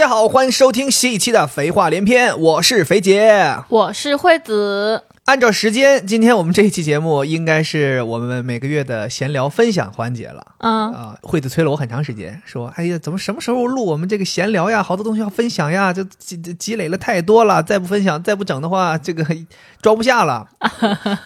[0.00, 5.04] 大家好，欢迎收听新一期的《肥话连篇》，我是肥姐，我是惠子。
[5.26, 10.54] 按照时间，今天我们这一期节目应该是我们每个月的闲聊分享环节了。
[10.60, 14.82] 嗯啊，惠子催了我很长时间，说：“哎呀，怎么什么时候录我们这个闲聊呀？
[14.82, 19.22] 好多东西要分享呀，就积积累了太多了，再不分享，再不整的话，这个
[19.82, 20.48] 装不下了。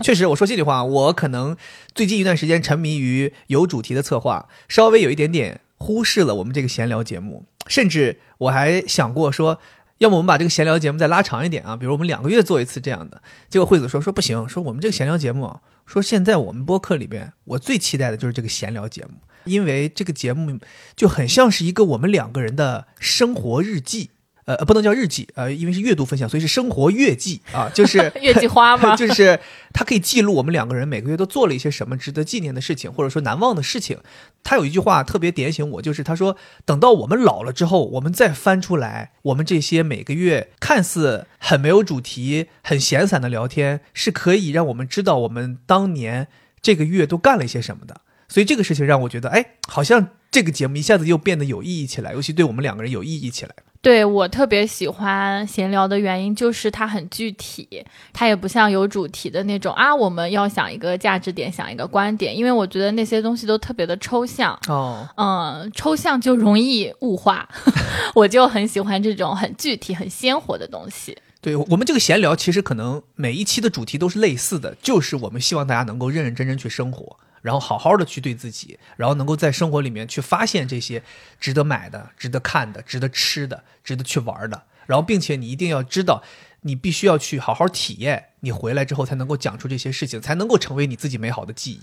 [0.02, 1.56] 确实，我说心里话，我可能
[1.94, 9.60] 最近一段时间沉迷于有主题的策划，稍微有一点点忽视了我们这个闲聊节目，甚至我还想过说。
[9.98, 13.22] 要么我们把这个闲聊节目再拉长一点啊，比如我们两个月做一次这样的。
[13.48, 19.12] 结果惠子说说不行，说我们这个闲聊节目啊，说现在我们播客里边，我最期待的就是这个闲聊节目，
[19.44, 20.58] 因为这个节目
[20.96, 24.10] 就很像是一个我们两个人的生活日记。
[24.46, 28.94] 呃，不能叫日记，呃，因为是阅读分享，所以是生活月记啊， 就是月季花嘛？
[28.94, 29.40] 就是
[29.72, 34.00] 它可以记录我们两个人每个月都做了一些什么值得纪念的事情，或者说难忘的事情。
[34.44, 46.28] 他有一句话特别点醒我，就是他说，等到我们老了之后，我们再翻出来，我们这些每个月看似很没有主题、很闲散的聊天，是可以让我们知道我们当年
[46.60, 48.02] 这个月都干了一些什么的。
[48.34, 53.54] 所以这个事情让我觉得，哎，好像这个节目一下子又变得有意义起来，尤其对我们两个人有意义起来。
[53.80, 67.48] 对我特别喜欢闲聊的原因就是它很具体，它也不像有主题的那种啊，我们要想一个价值点，想一个观点，因为我觉得那些东西都特别的抽象哦，嗯，抽象就容易物化，
[68.16, 71.16] 我就很喜欢这种很具体、很鲜活的东西。
[71.40, 77.16] 对我们这个闲聊，其实可能每一期的主题都是类似的，就是我们希望大家能够认认真真去生活。
[77.44, 81.02] 然后好好的去对自己，然后能够在生活里面去发现这些
[81.38, 84.62] 值得买的、值得看的、值得吃的、值得去玩的。
[84.86, 86.22] 然后，并且你一定要知道，
[86.62, 91.80] 你必须要去好好体验，你回来之后才能够讲出这些事情，才能够成为你自己美好的记忆。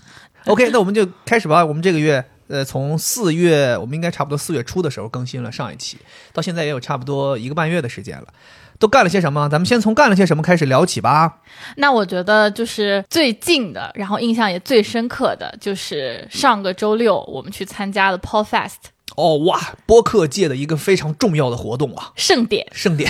[0.50, 1.64] OK，那我们就开始吧。
[1.64, 5.98] 我们这个月，呃，从四月，我们应该差不多四月初的时候更新了上一期，
[6.32, 8.34] 到现在也有差不多一个半月的时间了。
[8.82, 9.48] 都干了些什么？
[9.48, 11.38] 咱们先从干了些什么开始聊起吧。
[11.76, 18.90] 那我觉得就是最近的，然后印象也最深刻的就是上个周六我们去参加了 Podfest。
[19.14, 23.08] 哦哇，播客界的一个非常重要的活动啊，盛典，盛典。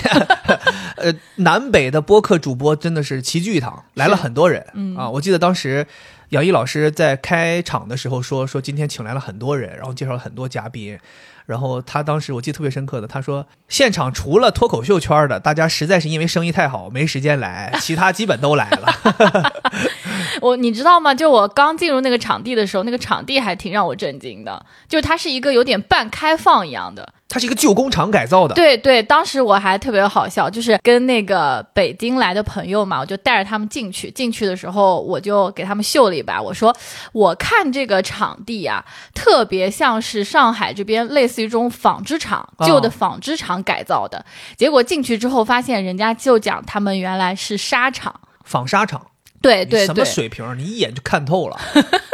[0.97, 4.63] 呃，南北的播客主播真的是齐聚一堂，来了很多人。
[4.75, 5.87] 嗯啊，我记得当时
[6.29, 10.99] 杨毅老师在开场的时候说，说今天请来了很多人，然后介绍了很多嘉宾。
[11.45, 19.51] 然后他当时我记得特别深刻的，他说现场除了脱口秀圈的，大家实在是因为生意太好没时间来，其他基本都来了。
[20.41, 21.13] 我你知道吗？
[21.13, 27.13] 就我刚进入那个场地的时候，那个场地还挺让我震惊的，就是它是一个有点半开放一样的。
[27.33, 28.53] 它是一个旧工厂改造的。
[28.53, 34.11] 对对，当时我还特别好笑，就是跟那个北京来的朋友嘛，我就带着他们进去。
[34.11, 36.75] 进去的时候，我就给他们秀了一把，我说
[37.11, 38.85] ：“我看这个场地啊，
[39.15, 44.23] 特别像是上海这边类似于这种纺织厂、旧的纺织厂改造的。”
[44.55, 48.13] 结果进去之后，发现人家就讲他们原来是纱厂、
[48.43, 49.01] 纺纱厂。
[49.43, 50.57] 对对对，什么水平？
[50.57, 51.59] 你一眼就看透了。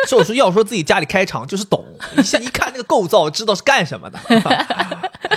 [0.07, 1.85] 所以说，要说自己家里开厂就是懂，
[2.17, 4.19] 一下一看那个构造，知道是干什么的。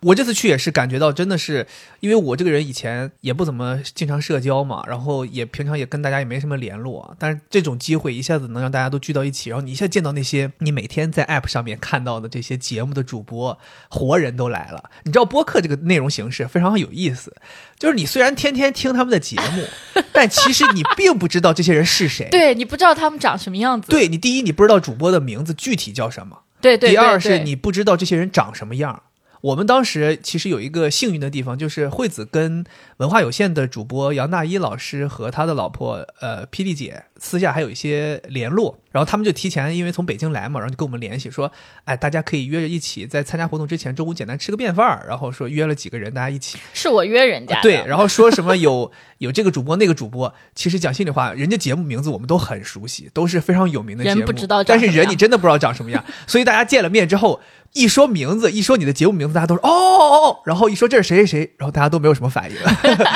[0.00, 1.66] 我这次去也是感觉到，真的是
[2.00, 14.90] 因为我这个人以前也不怎么经常社交嘛，然后也平常也跟大家也没什么联络，但是这种机会一下子能让大家都聚到一起，然后你一下见到那些你每天在 App 上面看到的这些节目的主播，活人都来了。
[15.04, 17.34] 你知道播客这个内容形式非常有意思，
[17.78, 19.64] 就是你虽然天天听他们的节目，
[20.12, 22.28] 但其实你并不知道这些人是谁。
[22.30, 23.88] 对你不知道他们长什么样子。
[23.90, 26.90] 对你第一你不知道主播的名字具体叫什么，对对。
[26.90, 29.02] 第二是你不知道这些人长什么样。
[29.40, 32.64] 我们当时其实有一个幸运的地方，就是惠子跟
[32.96, 41.50] 文化有限的主播杨大一老师和他的老婆呃霹雳姐私下还有一些联络，然后他们就提前因为从北京来嘛，然后就跟我们联系说，
[41.84, 46.58] 哎，大家可以约着一起在参加活动之前中午简单吃个便饭然后说约了几个人大家一起。
[46.72, 57.40] 是我约人家对，然后说什么有有这个主播那个主播，其实讲心里话，人家节目名字我们都很熟悉，都是非常有名的节目，人不知道，但是人你真的不知道长什么样，所以大家见了面之后。
[57.78, 62.56] 一说名字，一说你的节目名字，大家都说哦哦哦，然后一说这是谁谁谁，然后大家都没有什么反应，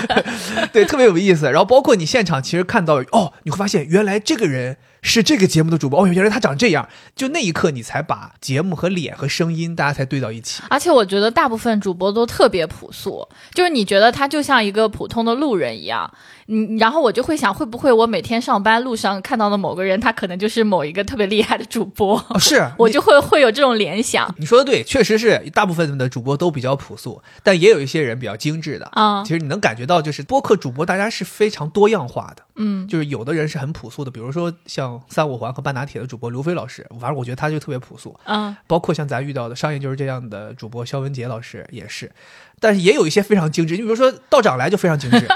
[0.72, 1.46] 对，特别有意思。
[1.46, 10.62] 然后包括你现场其实看到哦，你会发现原来这个人是这个节目的主播，哦，原来他长这样，就那一刻你才把节目和脸和声音大家才对到一起。
[10.70, 16.10] 而且我觉得大部分主播都特别朴素，就是你觉得他就像一个普通的路人一样。
[16.48, 22.22] 嗯，然后我就会想，会不会我每天上班路上看到的某个人，他可能就是某一个特别厉害的主播？
[22.38, 24.32] 是， 我就会会有这种联想。
[24.38, 29.22] 你说的对，确实是大部分的主播都比较朴素，但也有一些人比较精致的啊。
[29.22, 32.42] 其实你能感觉到，就是播客主播大家是非常多样化的。
[32.56, 38.18] 嗯，就是有的人是很朴素的，比如说像三五环和半打铁的主播刘飞老师，反正我觉得他就特别朴素。
[38.24, 42.12] 嗯，包括像咱遇到的商业就是这样的主播肖文杰老师也是，
[42.60, 45.26] 但是也有一些非常精致，你比如说道长来就非常精致，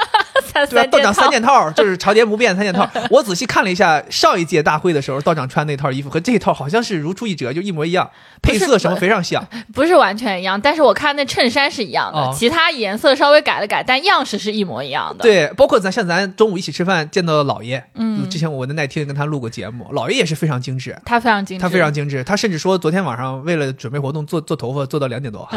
[0.64, 1.12] 三对吧？
[1.12, 2.88] 三件套道长三件套就是朝见不变三件套。
[3.11, 8.08] 我仔细看了一下上一届大会的时候，道长穿那套衣服和这一套好像是如出一辙，就一模一样，
[8.41, 9.47] 配色什么非常像。
[9.75, 20.97] 不是完全一样，但是我看那衬衫是一样的，哦其他颜色稍微改了改，但样式是一模一样的。，对，包括咱像咱中午一起吃饭见到的老爷，嗯之前我的那天跟他录过节目，老爷也是非常精致。
[21.05, 25.49] 他非常精致，他非常精致，他甚至说昨天晚上为了准备活动做做头发做到两点多，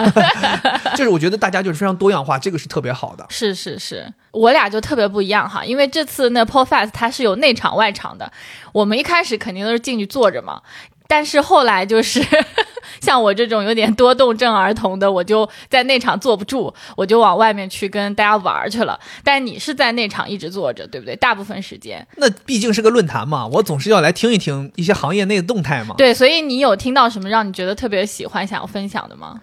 [0.96, 3.26] 就是我觉得大家就是非常多样化，这个是特别好的。
[3.30, 8.32] 是是是，我俩就特别不一样哈，因为这次那 p o Fest 它是有内场外场的，
[8.72, 10.62] 我们一开始肯定都是进去坐着嘛，
[11.08, 12.24] 但是后来就是
[13.02, 19.00] 像我这种有点多动症儿童的，我就在内场坐不住，我就往外面去跟大家玩儿去了。
[19.24, 21.16] 但你是在内场一直坐着，对不对？
[21.16, 22.06] 大部分时间。
[22.18, 25.96] 那毕竟是个论坛嘛，我总是要来听一听一些行业内的动态嘛。
[25.98, 29.40] 对，所以你有听到什么让你觉得特别喜欢、想要分享的吗？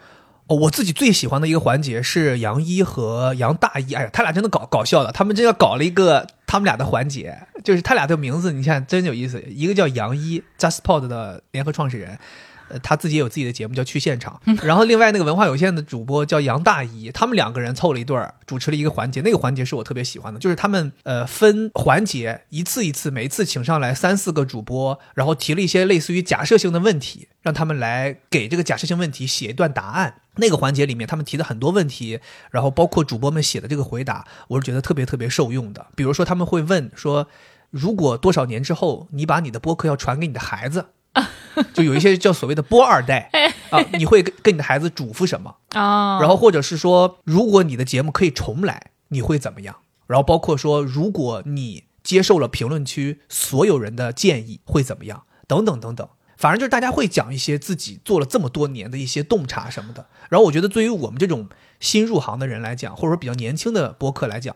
[0.48, 12.18] 哦，我自己最喜欢的一个环节是杨一和杨大一，哎呀，他俩真的搞搞笑的，他们真要搞了一个他们俩的环节，就是他俩的名字，你看真有意思，一个叫杨一，JustPod 的联合创始人。
[12.68, 30.22] 呃，他自己也有自己的节目叫去现场，然后另外那个文化有限的主播叫杨大姨，他们两个人凑了一对儿，主持了一个环节，那个环节是我特别喜欢的，就是他们呃分环节，一次一次，每一次请上来三四个主播，然后提了一些类似于假设性的问题，让他们来给这个假设性问题写一段答案。
[30.38, 32.20] 那个环节里面，他们提的很多问题，
[32.50, 35.86] 然后包括主播们写的这个回答，我是觉得特别特别受用的。
[35.96, 37.26] 比如说，他们会问说，
[37.70, 40.88] 如果多少年之后，你把你的播客要传给你的孩子，
[41.72, 43.30] 就有一些叫所谓的“波二代”
[43.70, 45.56] 啊，你会跟跟你的孩子嘱咐什么？
[45.72, 49.76] 啊、然后或者是说，如果你的节目可以重来，你会怎么样？
[50.06, 55.24] 然后包括说，如果你接受了评论区所有人的建议，会怎么样？
[55.48, 56.08] 等等等等。
[56.36, 60.06] 反正就是大家会讲一些自己做了这么多年的一些洞察什么的。
[60.28, 61.48] 然后我觉得，对于我们这种
[61.80, 64.54] 新入行的人来讲，或者说比较年轻的播客来讲，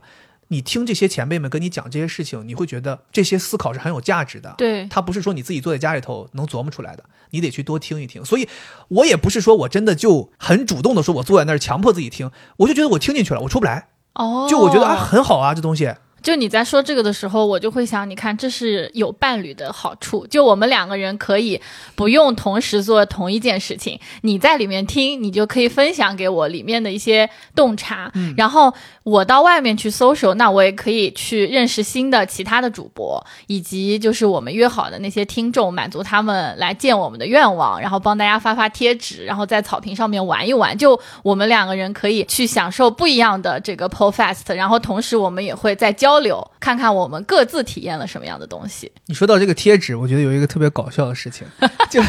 [0.52, 4.54] 你听这些前辈们跟你讲这些事情，你会觉得这些思考是很有价值的。
[4.58, 8.24] 对，他不是说你自己坐在家里头能琢磨出来的，你得去多听一听。
[8.24, 8.48] 所以，
[8.88, 13.88] 我也不是说我真的就很主动的说，我坐在那儿强迫自己听，我就觉得我听进去了，我出不来。
[14.14, 15.94] 哦，就我觉得啊，很好啊，这东西。
[16.22, 20.26] 就你在说这个的时候，我就会想，你看，这是有伴侣的好处。
[20.26, 21.60] 就我们两个人可以
[21.94, 28.10] 不用同时做同一件事情，你在里面听，你就可以分享给我里面的一些洞察。
[28.14, 28.72] 嗯然后
[29.02, 40.76] 我到外面去搜索，那我也可以去认识新的其他的主播，以及就是我们约好的那些听众，满足他们来见我们的愿望，然后帮大家发发贴纸，然后在草坪上面玩一玩。
[40.76, 48.90] 就我们两个人可以去享受不一样的这个 PO Fest，然后同时我们也会在交流，看看我们各自体验了什么样的东西。
[49.06, 51.46] 你说到这个贴纸，我觉得有一个特别搞笑的事情，
[51.88, 52.02] 就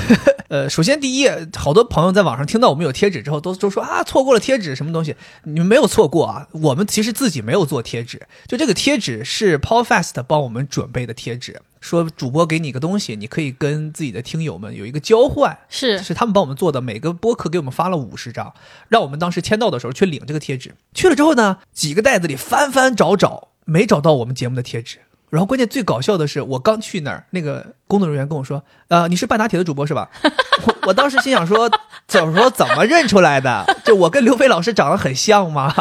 [0.49, 11.61] 呃，首先第一，好多朋友在网上听到我们有贴纸之后，都都说啊，错过了贴纸什么东西，你们没有错过啊，我们其实自己没有做贴纸，就这个贴纸是 Podfest 帮我们准备的贴纸。
[11.79, 16.79] 说主播给你一个东西，你可以跟自己的听友们有一个交换，是是他们帮我们做的。
[16.79, 18.53] 每个播客给我们发了五十张，
[18.87, 20.75] 让我们当时签到的时候去领这个贴纸。
[20.93, 24.99] 去了之后呢，几个袋子里翻翻找找，没找到我们节目的贴纸。
[25.29, 30.09] 然后关键最搞笑的是，我刚去那儿，那个工作人员跟我说：“呃，你是半打铁的主播是吧？”
[30.67, 31.71] 我我当时心想说
[32.05, 33.65] ：“怎么说怎么认出来的？
[33.85, 35.73] 就我跟刘飞老师长得很像吗？”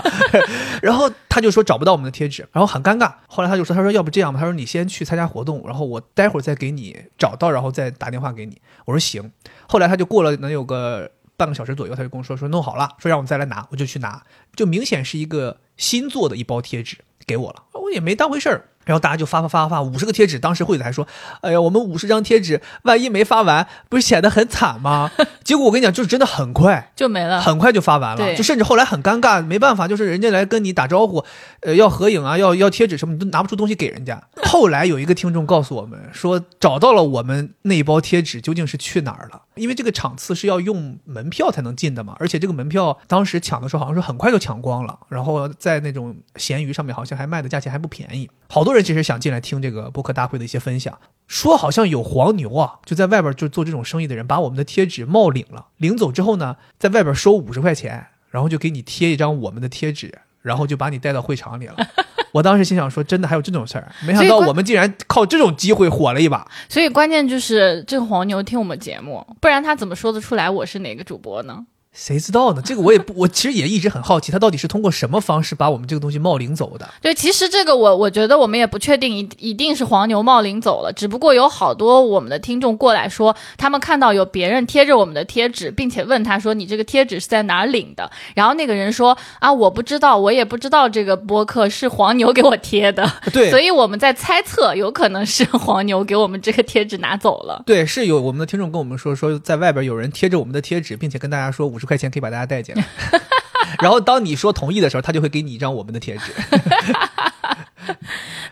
[0.81, 3.13] 然后他就说找不到我们的贴纸，然后很尴尬。
[3.27, 8.57] 后来他就说：“他说要不这样吧，他说你先去参加活动，然后我待会儿再给你找到，然后再打电话给你。”
[8.87, 9.33] 我说行。
[9.67, 14.23] 后来他就过了能有个半个小时左右，他就跟我说说弄好了，说让我们再来拿，我就去拿，
[14.55, 18.70] 就明显是一个新做的一包贴纸给我了，也没当回事儿。
[18.85, 21.07] 然后大家就发发发发五十个贴纸，当时惠子还说
[21.43, 25.11] ：“哎呀，我们五十张贴纸，万一没发完，不是显得很惨吗？”
[25.45, 27.41] 结果我跟你讲，就是真的很快，就没了。
[27.41, 31.25] 很快就发完了，对就甚至后来很尴尬，没办法，就是人家来跟你打招呼，
[31.61, 34.23] 呃，要合影啊，要要贴纸什么，你都拿不出东西给人家。
[34.45, 50.99] 后来有一个听众告诉我们说，找到了我们那一包贴纸究竟是去哪儿了，因为这个场次是要用门票才能进的嘛，而且这个门票当时抢的时候好像是很快就抢光了，然后在那种闲鱼上面好像还卖的价钱还不便宜，好多人其实想进来听这个播客大会的一些分享。
[51.27, 60.13] 说好像有黄牛啊，就在外边就做这种生意的人，把我们的贴纸冒领了，领走之后呢，在外边收五十块钱，然后就给你贴一张我们的贴纸，
[60.43, 61.77] 然后就把你带到会场里了。
[62.33, 66.49] 我当时心想说，真的还有这种事儿，没想到我们竟然靠这种机会火了一把。
[66.69, 71.67] 所以关键就是这个黄牛听我们节目，不然他怎么说得出来我是哪个主播呢？
[71.93, 72.63] 谁知道呢？
[72.65, 76.89] 这个我也不， 我其实也一直很好奇，他到底是通过什么方式把我们这个东西冒领走的？
[77.03, 93.03] 对，其实这个我我觉得我们也不确定一一定是黄牛冒领走了，只不过有好多我们的听众过来说，他们看到有别人贴着我们的贴纸，并且问他说：“你这个贴纸是在哪儿领的？”然后那个人说：“啊，我不知道，我也不知道这个播客是黄牛给我贴的。”
[93.35, 97.65] 对，所以我们在猜测，有可能是黄牛给我们这个贴纸拿走了。
[97.67, 102.85] 对，是有我们的听众跟我们说，说在外边有人贴着我们的贴纸，并且跟大家说五十块钱可以把大家带进来。
[103.81, 106.33] 然后当你说同意的时候，他就会给你一张我们的贴纸。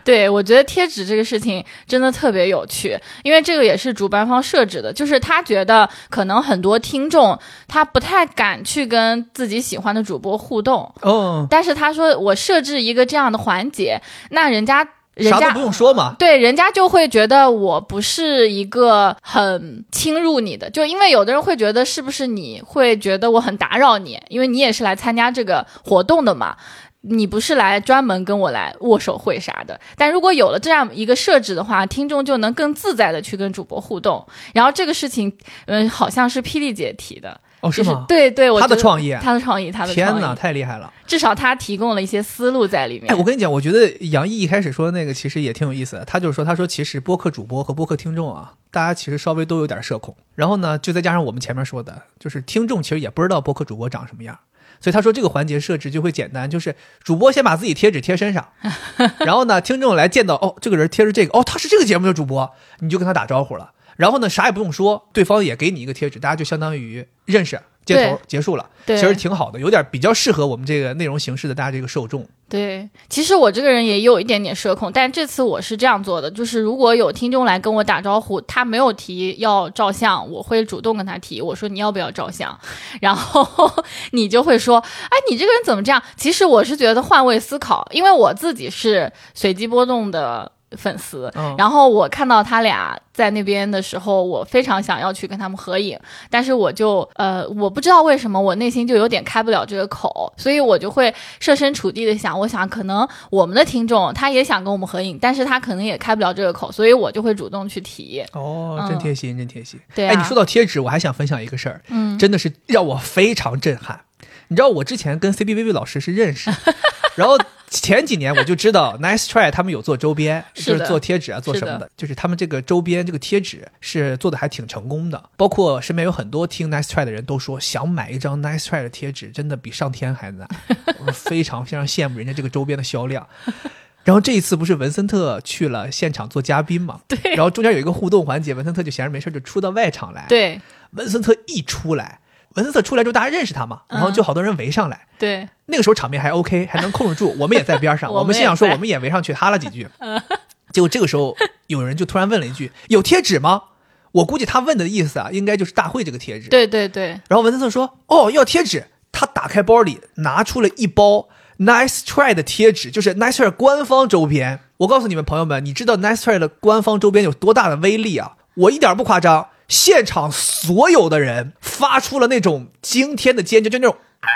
[0.03, 14.87] 对，我觉得贴纸这个事情真的特别有趣，因为这个也是主办方设置的，就是他觉得可能很多听众他不太敢去跟自己喜欢的主播互动，嗯，但是他说我设置一个这样的环节，那人家。
[15.23, 26.55] 啥都不用说嘛，对，人家就会觉得我不是一个很侵入你的，就因为有的人会觉得是不是你会觉得我很打扰你，因为你也是来参加这个活动的嘛，
[27.01, 29.79] 你不是来专门跟我来握手会啥的。
[29.97, 34.25] 但如果有了这样一个设置的话，听众就能更自在的去跟主播互动。
[34.53, 35.35] 然后这个事情，
[35.65, 37.39] 嗯，好像是霹雳姐提的。
[37.61, 38.05] 哦，是吗？
[38.07, 40.91] 对对，他的创意，他的创意，他的天哪，太厉害了！
[41.05, 43.11] 至少他提供了一些思路在里面。
[43.11, 46.05] 哎，我跟你讲，我觉得杨毅一开始说的那个其实也挺有意思的。
[46.05, 50.15] 他就是说，他说其实播客主播和播客听众啊，大家其实稍微都有点社恐。
[50.35, 54.39] 然后呢，就再加上我们前面说的，就是听众其实也不知道播客主播长什么样，
[54.79, 58.47] 所以他说这个环节设置就会简单，就是主播先把自己贴纸贴身上，
[59.25, 62.49] 然后呢，听众来见到哦，这个人贴着这个，哦，他是这个节目的主播，
[62.79, 63.71] 你就跟他打招呼了。
[63.99, 67.59] 然后呢，啥也不用说，对方也给你一个贴纸，大家就相当于认识。
[67.85, 72.23] 接头结束了，其实挺好的，有点比较适合我们这个内容形式的大家这个受众。
[72.47, 82.55] 对，其实我这个人也有一点点社恐，但这次我是这样做的，就是如果有听众来跟我打招呼，他没有提要照相，我会主动跟他提，我说你要不要照相，
[83.01, 85.99] 然后你就会说，哎，你这个人怎么这样？
[86.15, 90.51] 其实我是觉得换位思考，因为我自己是随机波动的。
[90.77, 95.99] 粉丝，然后我看到他俩在那边的时候，我非常想要去跟他们合影，
[96.29, 108.23] 但是我就呃，我不知道为什么我内心就有点开不了这个口，所以我就会设身处地的想，我想可能我们的听众他也想跟我们合影，但是他可能也开不了这个口，所以我就会主动去提。
[108.33, 109.79] 哦，真贴心，真贴心。
[109.95, 114.01] 对，哎，你说到贴纸，我还想分享一个事儿，嗯，真的是让我非常震撼。
[114.49, 116.51] 你知道我之前跟 C B V V 老师是认识，
[117.15, 117.37] 然后。
[117.69, 125.29] 前几年我就知道 Nice Try 他们有做周边，就是做贴纸啊，做什么的，就是他们这个周边这个贴纸是做的还挺成功的。
[125.37, 130.47] 包括身边有很多听 Nice Try 的人都说，想买一张 Nice Try 的贴纸真的比上天还难。
[131.05, 133.27] 我非常非常羡慕人家这个周边的销量。
[134.03, 137.01] 然后这一次不是文森特去了现场做嘉宾嘛？
[137.07, 137.35] 对。
[137.35, 140.25] 然后中间有一个互动环节，文森特就闲着没事就出到外场来。
[140.27, 140.59] 对。
[140.91, 142.19] 文森特一出来。
[142.55, 145.07] 文森特出来之后，大家认识他嘛，然后就好多人围上来。
[145.17, 147.35] 对，那个时候场面还 OK，还能控制住。
[147.39, 149.87] 我们也在边上， 我们心想说，我们也围上去哈了几句。
[150.73, 151.35] 结果这个时候，
[151.67, 153.63] 有人就突然问了一句：“有贴纸吗？”
[154.11, 156.49] 我估计他问的意思啊，应该就是大会这个贴纸。
[156.49, 157.09] 对对对。
[157.27, 161.27] 然后文森特说：“哦，要贴纸。”他打开包里拿出了一包
[161.57, 164.59] Nice Try 的贴纸，就是 Nice Try 官方周边。
[164.77, 168.33] 我告诉你们朋友们，你知道 Nice Try 的官方周边有多大的威力啊？
[168.55, 169.47] 我一点不夸张。
[169.69, 174.27] 现场所有的人发出了那种惊天的尖叫，就那种啊，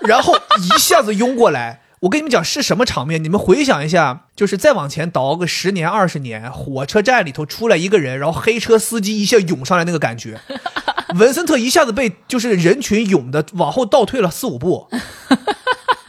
[0.00, 1.80] 然后一下子拥过来。
[2.00, 3.24] 我跟你们讲是什么场面？
[3.24, 10.38] 你们回想一下，就是再往前倒个十年、二十年，火车站里头出来一个人，然后黑车司机一下涌上来那个感觉。
[11.16, 14.88] 文森特一下子被就是人群涌的往后倒退了四五步。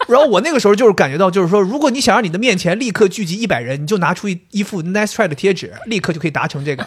[0.08, 6.86] 然后我那个时候就是感觉到，就是说，如果你想让你的面前立刻聚集一百人，你就拿出一一副 Nice Try 的贴纸，立刻就可以达成这个。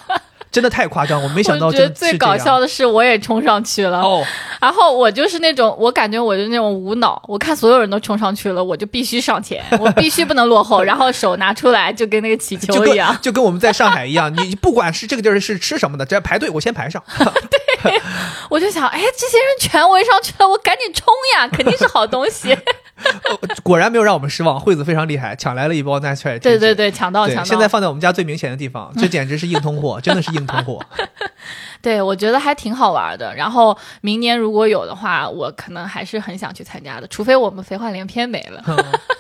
[0.51, 1.69] 真的太夸张，我没想到。
[1.69, 4.01] 我觉得最搞笑的是，我也冲上去了。
[4.01, 4.25] 哦。
[4.61, 10.83] 然后我就是那种，我感觉我就那种无脑，我看所有人都冲上去了，我就必须上前， 我必须不能落后。
[10.85, 14.35] 然后手拿出来，就跟那个气球一样，就跟我们在上海一样。
[14.45, 17.03] 你不管是这个地儿是吃什么的，只要排队，我先排上。
[17.51, 17.60] 对，
[18.51, 21.07] 我就想，哎，这些人全围上去了，我赶紧冲
[21.37, 22.57] 呀， 肯定是好东西。
[23.65, 26.39] 果然没有让我们失望，惠子非常厉害，抢来了一包 Nice。
[26.39, 27.45] 对对对，抢到抢到！
[27.45, 30.79] 现在放在我们家最明显的地方，这简直是硬通货，真的是硬通货。
[31.81, 33.35] 对，我觉得还挺好玩的。
[33.35, 38.63] 然后明年如果有的话，我可能还是很想去参加的，除非我们废话连篇没了。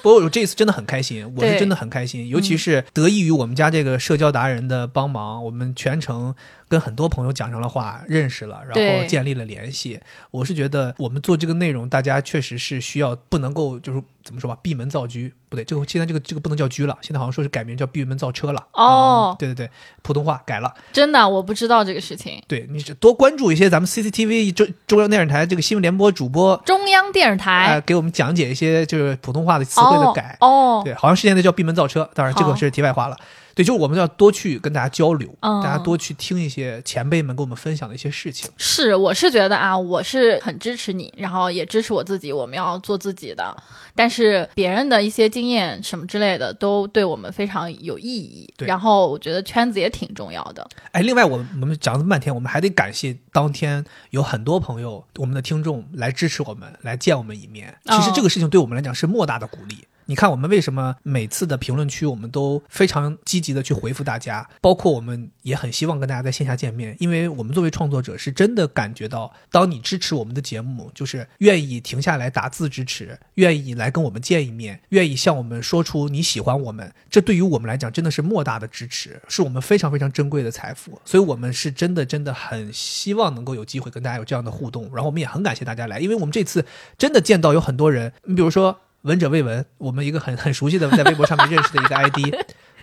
[0.02, 6.34] 不过我这次真的很开心，我是真的很开心，尤其是得益于我们家这个社交达人的帮忙，我们全程。
[6.70, 10.00] 跟很多朋友讲上了话，认识了，然后建立了联系。
[10.30, 18.64] 我是觉得我们做这个内容，大家确实是需要不能够就是怎么说吧，闭门造车，不对，这个现在这个这个不能叫车了，现在好像说是改名叫闭门造车了。
[18.74, 19.70] 哦嗯对对对，
[20.02, 20.72] 普通话改了。
[20.92, 22.40] 真的我不知道这个事情。
[22.46, 30.36] 对，你是多关注一些咱们 CCTV 中中央电视台这个新闻联播主播，中央电视台、哎、给我们讲解一些就是普通话的词汇的改。
[30.40, 33.16] 哦哦，对，好像是现在叫闭门造车，当然这个是题外话了。
[33.54, 38.50] 对，就是我们要多去跟大家交流，嗯大家多去听一些前辈们跟我们分享的一些事情。
[38.56, 43.56] 是，我是觉得啊，我是很支持你，然后也支持我自己，我们要做自己的。
[43.94, 48.52] 但是别人的一些经验什么之类的，都对我们非常有意义。
[48.56, 50.66] 对然后我觉得圈子也挺重要的。
[50.92, 57.76] 哎，另外我们我们讲了这么半天，我们还得感谢当天有很多朋友，我们的听众来支持我们，来见我们一面。
[57.84, 59.84] 其实哦这个事情对我们来讲是莫大的鼓励。
[60.10, 81.00] 你看，我们为什么每次的评论区我们都非常积极的去回复大家，包括我们也很希望跟大家在线下见面，因为我们作为创作者是真的感觉到，当你支持我们的节目，就是愿意停下来打字支持，愿意来跟我们见一面，愿意向我们说出你喜欢我们，这对于我们来讲真的是莫大的支持，是我们非常非常珍贵的财富。
[81.04, 86.66] 所以，我们是真的真的很希望能够有机会跟大家有这样的互动，然后我们也很感谢大家来，因为我们这次
[86.98, 88.76] 真的见到有很多人，你比如说。
[89.02, 92.34] 闻者未闻，我们一个很 很熟悉的在微博上面认识的一个 ID，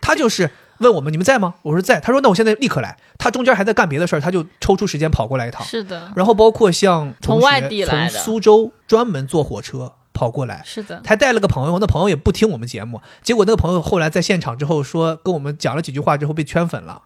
[0.02, 1.56] 他就是问我们你们在吗？
[1.62, 2.00] 我说在。
[2.00, 2.98] 他说那我现在立刻来。
[3.18, 5.66] 他中间还在干别的事儿，他就抽出时间跑过来一趟。
[5.66, 17.02] 是的，然后包括像从外地来的从苏州专门坐火车跑过来，是的，还带了个朋友，那朋友也不听我们节目，结果那个朋友后来在现场之后说跟我们讲了几句话之后被圈粉了。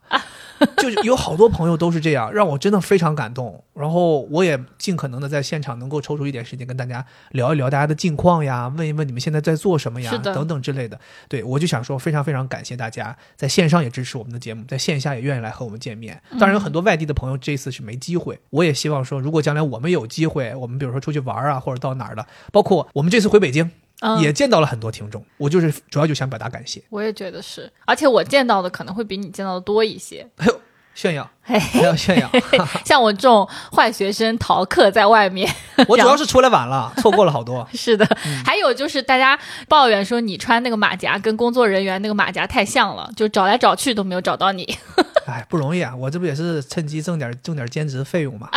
[0.77, 3.63] 就是有好多朋友都是这样，让我真的非常感动。
[3.73, 10.99] 然后我也尽可能的在现场能够抽出一点时间跟大家聊一聊大家的近况呀，问一问你们现在在做什么呀等等之类的。
[11.27, 16.21] 对我就想说，非常非常感谢大家在线上也支持我们的节目，在线下也愿意来和我们见面。
[16.39, 23.71] 当然有很多外地的朋友这次是没机会，我也希望说，如果将来我们有机会，我们比如说出去玩啊，或者到哪儿了，包括我们这次回北京。
[24.01, 26.83] 嗯，也见到了很多听众，我就是主要就想表达感谢。
[26.89, 30.27] 我也觉得是，而且我见到的可能会比你见到的多一些。
[30.37, 30.60] 哎呦，
[30.93, 32.29] 炫耀，嘿 还要炫耀！
[32.85, 35.49] 像我这种坏学生逃课在外面，
[35.87, 37.67] 我主要是出来晚了，错过了好多。
[37.73, 39.37] 是的，嗯还有就是大家
[39.67, 44.77] 抱怨说你穿那个马甲跟工作人员那个马甲太像了，就找来找去都没有找到你。
[45.25, 45.95] 哎，不容易啊！
[45.95, 48.49] 我这不也是趁机挣点挣点兼职费用嘛，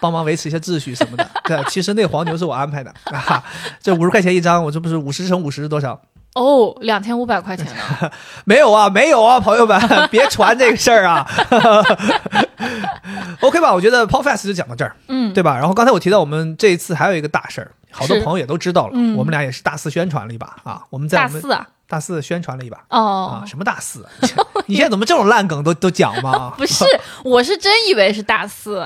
[0.00, 1.28] 帮忙维持一下秩序什么的。
[1.44, 3.44] 对，其实那黄牛是我安排的啊，
[3.82, 6.00] 这五十块钱一张，我这不是五十乘五十是多少？
[6.34, 8.10] 哦，两千五百块钱呢？
[8.44, 11.26] 没有啊，没有啊，朋友们， 别传这个事儿啊。
[13.40, 15.54] OK 吧，我觉得 Podcast 就讲到这儿，嗯，对吧？
[15.56, 20.82] 然后刚才我提到我们这一次还有一个大事儿，好多朋友也都知道了，嗯我们俩也是大肆宣传了一把啊。
[20.90, 21.66] 我们在大四啊？
[21.86, 22.78] 大四宣传了一把。
[22.88, 24.10] 哦啊，，什么大四啊？
[24.66, 26.54] 你现在怎么这种烂梗都都讲吗？
[26.56, 26.84] 不是，
[27.22, 28.84] 我是真以为是大四。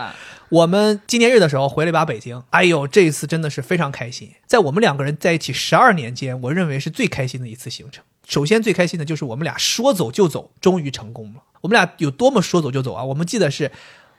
[0.51, 4.33] 我们纪念日的时候回了一把北京，哎呦，这一次真的是非常开心。
[4.47, 8.03] 在我们两个人在一起十二年间，我认为是最开心的一次行程。
[8.27, 11.43] 首先最开心的就是我们俩说走就走，终于成功了。
[11.61, 13.05] 我们俩有多么说走就走啊！
[13.05, 13.71] 我们记得是，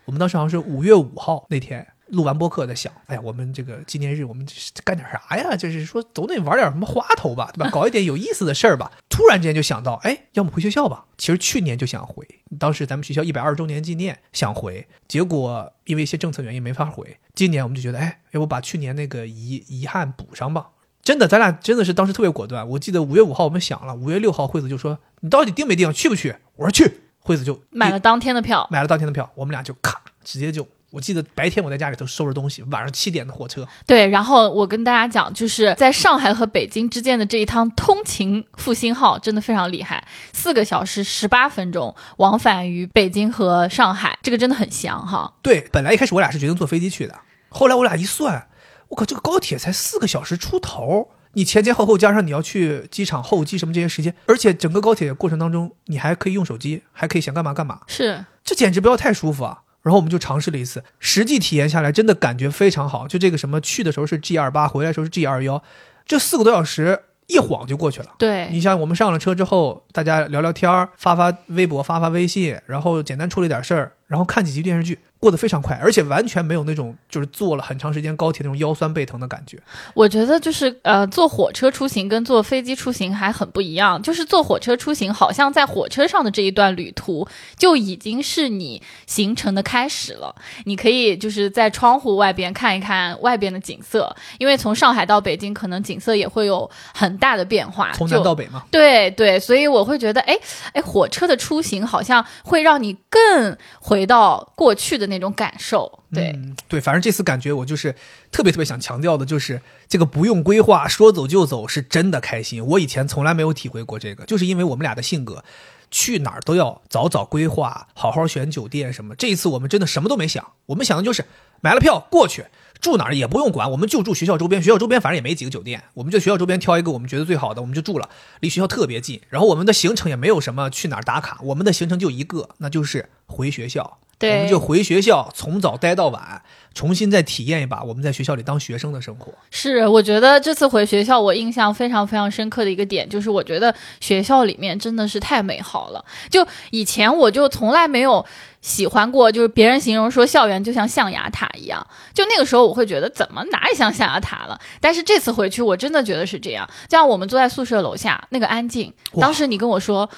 [0.06, 4.46] 我们当时好像是五月五号那天录完播客，在想，哎呀，我们这个纪念日我们
[4.84, 5.56] 干点啥呀？
[5.56, 7.70] 就是说总得玩点什么花头吧，对吧？
[7.72, 8.92] 搞一点有意思的事儿吧。
[9.10, 11.06] 突然之间就想到，哎，要么回学校吧。
[11.18, 12.28] 其实去年就想回，
[12.60, 17.18] 当时咱们学校一百二十周年纪念想回，结果因为一些政策原因没法回。
[17.34, 20.70] 今年我们就觉得，哎，要不把去年那个遗遗憾补上吧。
[21.02, 22.68] 真的，咱俩真的是当时特别果断。
[22.70, 25.92] 我记得五月五号我们想了，五月六号惠子就说：“你到底定没定？
[25.92, 27.00] 去不去？”我说去。
[27.22, 30.68] 惠子就买了当天的票，买了当天的票，我们俩就咔直接就。
[30.92, 45.32] 我记得白天我在家里头收拾东西，晚上七点的火车，对，然后我跟大家讲，就是在上海和北京之间的这一趟通勤复兴号真的非常厉害，四个小时十八分钟往返于北京和上海，这个真的很香哈。
[45.44, 48.48] 对，本来一开始我俩是决定坐飞机去的，后来我俩一算，
[48.88, 59.62] 我靠，这个高铁才四个小时出头，你前前后后加上你要去机场候机什么这些时间，而且整个高铁过程当中，你还可以用手机，还可以想干嘛干嘛，是，这简直不要太舒服啊！
[59.82, 63.08] 然后我们就尝试了一次，实际体验下来真的感觉非常好。
[63.08, 65.62] 就这个什么去的时候是 G 二八，回来的时候是 G 二幺，
[66.06, 68.16] 这四个多小时一晃就过去了。
[68.18, 79.62] 对，你像我们上了车之后，大家聊聊天儿，发发微博，发发微信，然后简单处理点事儿，然后看几集电视剧，过得非常快，而且完全没有那种就是坐了很长时间高铁那种腰酸背疼的感觉。
[79.94, 84.02] 我觉得就是呃，坐火车出行跟坐飞机出行还很不一样。
[84.02, 87.28] 就是坐火车出行，好像在火车上的这一段旅途
[87.58, 90.34] 就已经是你行程的开始了。
[90.64, 97.92] 你可以就是在窗户外边看一看外边的景色，因为从上海到北京，可能景色也会有很大的变化。
[97.92, 98.64] 从南到北嘛。
[98.72, 100.40] 对对，所以我会觉得，哎
[100.72, 105.09] 哎，火车的出行好像会让你更回到过去的。
[105.10, 106.34] 那种感受，对
[106.68, 107.94] 对，反正这次感觉我就是
[108.32, 112.66] 特别特别想强调的，就是这个不用规划，说走就走，是真的开心。
[112.66, 115.44] 我以前从来没有体会过这个，就是因为我们俩的性格，
[115.92, 119.14] 去哪儿都要早早规划，好好选酒店什么。
[119.16, 121.26] 这一次我们真的什么都没想，我们想的就是
[121.62, 122.46] 买了票过去，
[122.80, 129.22] 住哪儿也不用管，我们就住学校周边，学校周边反正也没几个酒店，我们就学校周边挑一个我们觉得最好的，我们就住了，离学校特别近。
[129.30, 133.98] 然后我们的行程也没有什么去哪儿打卡，我们的行程就一个，那就是回学校。
[134.22, 136.42] 我们就回学校，从早待到晚，
[136.74, 139.34] 重新再体验一把我们在学校里当学生的生活。
[139.50, 146.04] 是，我觉得这次回学校，我印象非常非常深刻的一个点，就是我觉得学校里面真的是太美好了。
[146.30, 148.26] 就以前我就从来没有
[148.62, 154.60] 喜欢过，就是别人形容说校园就像象牙塔一样，就那个时候我会觉得怎么哪里像象牙塔了。
[154.82, 156.70] 但是这次回去，我真的觉得是这样。
[156.90, 160.10] 像我们坐在宿舍楼下那个安静，当时你跟我说。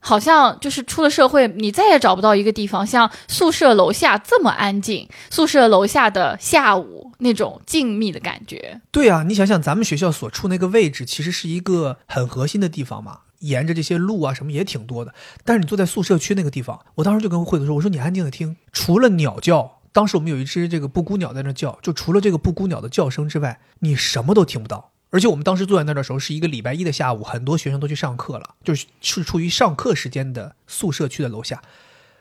[0.00, 5.08] 好像就是出了社会，你再也找不到一个地方像宿舍楼下这么安静。
[5.30, 8.80] 宿舍楼下的下午那种静谧的感觉。
[8.90, 15.14] 对啊，你想想，咱们学校所处那个位置，其实是一个很核心的地方嘛，沿着这些路啊什么也挺多的。
[15.44, 31.62] 但是你坐在宿舍区那个地方，我当时就跟惠子说：“我说你安静的听，除了鸟叫，当时我们有一只这个布谷鸟在那叫，就除了这个布谷鸟的叫声之外，你什么都听不到。”而且我们当时坐在那儿的时候，是一个礼拜一的下午，很多学生都去上课了，就是是处于上课时间的宿舍区的楼下，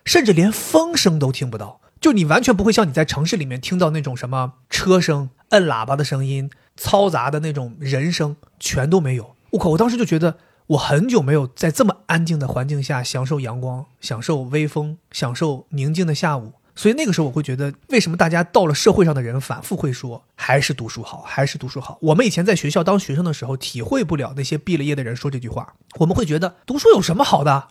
[0.05, 9.35] 甚至连风声都听不到，就你完全不会像你在城市里面听到那种什么车声、摁喇叭的声音、嘈杂的那种人声，全都没有。
[9.51, 9.69] 我靠！
[9.69, 16.53] 我当时就觉得我很久没有在这么安静的环境下享受阳光、享受微风、享受宁静的下午。
[16.79, 21.97] 所以那个时候我会觉得，为什么大家到了社会上的人反复会说还是读书好，还是读书好？
[22.01, 25.73] 我们以前在学校当学生的时候，体会不了那些毕了业的人说这句话。
[25.97, 27.67] 我们会觉得读书有什么好的？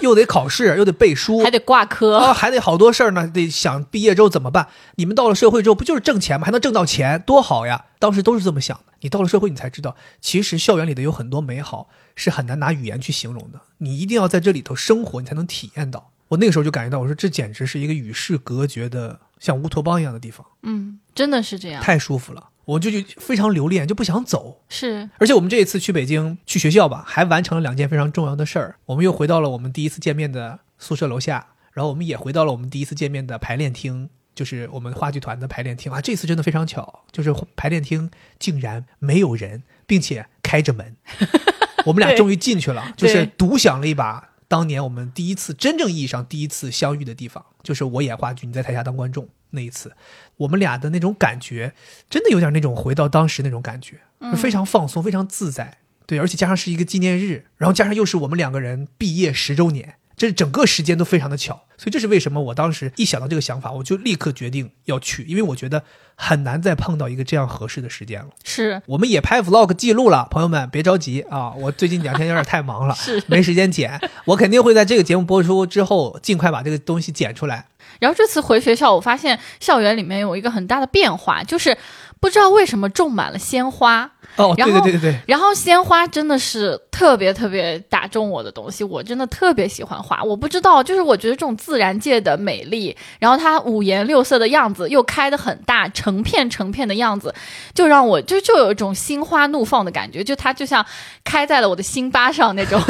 [0.00, 3.28] 又得考试，又得背书，还得挂科啊，还得好多事儿呢。
[3.28, 4.68] 得想毕业之后怎么办？
[4.94, 6.46] 你们到了社会之后，不就是挣钱吗？
[6.46, 7.84] 还能挣到钱，多好呀！
[7.98, 8.94] 当时都是这么想的。
[9.00, 13.60] 你到了社会，你才知道，其实校园里的有很多美好是很难拿语言去形容的。
[13.76, 16.12] 你一定要在这里头生活，你才能体验到。
[16.28, 20.46] 我那个时候就感觉到，我说这简直是一个与世隔绝的像乌托邦一样的地方。
[20.62, 24.62] 嗯，真的是这样，太舒服了，我就就非常留恋，就不想走。
[24.68, 28.76] 是，而且我们这一次去北京去学校吧，还完成了两件非常重要的事儿。
[28.86, 36.00] 我们又回到了我们第一次见面的宿舍楼下，然后我们也回到了我们第一次见面的排练厅，就是我们话剧团的排练厅啊。
[36.00, 40.94] 这次真的非常巧，就是排练厅竟然没有人，并且开着门，
[41.86, 44.28] 我们俩终于进去了，就是独享了一把。
[44.48, 49.92] 当年我们第一次真正意义上第一次相遇的地方，就是我演话剧，你在台下当观众那一次，
[50.38, 51.74] 我们俩的那种感觉，
[52.08, 54.00] 真的有点那种回到当时那种感觉，
[54.36, 55.78] 非常放松，非常自在。
[56.06, 59.96] 对，而且加上是一个纪念日，然后加上又是我们两个人毕业十周年。
[60.18, 65.82] 这整个时间都非常的巧，所以这是为什么我当时一想到这个想法，我就立刻决定要去，因为我觉得
[66.16, 68.28] 很难再碰到一个这样合适的时间了。
[68.44, 77.68] 是，我们也拍 vlog 记录了，朋友们别着急啊，我最近两天有点太忙了， 是没时间剪，我肯定会在这个节目播出之后尽快把这个东西剪出来。
[78.00, 81.76] 然后这次回学校，我发现校园里面有一个很大的变化，就是
[82.20, 84.12] 不知道为什么种满了鲜花。
[84.38, 90.22] 哦，对对对对对，然后鲜花真的是特别特别打中我的东西，我真的特别喜欢花。
[90.22, 97.34] 我不知道，就是我觉得这种自然界的美丽，然后它五颜六色的样子，又开的很大，成片成片的样子，
[97.74, 100.84] 就让我就就有一种心花怒放的感觉，就它就像
[101.24, 102.80] 开在了我的心巴上那种。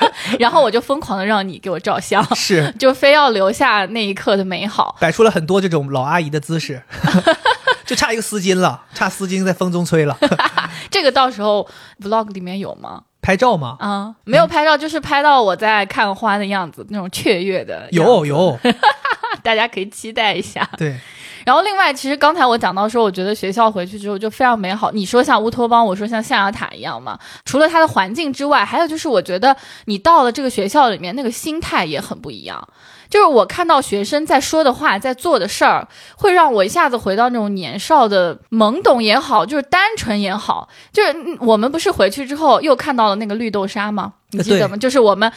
[0.38, 6.82] 然后我就疯狂的让你给我照相，是，就非要留下那一刻的美好，摆出了很多这种老阿姨的姿势。
[7.90, 10.16] 就差一个丝巾了，差丝巾在风中吹了。
[10.92, 11.68] 这个到时候
[12.00, 13.02] vlog 里面有吗？
[13.20, 13.76] 拍照吗？
[13.80, 17.88] 啊，没有拍照，就是拍到我在看花的样子，那种雀跃的。
[17.90, 18.56] 有有，
[19.42, 20.70] 大家可以期待一下。
[20.78, 20.96] 对。
[21.44, 24.92] 然后另外，其实刚才我讲到说，我觉得学校回去之后就非常美好。
[24.92, 27.18] 你说像乌托邦，我说像象牙塔一样嘛。
[27.44, 32.68] 除了它的环境之外，还有就是我觉得你到了这个学校里面，那个心态也很不一样。
[33.10, 40.68] 就是我看到学生在说的话，在做的事儿，会让我一下子回到那种年少的懵懂也好，就是单纯也好。
[40.92, 44.14] 就是我们不是回去之后又看到了那个绿豆沙吗？
[44.32, 44.76] 你记得吗？
[44.76, 45.30] 就是我们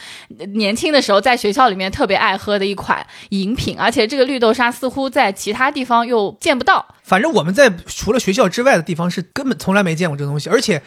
[0.54, 6.86] 年轻的时候在学校里面特别爱喝的一款饮品，而且这个绿豆沙似乎在其他地方又见不到。
[7.02, 10.80] 反正我们在除了学校之外的地方是根本从来没见过这个东西，而且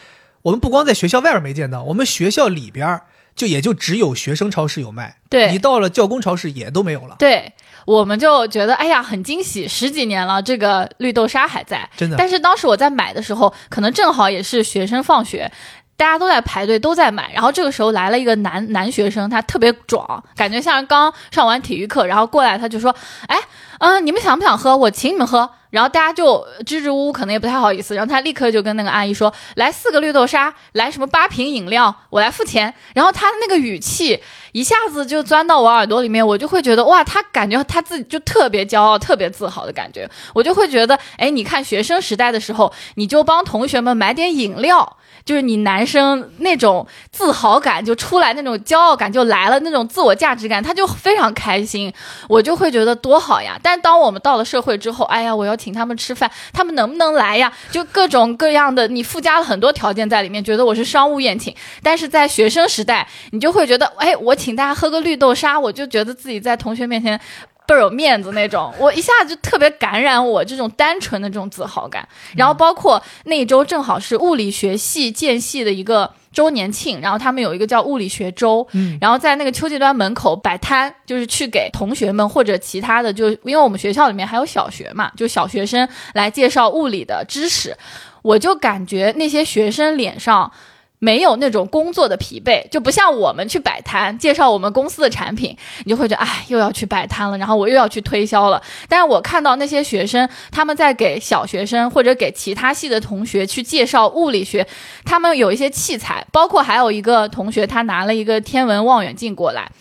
[0.43, 3.01] 我们不光在学校外边没见到，我们学校里边
[3.37, 7.53] 就也就只有学生超市有卖，对你到了教工超市也都没有了，对，
[7.85, 11.87] 我们就觉得哎呀很惊喜，十几年了，这个绿豆沙还在。
[11.95, 12.17] 真的。
[12.17, 15.49] 但是当时我在买的时候，可能正好也是学生放学。
[15.95, 17.31] 大家都在排队，都在买。
[17.33, 22.95] 然后这个时候来了一个男男学生，他特别壮，感觉像是刚上完体育课，然后过来他就说
[23.27, 23.35] ：“哎，
[23.79, 24.77] 嗯，你们想不想喝？
[24.77, 27.93] 我请你们喝。”然后大家就支支吾吾，可能也不太好意思。
[27.95, 40.09] 然后他立刻就跟那个阿姨说：“来四个绿豆沙，来什么八瓶饮料，我来付钱。”然后他的那个语气一下子就钻到我耳朵里面，我就会觉得哇，他感觉他自己就特别骄傲、特别自豪的感觉。
[40.33, 44.97] 我就会觉得，哎，你看学生时代的时候，你就帮同学们买点饮料。
[45.27, 51.91] 就是你男生那种自豪感就出来，那种骄傲感就来了，那种自我价值感，他就非常开心，
[52.29, 53.59] 我就会觉得多好呀。
[53.61, 57.51] 但当我们到了社会之后，哎呀，我要请他们吃饭，他们能不能来呀？
[57.71, 61.53] 就各种各样的，你附加了很多条件在里面，觉得我是商务宴请。
[61.83, 67.19] 但是在学生时代，你就会觉得，哎，我请大家喝个绿豆沙，我就觉得自己在同学面前。
[67.67, 72.07] 倍儿有面子那种，我一下子就特别感染我这种单纯的这种自豪感。
[72.33, 87.75] 然后包括那一周正好是物理学系建系的一个周年庆，然后他们有一个叫物理学周，嗯，然后在那个秋季端门口摆摊，就是去给同学们或者其他的，就因为我们学校里面还有小学嘛，就小学生来介绍物理的知识，
[88.21, 90.49] 我就感觉那些学生脸上。
[90.99, 95.55] 没有那种工作的疲惫，就不像我们去摆摊介绍我们公司的产品，
[95.85, 98.61] 你就会觉得哎，又要去摆摊了，然后我又要去推销了。
[98.89, 104.67] 但是我看到那些学生，他们在给小学生或者给其他系的同学去介绍物理学，
[105.05, 109.71] 他们有一些器材，包括还有一个同学他拿了一个天文望远镜过来，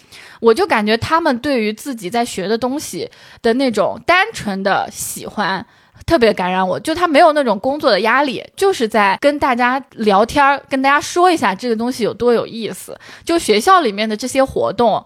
[0.40, 5.64] 我就感觉他们对于自己在学的东西的那种单纯的喜欢。
[6.06, 12.96] 特别感染我，就他没有那种工作的压力，就是在跟大家聊天，跟大家说一下这个东西有多有意思。
[13.24, 15.04] 就学校里面的这些活动，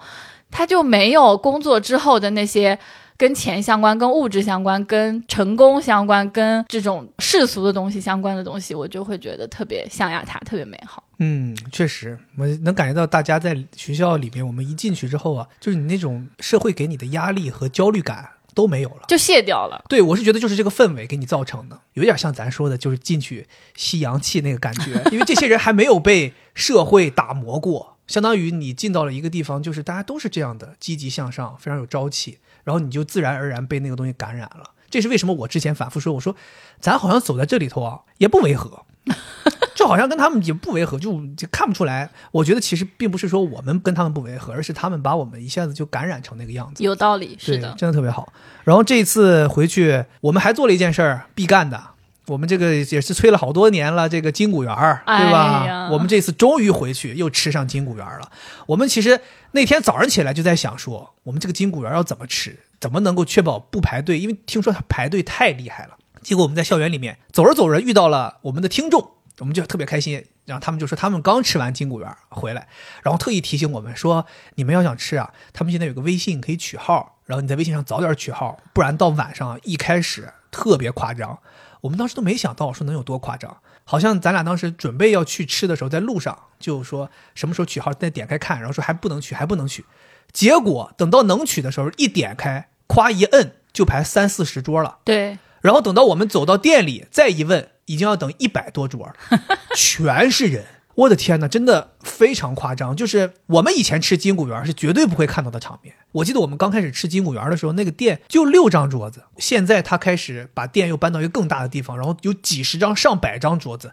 [0.51, 2.79] 他就没有工作之后的那些
[3.17, 11.03] 跟钱相关、跟物质相关、跟成功相关、跟这种世俗的东西相关的东西，我就会觉得特别象牙塔，特别美好。
[11.19, 18.29] 嗯，确实，我能感觉到大家在学校里面，我们一进去之后啊，就是你那种社会给你的压力和焦虑感。
[18.55, 19.85] 都没有了，就卸掉了。
[19.89, 25.03] 对我是觉得就是这个氛围给你造成的，有点像咱说的，就是进去吸阳气那个感觉。
[25.13, 34.71] 因为这些人还没有被社会打磨过，相当于你进到了一个地方，就是大家都是这样的，积极向上，非常有朝气，然后你就自然而然被那个东西感染了。
[34.91, 35.33] 这是为什么？
[35.33, 36.35] 我之前反复说，我说
[36.81, 38.85] 咱好像走在这里头啊，也不违和。
[39.75, 42.11] 就好像跟他们也不违和，就就看不出来。
[42.33, 46.85] 我觉得其实并不是说我们跟他们不违和，而是他们把我们一下子就感染成那个样子。
[46.85, 48.33] 有道理，是的，真的特别好。
[48.65, 51.83] 然后这一次回去，我们还做了一件事儿，必干的。
[52.27, 55.89] 我们这个也是催了好多年了，这个金谷园儿，对吧？
[55.91, 58.31] 我们这次终于回去，又吃上金谷园了。
[58.67, 59.19] 我们其实
[59.51, 64.21] 那天早上起来就在想说，我们这个金谷园要怎么吃，怎么能够确保不排队？
[64.21, 65.97] 因为听说他排队太厉害了。
[66.23, 69.13] 结果我们在校园里面走着走着，遇到了我们的听众。
[69.39, 72.69] 我们就特别开心，然后他们就说他们刚吃完金谷园回来，
[73.03, 81.39] 然后特意提醒我们说，你们要想吃啊，他们现在有个微信可以取号，然后你在微信上早点取号，不然到晚上一开始特别夸张。
[81.81, 89.87] 我们当时都没想到说能有多夸张，好像咱俩当时准备要去吃的时候，在路上就说什么时候取号，再点开看，然后说还不能取，还不能取。
[90.33, 94.99] 结果等到能取的时候，一点开，夸一摁就排三四十桌了。
[95.03, 97.69] 对，然后等到我们走到店里，再一问。
[97.87, 99.13] 已经要等一百多桌，
[99.75, 102.95] 全是人，我的天哪，真的非常夸张。
[102.95, 105.93] 就是我们以前吃金谷园是绝对不会看到的场面。
[106.13, 113.91] 我记得我们刚开始吃金谷园的时候，那个店就六张桌子，现在他开始把店又搬到一个更大的地方，然后有几十张、上百张桌子。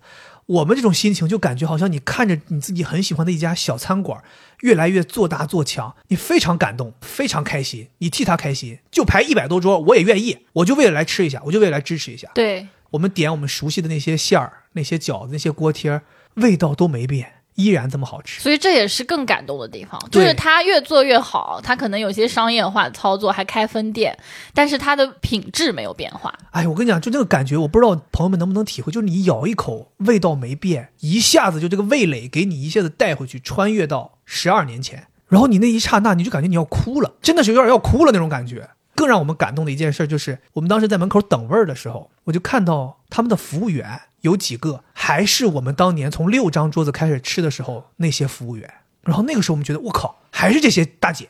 [0.47, 4.21] 我们这种心情就感觉好像你看着你自己很喜欢的一家小餐馆
[4.62, 8.79] 越来越做大做强，你非常感动，非常开心，你替他开心。
[8.89, 12.29] 就排一百多桌，我也愿意，我就为了来吃一下，我就为了来支持一下。
[12.33, 12.67] 对。
[12.91, 16.01] 我们点我们熟悉的那些馅儿、那些饺子、那些锅贴，
[16.36, 18.39] 味道都没变，依然这么好吃。
[18.39, 21.60] 所以这也是更感动的地方，就是它越做越好。
[21.62, 24.17] 它可能有些商业化的操作，还开分店，
[24.54, 26.34] 但是它的品质没有变化。
[26.52, 28.91] 哎，我跟你讲，就这个感觉，我不知道朋友们能不能体会。
[28.91, 38.70] 就是你咬一口，味道没变，一下子就这个味蕾给你一下子带回去，穿越到十二年前，然后你那一刹那，你就感觉你要哭了，真的是有点要哭了那种感觉。
[38.96, 51.30] 更让我们感动的一件事就是，我们当时在门口等位儿的时候，我就看到他们的服务员有几个还是我们当年从六张桌子开始吃的时候那些服务员，然后那个时候我们觉得，我靠，还是这些大姐，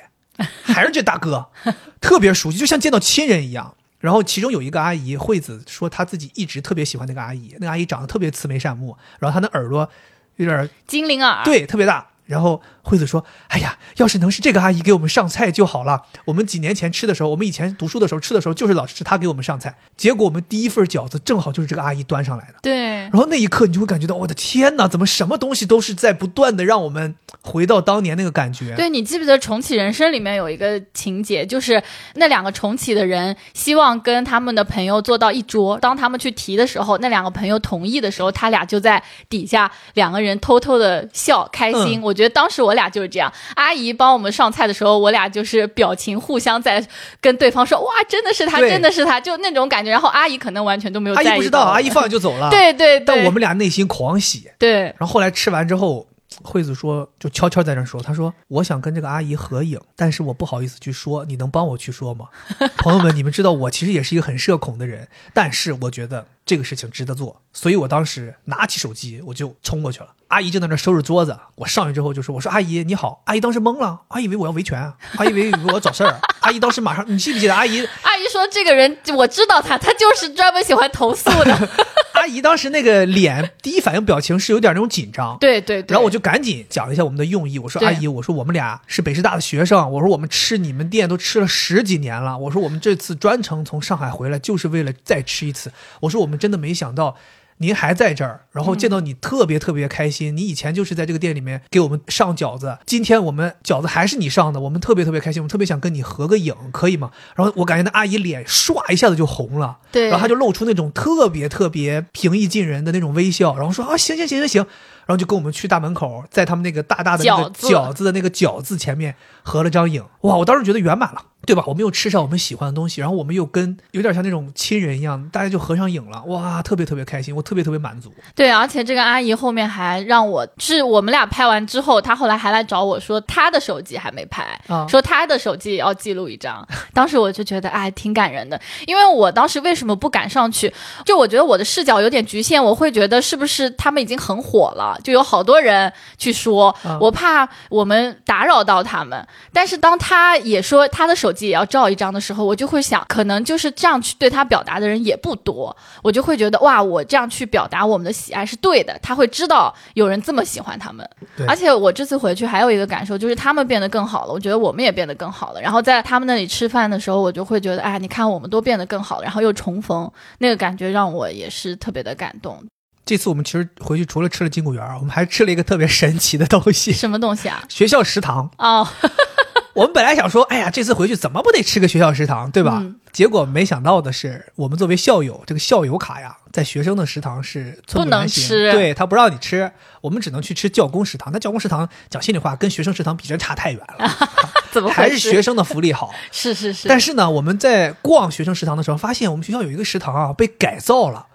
[0.64, 1.50] 还是这大哥，
[2.02, 3.76] 特别熟悉，就像见到亲人一样。
[4.00, 9.90] 然后其中有一个阿姨惠子说，她自己一直特别喜欢那个阿姨，那个阿姨长得特别慈眉善目，然后她的耳朵
[10.36, 12.08] 有点精灵耳，对，特别大。
[12.28, 16.04] 然后惠子说：“哎呀，要是能是这个阿姨给我们上菜就好了。
[16.26, 19.76] 我们几年前吃的时候，我们以前读书的时候吃的时候，就是老是她给我们上菜。
[19.96, 22.56] 结果我们第一份饺子正好就是这个阿姨端上来的。
[22.62, 28.76] 对，然后那一刻你就会感觉到，我的天哪，怎么什么东西都是在不断的让我们回到当年那个感觉？
[28.76, 31.82] 对你记不记得《重启人生》里面有一个情节，就是
[32.16, 42.02] 那两个重启的人希望跟他们的朋友坐到一桌，当他们去提的时候，那两个朋友同意的时候，他俩就在底下两个人偷偷的笑开心。
[42.02, 46.86] 嗯我觉得当时我俩就是这样，阿姨帮我们上菜的时候，我俩就是表情互相在
[47.21, 49.91] 跟对方说：“哇，真的是他，真的是他”，就那种感觉。
[49.91, 54.49] 然后阿姨可能完全都没有在意阿姨不知道，阿姨放下就走了。，对对对，但我们俩内心狂喜。
[54.58, 56.08] 对然后后来吃完之后，
[56.43, 62.28] 惠子说，就悄悄在那说，她说我想跟这个阿姨合影，但是我不好意思去说，你能帮我去说吗？
[62.78, 70.10] 朋友们，你们知道我其实也是一个很社恐的人，但是我觉得这个事情值得做，所以我当时拿起手机我就冲过去了。
[70.28, 76.19] 阿姨就在那收拾桌子，我上去之后就说：“我说阿姨你好。”阿姨当时懵了，阿姨以为我要维权啊，阿姨以为我要找事儿。
[76.41, 81.69] 阿姨当时马上，你记不记得阿姨阿姨说这个人我知道他，他就是专门喜欢投诉的。
[82.17, 97.15] 阿姨当时那个脸第一反应表情是有点那种紧张，对对对，然后我就赶紧讲了一下我们的用意，我说阿姨，我说我们俩是北师大的学生，我说我们吃你们店都吃了十几年了，我说我们这次专程从上海回来就是为了再吃一次，我说我们真的没想到。
[97.60, 100.36] 您还在这儿，然后见到你特别特别开心。
[100.36, 107.12] 你以前就是在这个店里面给我们上饺子，今天我们饺子还是你上的，我们特别特别开心，我们特别想跟你合个影，可以吗？
[107.36, 114.65] 然后我感觉那阿姨脸唰一下子就红了，对然后她就露出那种特别特别平易近人的那种微笑，然后说啊行行行行行，
[115.08, 120.36] 然后就跟我们去大门口，在他们那个大大的那个饺子饺子的那个饺子前面合了张影，哇！
[120.36, 121.63] 我当时觉得圆满了，对吧？
[121.65, 126.62] 我们又吃上我们喜欢的东西，然后我们又跟有点像那种亲人一样，大家就合上影了，哇！
[126.62, 128.13] 特别特别开心，我特别特别满足。
[128.36, 136.67] 对，而且这个阿姨后面还让我，是我们俩拍完之后，她后来还来找我说，她的手机还没拍，啊说她的手机也要记录一张。
[136.93, 140.74] 当时我就觉得，哎，挺感人的，因为我当时为什么不敢上去？
[141.06, 149.26] 就我觉得我的视角有点局限，我会觉得是不是他们已经很火了，就有好多人去说，啊我怕我们打扰到他们。
[149.54, 161.08] 但是当他也说他的手机也要照一张的时候，我就会想，可能就是这样去对他表达的人也不多，我就会觉得哇，我这样去表达我们的喜爱是对的，他会知道有人这么喜欢他们。
[161.48, 165.62] 而且我这次回去还有一个感受，就是他们变得更好了，我觉得我们也变得更好了。
[165.62, 172.64] 然后在他们那里吃饭的时候，我就会觉得，哎，你看我们都变得更好了，然后又重逢，那个感觉让我也是特别的感动。
[173.08, 178.52] 这次我们其实回去除了吃了金谷园，我们还吃了一个特别神奇的东西 什么东西啊？——学校食堂。
[178.58, 178.86] 哦，
[179.74, 182.80] 我们本来想说，哎呀，这次回去怎么不得吃个学校食堂，对吧？
[182.82, 191.34] 嗯结果没想到的是，我们作为校友，这个校友卡呀，在学生的食堂是寸不能吃对他不让你吃，我们只能去吃教工食堂。
[191.34, 194.08] 那教工食堂讲心里话，跟学生食堂比真差太远了，
[194.72, 195.10] 怎么还？
[195.10, 196.13] 是学生的福利好。
[196.32, 201.26] 是是是，但是呢，我们在逛学生食堂的时候，发现我们学校有一个食堂啊被改造了，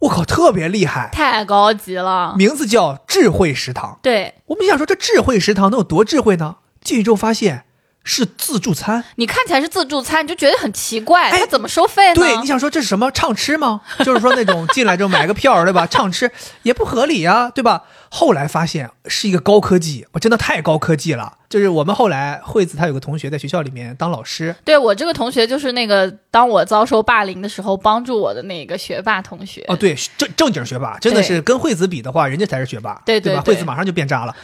[0.00, 2.34] 我靠，特别厉害，太高级了。
[2.36, 3.98] 名字叫智慧食堂。
[4.02, 6.56] 对我们想说，这智慧食堂能有多智慧呢？
[6.82, 7.64] 进去之后发现
[8.02, 9.04] 是自助餐。
[9.16, 12.14] 你看起来是自助餐，你就觉得很奇怪，哎它怎么收费呢？
[12.14, 13.82] 对，你想说这是什么畅吃吗？
[13.98, 15.86] 就是说那种进来之后买个票，对吧？
[15.86, 16.32] 畅吃
[16.62, 17.82] 也不合理呀、对吧？
[18.12, 21.38] 后来发现是一个高科技，我真的太高科技了。
[21.48, 29.64] 就是我们后来惠子她有个同学在学校里面当老师，对我这个同学就是那个当我遭受霸凌的时候帮助我的那个学霸同学。
[29.68, 33.24] 哦，对，正正经学霸，真的是跟惠子比的话，人家才是学霸，对吧？
[33.24, 34.34] 对对对惠子马上就变渣了，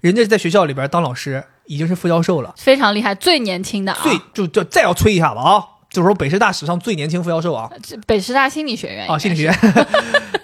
[0.00, 4.00] 人家在学校里边当老师，已经是副教授了，非常厉害，最年轻的啊！
[4.02, 9.54] 最就就再要吹一下子啊，就是说北师大史上最年轻副教授啊，这北师大心理学院啊，心理学院。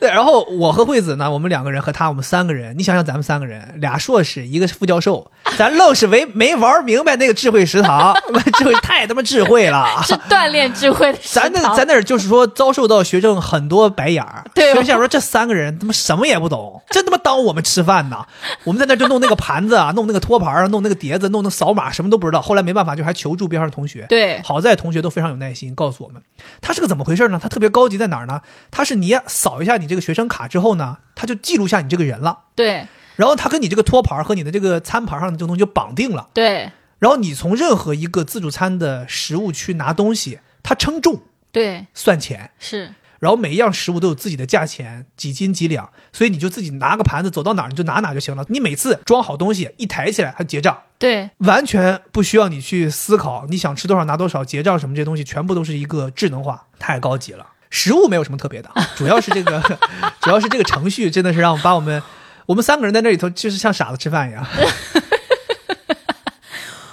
[0.07, 8.15] 然后我和惠子呢，我们两个人和他，我们三个人，你想想咱们三个人，俩硕士，一个是副教授，咱愣是没没玩明白那个智慧食堂，
[8.59, 9.87] 智 慧太他妈智慧了。
[10.05, 18.25] 是锻炼智慧咱那咱那儿就是说遭受到学生很多白眼儿，对学生想说这三个人他妈什么也不懂，真他妈耽误我们吃饭呢？
[18.65, 22.41] 我们在那就弄那个盘子啊，弄那个托盘啊，弄那个碟子，弄那扫码，什么都不知道。
[22.41, 24.07] 后来没办法，就还求助边上的同学。
[24.09, 26.21] 对好在同学都非常有耐心，告诉我们，
[26.61, 27.39] 他是个怎么回事呢？
[27.43, 28.41] 他特别高级在哪儿呢？
[28.71, 41.21] 他是你扫一下你这个学生卡之后呢，他就记录下你这个人了，对然后他跟你这个托盘和你的这个餐盘上的这个东西就绑定了，对然后你从任何一个自助餐的食物去拿东西，他称重
[41.53, 42.51] 对算钱。
[42.59, 48.45] 是，然后每一样食物都有自己的价钱，几斤几两，所以你就自己拿个盘子走到哪儿你就拿哪儿就行了。
[48.49, 57.47] 你每次装好东西一抬起来，它结账，对，完全不需要你去思考你想吃多少拿多少，结账什么这些东西全部都是一个智能化，太高级了。
[57.71, 59.61] 食物没有什么特别的，主要是这个，
[60.21, 62.03] 主要是这个程序真的是让我把我们
[62.47, 64.47] 我们三个人在那里头就是像傻子吃饭一样。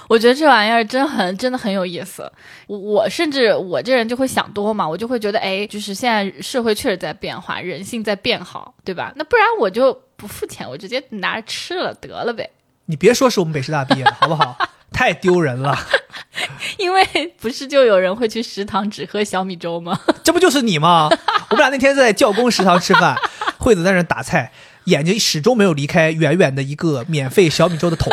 [0.06, 2.30] 我觉得这玩意儿真很真的很有意思。
[2.66, 9.12] 我我甚至我这人就会想多嘛，我就会觉得，哎，就是现在社会确实在变化，人性在变好，对吧？
[9.16, 12.48] 那不然我就不付钱，我直接拿着吃了得了呗。
[12.84, 14.56] 你别说是我们北师大毕业的好不好？
[14.94, 15.76] 太丢人了。
[16.78, 17.04] 因为
[17.40, 19.98] 不是就有人会去食堂只喝小米粥吗？
[20.24, 21.08] 这不就是你吗？
[21.50, 23.16] 我们俩那天在教工食堂吃饭，
[23.58, 24.52] 惠子在那打菜，
[24.84, 28.12] 眼睛始终没有离开远远的一个免费小米粥的桶。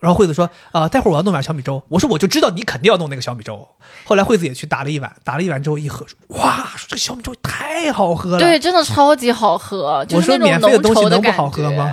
[0.00, 3.68] 然后惠子说：“啊，待会儿我要弄碗小米粥。”我说：“我就知道你肯定要弄那个小米粥。”
[4.02, 8.38] 后来惠子也去打了一碗，打了一碗之后一喝，哇，说这个小米粥太好喝了。
[8.40, 10.04] 对，真的超级好喝。
[10.10, 11.92] 我说免费的东西能不好喝吗？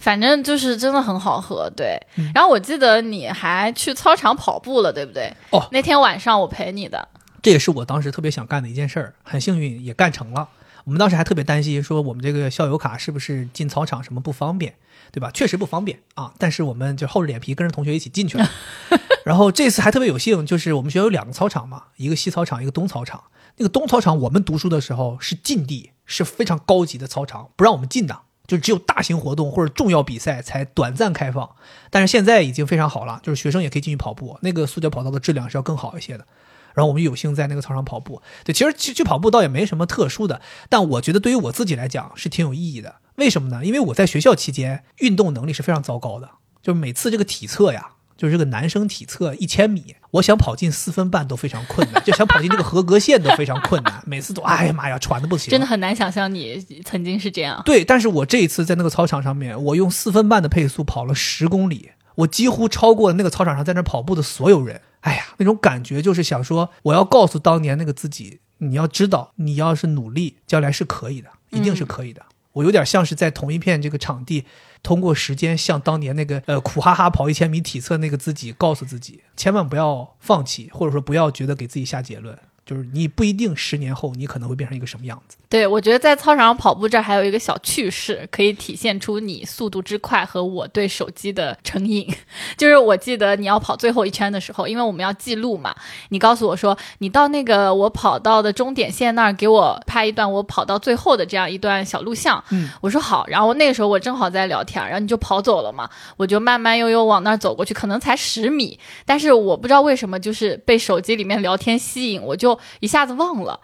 [0.00, 1.70] 反正就是真的很好喝。
[1.76, 1.96] 对。
[2.34, 5.32] 然后我记得你还去操场跑步了，对不对？
[5.50, 7.08] 哦，那天晚上我陪你的。
[7.40, 10.48] 这也是我当时特别想干的一件事儿，很幸运也干成了。
[10.84, 14.74] 我们当时还特别担心，说我们这个校友卡是不是进操场什么不方便。
[15.12, 15.28] 对吧？
[15.32, 18.48] 确实不方便啊，但是我们就厚着脸皮跟着同学一起进去了。
[19.26, 23.24] 然后这次还特别有幸，就是我们学校有两个操场嘛，一个西操场，一个东操场。
[23.56, 28.20] 那个东操场我们读书的时候是禁地，是非常高级的操场，不让我们进的，
[28.50, 31.48] 就只有大型活动或者重要比赛才短暂开放。
[31.88, 36.26] 但是现在已经非常好了，就是学生也可以进去跑步，那个塑胶跑道的质量是要更好一些的。
[36.74, 38.22] 然后我们有幸在那个操场跑步。
[38.44, 42.96] 对，其实去去跑步倒也没什么特殊的，但我觉得对于我自己来讲是挺有意义的。
[43.16, 43.64] 为什么呢？
[43.64, 46.30] 因为我在学校期间运动能力是非常糟糕的，
[46.62, 47.90] 就是每次这个体测呀，
[48.20, 55.50] 就是这个男生体测一千米，我想跑进四分半都非常困难，就想跑进这个合格线都非常困难，每次都哎呀妈呀喘的不行。
[55.50, 57.62] 真的很难想象你曾经是这样。
[57.64, 64.82] 对，但是我这一次在那个操场上面，我用四分半的配速跑了十公里，我几乎超过了那个操场上在那跑步的所有人。
[65.00, 72.20] 哎呀，那种感觉就是想说，我要告诉当年那个自己，你要知道，你要是努力，将来是可以的，一定是可以的。
[72.52, 74.44] 我有点像是在同一片这个场地，
[74.82, 82.36] 通过时间向当年那个呃苦哈哈跑一千米体测那个自己告诉自己，千万不要放弃，或者说不要觉得给自己下结论。
[82.70, 85.36] 就是你不一定十年后你可能会变成一个什么样子。
[85.48, 92.08] 对，我觉得在操场上跑步这儿还有一个小趣事，可以体现出你速度之快和我对手机的成瘾。
[92.56, 95.74] 就是我记得你要跑最后一圈的时候，因为我们要记录嘛，
[96.10, 102.44] 你告诉我说你到那个我跑到的终点线那儿给我拍一段我跑到最后的这样一段小录像。
[102.50, 103.26] 嗯，我说好。
[103.26, 113.60] 然后那个时候我正好在聊天，然后你就跑走了嘛，我就慢慢悠悠往那儿走过去，可能才十米，但是我不知道为什么就是被手机里面聊天吸引，我就一下子忘了。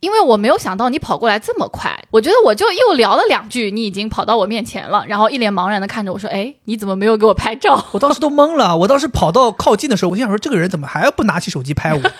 [0.00, 12.10] 因为我没有想到你跑过来这么快，我觉得我就又聊了两句，你已经跑到我面前了，然后一脸茫然的看着我说：“哎，你怎么没有给我拍照？” 我当时都懵了，我当时跑到靠近的时候，我就想说：“这个人怎么还不拿起手机拍我？”对。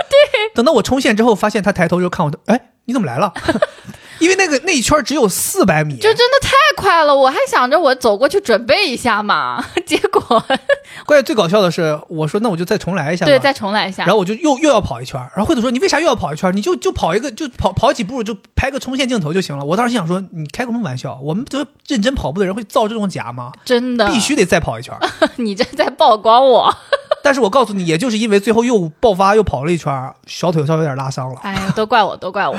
[0.57, 3.33] 等到我冲线之后，发现他抬头就看我，哎，你怎么来了？
[4.19, 7.15] 因为那个那一圈只有四百米，就真的太快了。
[7.15, 10.21] 我还想着我走过去准备一下嘛， 结果，
[11.07, 14.05] 关键最搞笑的是，我说那我就再重来一下，对，再重来一下。
[14.05, 16.55] 然后我就又又要跑一圈，然后惠子说你为啥又要跑一圈？
[16.57, 19.65] 你就就跑一个，就跑跑几步就拍个冲线镜头就行了。
[19.65, 21.19] 我当时想说你开个什么玩笑？
[21.23, 23.53] 我们这认真跑步的人会造这种假吗？
[23.65, 24.95] 真的，必须得再跑一圈。
[25.37, 26.75] 你这在曝光我。
[27.23, 31.39] 但是我告诉你，也就是因为最后又爆发又跑了一圈，小腿稍微有点拉伤了。
[31.43, 32.57] 哎呀，都怪我，都怪我。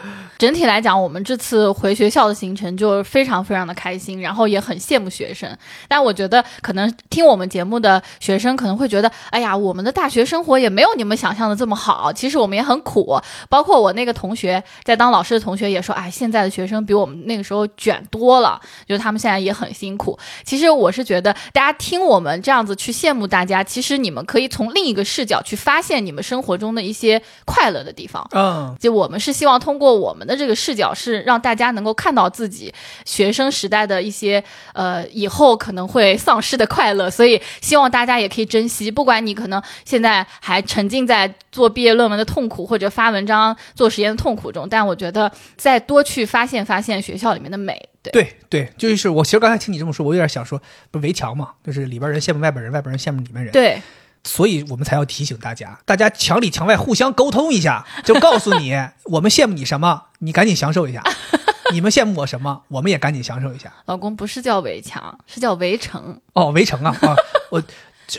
[0.38, 5.48] 整体来讲，我们这次回学校的行程就非常非常的开心，然后也很羡慕学生。
[5.88, 12.12] 但我觉得，可能听我们节目的学生可能会觉得，哎呀，我们的大学生活也没有你们想象的这么好。
[12.12, 13.18] 其实我们也很苦。
[13.48, 20.18] 包括我那个同学在当老师的同学也说，哎，现在的学生比我们那个时候卷多了，就是他们现在也很辛苦。
[20.44, 28.26] 其实我是觉得，大家听我们这样子去羡慕大家，其实你们可以从另一个视角去发现你们生活中的一些快乐的地方。
[28.32, 30.26] 嗯，就我们是希望通过我们。
[30.26, 32.74] 的这个视角是让大家能够看到自己
[33.04, 38.90] 学生时代的一些呃以后可能会丧失的快乐，所以希望大家也可以珍惜。
[38.90, 47.88] 不管你可能现在还沉浸在做毕业论文的痛苦或者发文章做实验的痛苦中，但我觉得再多去发现发现学校里面的美。
[48.02, 50.60] 对对对，就是我其实刚才听你这么说，我有点想说，
[50.90, 53.52] 不是围墙嘛，就是里边人羡慕外边人，外边人羡慕里面人。
[53.52, 53.80] 对。
[54.26, 61.00] 所以我们才要提醒大家，大家墙里墙外互相沟通一下， 就告诉你，我们羡慕你什么，你赶紧享受一下；
[61.72, 63.72] 你们羡慕我什么，我们也赶紧享受一下。
[63.86, 67.14] 老公不是叫围墙，是叫围城哦，围城啊啊！
[67.50, 67.62] 我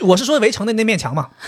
[0.02, 1.28] 我是说围城的那面墙嘛。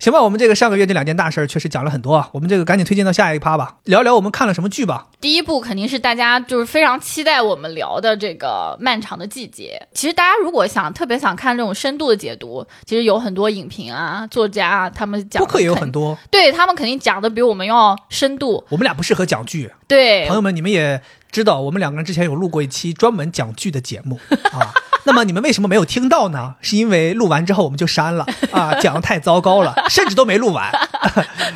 [0.00, 5.06] 行吧，我们这个上个月这两件大事儿确实讲了很多啊，我们这个赶紧推荐到下一趴吧，聊聊我们看了什么剧吧。
[5.20, 9.80] 第一部肯定是大家就是非常期待我们聊的这个漫长的季节。
[9.94, 18.62] 其实大家如果想特别想看这种深度的解读，其实有很多影评啊、作家啊，他们讲播客也有很多，对他们肯定讲的比我们要深度。
[18.68, 21.00] 我们俩不适合讲剧，对朋友们，你们也
[21.32, 24.18] 知道，我们两个人之前有录过一期专门讲剧的节目
[24.52, 24.74] 啊。
[25.06, 26.56] 那么你们为什么没有听到呢？
[26.60, 30.70] 是因为录完之后我们就删了啊， 讲的太糟糕了，甚至都没录完。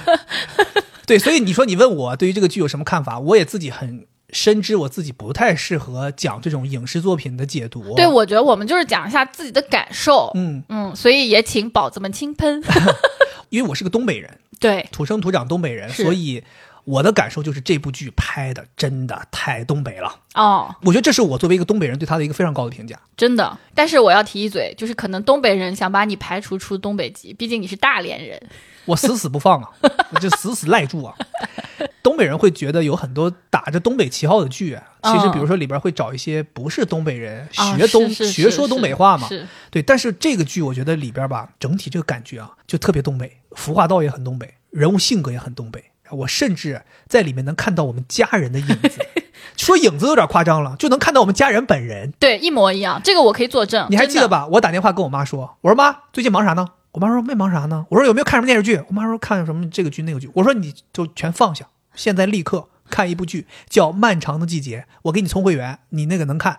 [1.06, 7.94] 对，所以你说你问我对于这个剧有什么看法，我也自己很深知我自己不太适合讲这种影视作品的解读。
[7.96, 10.30] 对，我觉得我们就是讲一下自己的感受。
[10.34, 12.62] 嗯，嗯，所以也请宝子们轻喷。
[13.48, 16.44] 因为我是个东北人，对，土生土长东北人，所以
[16.88, 20.20] 我的感受就是这部剧拍的真的太东北了。
[20.34, 22.98] 哦，我觉得这是我作为一个东北人对他的一个非常高的评价。
[23.14, 23.58] 真的。
[23.74, 28.40] 但是我要提一嘴，就是可能东北人想把你排除出东北籍，毕竟你是大连人。
[28.86, 29.68] 我死死不放啊，
[30.14, 31.14] 我就死死赖住啊。
[32.02, 39.28] 东北人会觉得有很多打着东北旗号的剧啊，其实嗯比如说里边会找一些不是东北人、啊学东学说东北话嘛，
[39.70, 39.82] 对。
[39.82, 45.84] 但是这个剧我觉得里边吧，整体这个感觉啊，就特别东北，服化道也很东北，人物性格也很东北。
[46.10, 48.98] 我甚至在里面能看到我们家人的影子，
[49.56, 52.12] 说影子有点夸张了，就能看到我们家人本人。
[52.18, 53.00] 对，一模一样。
[53.02, 53.86] 这个我可以作证。
[53.90, 54.28] 你还记得？
[54.28, 54.46] 吧？
[54.46, 56.68] 我打电话跟我妈说，我说妈，最近忙啥呢？
[56.92, 57.86] 我妈说没忙啥呢。
[57.90, 58.82] 我说有没有看什么电视剧？
[58.88, 60.30] 我妈说看什么这个剧那个剧。
[60.34, 66.58] 我说你就全放下，现在立刻看一部剧，叫《漫长的季节》，我给你充会员，你那个能看。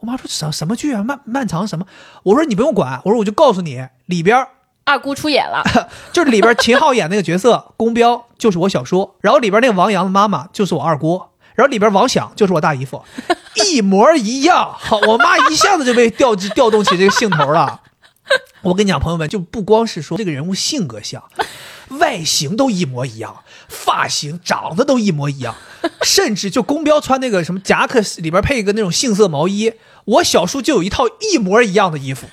[0.00, 1.02] 我妈说什什么剧啊？
[1.02, 1.86] 漫漫长什么？
[2.22, 4.48] 我说你不用管，我说我就告诉你，里边儿
[4.84, 5.62] 二姑出演了。
[6.12, 11.22] 就是里边秦昊演那个角色宫彪就是我小叔，然后里边那个王阳的妈妈就是我二姑，
[11.54, 13.04] 然后里边王响就是我大姨夫，
[13.64, 14.74] 一模一样。
[14.78, 17.80] 好，我妈一下子就被调调动起这个兴头了。
[18.62, 21.22] 我跟你讲，朋友们，就不光是说这个人物性格像，
[21.98, 25.54] 外形都一模一样，发型长得都一模一样，
[26.02, 29.72] 甚至就宫彪穿那个什么夹克里边配一个那种杏色毛衣，
[30.04, 32.28] 我小叔就有一套一模一样的衣服。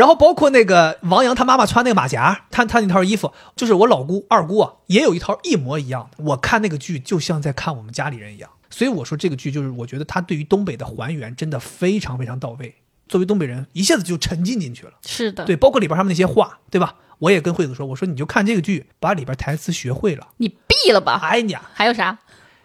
[0.00, 6.24] 然后包括那个王阳他妈妈穿那个马甲，他他那套衣服，就是我老姑二姑啊，也有一套一模一样的。
[6.24, 12.74] 我看那个剧就像在看我们家里人一样，所以我说这个剧就是我觉得他对于东北的还原真的非常非常到位。
[13.08, 14.92] 作为东北人，一下子就沉浸进去了。
[15.06, 16.94] 是的，对，包括里边他们那些话，对吧？
[17.18, 20.28] 我也跟惠子说，我说你就看这个剧，把里边台词学会了。
[20.38, 21.20] 你毙了吧。
[21.22, 22.16] 哎呀，还有啥？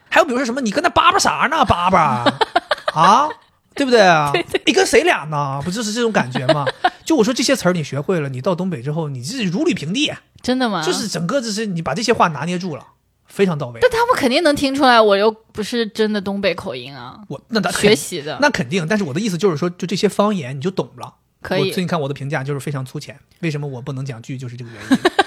[0.10, 1.66] 还有比如说什么，你跟那叭叭啥呢？
[1.66, 2.24] 叭叭
[2.96, 3.28] 啊，
[3.76, 4.32] 对不对啊？
[4.66, 5.62] 你跟谁俩呢？
[5.64, 6.66] 不就是这种感觉吗？
[7.06, 10.12] 就我说这些词儿你学会了，你到东北之后，你这如履平地，
[10.42, 10.82] 真的吗？
[10.84, 12.88] 就是整个就是你把这些话拿捏住了，
[13.28, 13.80] 非常到位。
[13.82, 18.38] 但他们肯定能听出来，我又不是真的东北口音啊，我那他学习的。
[18.42, 21.16] 那肯定，但是我的意思就是说，就这些方言你就懂了。
[21.42, 24.98] 可以我最近看我的评价就是非常粗浅，为什么我不能讲剧，就是这个原因。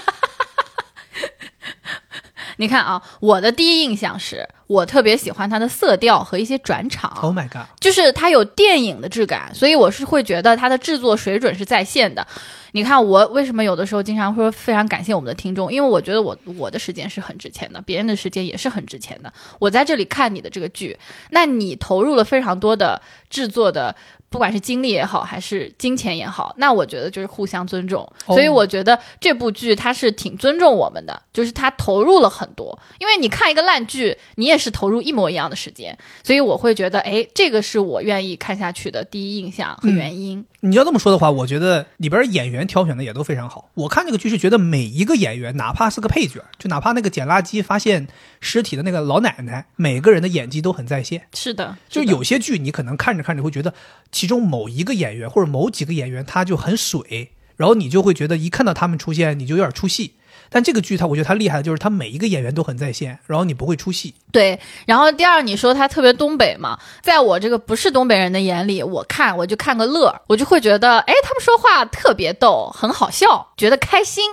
[2.59, 7.09] 你看啊，我的第一印象是我特别喜欢它的色调和一些转场。
[7.21, 7.61] oh my god！
[7.79, 12.27] 就是它有电影的质感，所以我是会觉得它的制作水准是在线的。
[12.73, 19.31] 你看我为什么有的时候经常说非常感谢我们的听众，因为我觉得我我的时间是很值钱的，别人的时间也是很值钱的。
[19.57, 20.99] 我在这里看你的这个剧，
[21.29, 23.95] 那你投入了非常多的制作的。
[24.29, 28.01] 不管是精力也好，还是金钱也好，那我觉得就是互相尊重。
[28.25, 32.77] 哦所以我觉得这部剧它是挺尊重我们的，就是它投入了很多。
[32.99, 40.45] 因为你看一个烂剧，你也是投入一模一样的时间，所以我会觉得，哎，这个是我愿意看下去的第一印象和原因。
[40.61, 43.69] 你要这么说的话，我觉得里边演员挑选的也都非常好。
[43.73, 48.07] 我看这个剧是觉得每一个演员，哪怕是个配角，就哪怕那个捡垃圾发现
[48.39, 51.27] 尸体的那个老奶奶，每个人的演技都很在线。
[51.33, 53.73] 是的，就是的有些剧你可能看着看着会觉得，
[54.11, 60.15] 其中某一个演员或者某几个演员他就很水，然后你就会觉得一看到他们出现你就有点出戏。
[60.51, 64.15] 但这个剧它，我觉得它厉害的就是它每一个演员都很在线，然后你不会出戏。
[64.31, 64.59] 对。
[64.87, 74.23] 然后第二，你说他特别东北嘛，在我这个不是东北人的眼里，我看我就看个乐，我就会觉得，哎，他们说话特别逗，很好笑，觉得开心。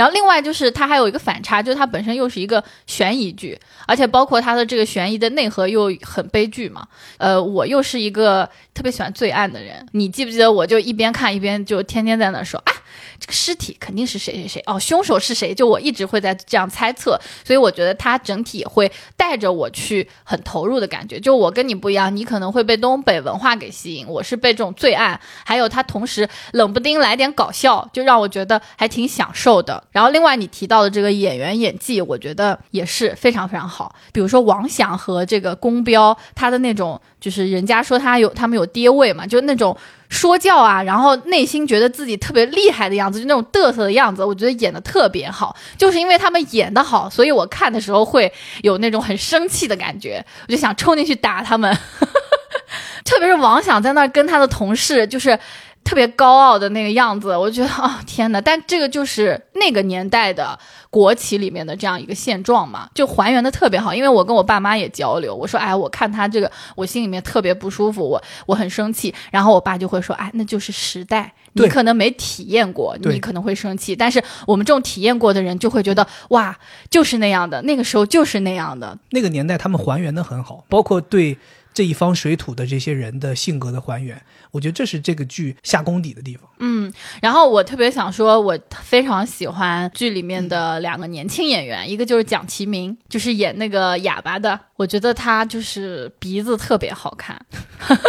[0.00, 6.88] 然后另外就是它还有一个反差，就是它本身又是一个悬疑剧，而且包括它的这个悬疑的内核又很悲剧嘛。
[7.18, 10.50] 呃，我又是一个特别喜欢罪案的人，你记不记得？
[10.50, 12.72] 我就一边看一边就天天在那说啊，
[13.20, 15.54] 这个尸体肯定是谁谁谁哦，凶手是谁？
[15.54, 21.20] 就我一直会在这样猜测，所以我觉得他整体也会带着我去很投入的感觉。
[21.20, 29.84] 就我跟你不一样，你可能会被东北文化给吸引，我是被这种罪案，还有他同时冷不丁来点搞笑，就让我觉得还挺享受的。
[29.90, 33.94] 然后另外你提到的这个演员演技，我觉得也是非常非常好。
[34.12, 39.76] 比如说王响和这个宫彪，他的那种就是人家说他有他们有爹味嘛，就那种
[40.10, 45.56] 说教啊，然后内心觉得自己特别厉害的样子，就那种嘚瑟的样子，我觉得演的特别好。
[45.78, 48.30] 就是因为他们演的好，所以我看的时候会
[48.62, 51.74] 有那种很生气的感觉，我就想冲进去打他们。
[53.04, 55.38] 特别是王想在那儿跟他的同事，就是
[55.90, 58.40] 特别高傲的那个样子，我觉得啊、 天哪！
[58.40, 60.56] 但这个就是那个年代的
[60.88, 63.92] 国企里面的这样一个现状嘛，就还原的特别好。
[63.92, 69.12] 因为我跟我爸妈也交流，我说哎，我看他这个，我心里面特别不舒服，我我很生气。
[69.32, 76.56] 然后我爸就会说，哎，那就是时代，你可能没体验过，你可能会生气，但是我们这种体验过的人就会觉得哇，
[76.88, 78.96] 就是那样的，那个时候就是那样的。
[79.10, 81.36] 那个年代他们还原的很好，包括对
[81.74, 84.20] 这一方水土的这些人的性格的还原，
[84.50, 86.48] 我觉得这是这个剧下功底的地方。
[86.58, 86.92] 嗯，
[87.22, 97.40] 然后我特别想说，我非常喜欢剧里面的两个年轻演员，一个就是蒋奇明，就是演那个哑巴的，我觉得他就是鼻子特别好看。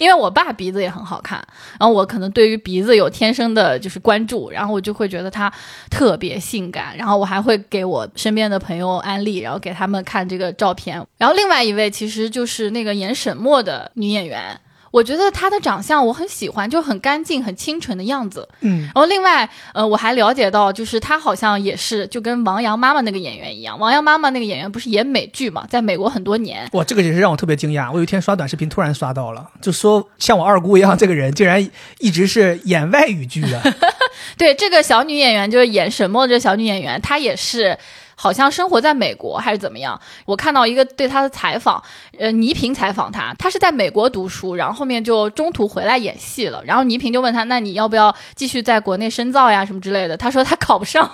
[0.00, 1.38] 因为我爸鼻子也很好看，
[1.78, 5.52] 然后我可能对于鼻子有天生的就是关注，然后我就会觉得他
[5.88, 11.04] 特别性感，然后我还会给我身边的朋友安利，然后给他们看这个照片。
[11.16, 14.58] 然后另外一位其实就是那个演沈墨的女演员，
[14.94, 18.48] 我觉得她的长相我很喜欢，就很干净、很清纯的样子。
[18.60, 26.68] 嗯，然后另外，呃，我还了解到，就是她好像也是就跟王阳妈妈那个演员一样，王阳妈妈那个演员不是演美剧嘛，在美国很多年。
[26.74, 27.90] 哇，这个也是让我特别惊讶。
[27.90, 31.68] 我有一天刷短视频，突然刷到了，就说像我二姑一样，这个人竟然
[31.98, 33.60] 一直是演外语剧的。
[34.38, 37.76] 对，这个小女演员就是演沈墨这小女演员，她也是。
[38.14, 40.00] 好像生活在美国还是怎么样？
[40.24, 41.82] 我看到一个对他的采访，
[42.18, 46.62] 呃，倪萍采访他，他是在美国读书，然后后面就中途回来演戏了。
[46.64, 50.16] 然后倪萍就问他，那你要不要继续在国内深造呀，什么之类的？
[50.16, 51.10] 他说他考不上，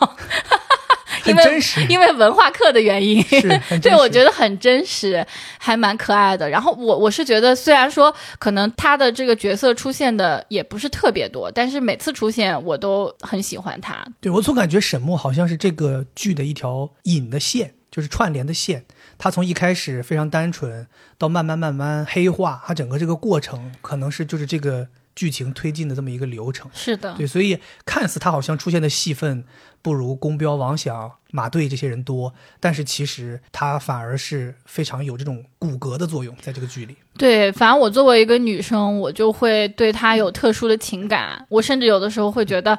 [1.27, 3.23] 因为因为文化课的原因。
[3.25, 5.25] 是 对，我觉得很真实，
[5.59, 6.49] 还蛮可爱的。
[6.49, 14.05] 然后我我是觉得，虽然说可能他的这个角色出现的也不是特别多，但是每次出现我都很喜欢他。
[14.21, 18.85] 对我总感觉沈墨好像是这个剧的一条引的线，就是串联的线。
[19.19, 20.87] 他从一开始非常单纯，
[21.19, 26.71] 到慢慢慢慢黑化，他整个这个过程可能是就是这个剧情推进的这么一个流程。
[26.73, 29.45] 是的，对，所以看似他好像出现的戏份
[29.83, 36.97] 不如宫彪、王响、马队这些人多，但是其实他反而是非常有这种骨骼的作用，在这个剧里。
[37.17, 41.47] 对，反正我作为一个女生，我就会对他有特殊的情感。
[41.49, 42.79] 我甚至有的时候会觉得，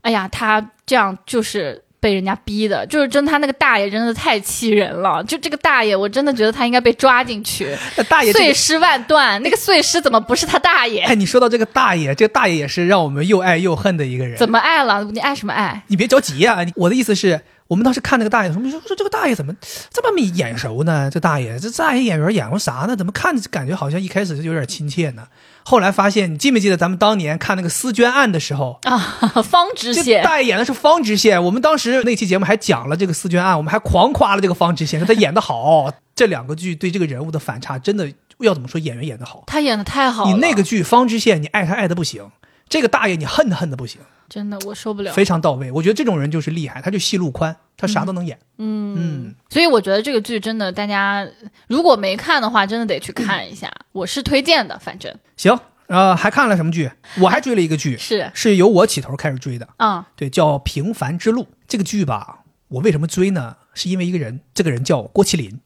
[0.00, 1.84] 哎呀，他这样就是。
[2.00, 5.22] 被人家逼的，就是真他那个大爷真的太气人了。
[5.24, 9.40] 就这个大爷，我真的觉得他应该被抓进去， 那大爷、这个，碎尸万段。
[9.42, 11.02] 那个碎尸怎么不是他大爷？
[11.02, 14.36] 哎，你说到这个大爷，这个大爷也是让我们又爱又恨的一个人。
[14.38, 15.04] 怎么爱了？
[15.04, 15.82] 你爱什么爱？
[15.88, 17.38] 你别着急呀、我的意思是
[17.68, 19.54] 我们当时看那个大爷的时候，我们说说这个大爷怎么
[19.92, 21.10] 这么眼熟呢？
[21.12, 22.96] 这大爷，这大爷演员演过啥呢？
[22.96, 25.24] 怎么看着感觉好像一开始就有点亲切呢？
[25.70, 28.98] 后来发现，你记没记得咱们当年看那个丝绢案的时候，啊，
[29.40, 31.40] 方知这县，大爷演的是方知县。
[31.44, 35.88] 我们当时那期节目还讲了这个丝绢案，我们还狂夸了这个方知县，说他演的好。
[36.16, 38.80] 这两个剧对这个人物的反差，真的要怎么说？
[38.80, 39.44] 演员演的好。
[39.46, 40.32] 他演的太好了。
[40.32, 42.24] 你那个剧方知县，你爱他爱的不行；
[42.68, 45.12] 这个大爷你恨他恨的不行，真的我受不了。
[45.12, 45.70] 非常到位。
[45.70, 48.38] 我觉得这种人就是厉害，他就戏路宽，他啥都能演。
[48.58, 51.26] 嗯所以我觉得这个剧真的，大家
[51.66, 53.72] 如果没看的话，真的得去看一下。
[53.92, 56.90] 我是推荐的，反正行，呃，还看了什么剧？
[57.20, 61.44] 我还追了一个剧，是，是由我起头开始追的，嗯，对，叫《平凡之路》。
[61.66, 63.56] 这个剧吧，我为什么追呢？
[63.74, 65.60] 是因为一个人，这个人叫郭麒麟。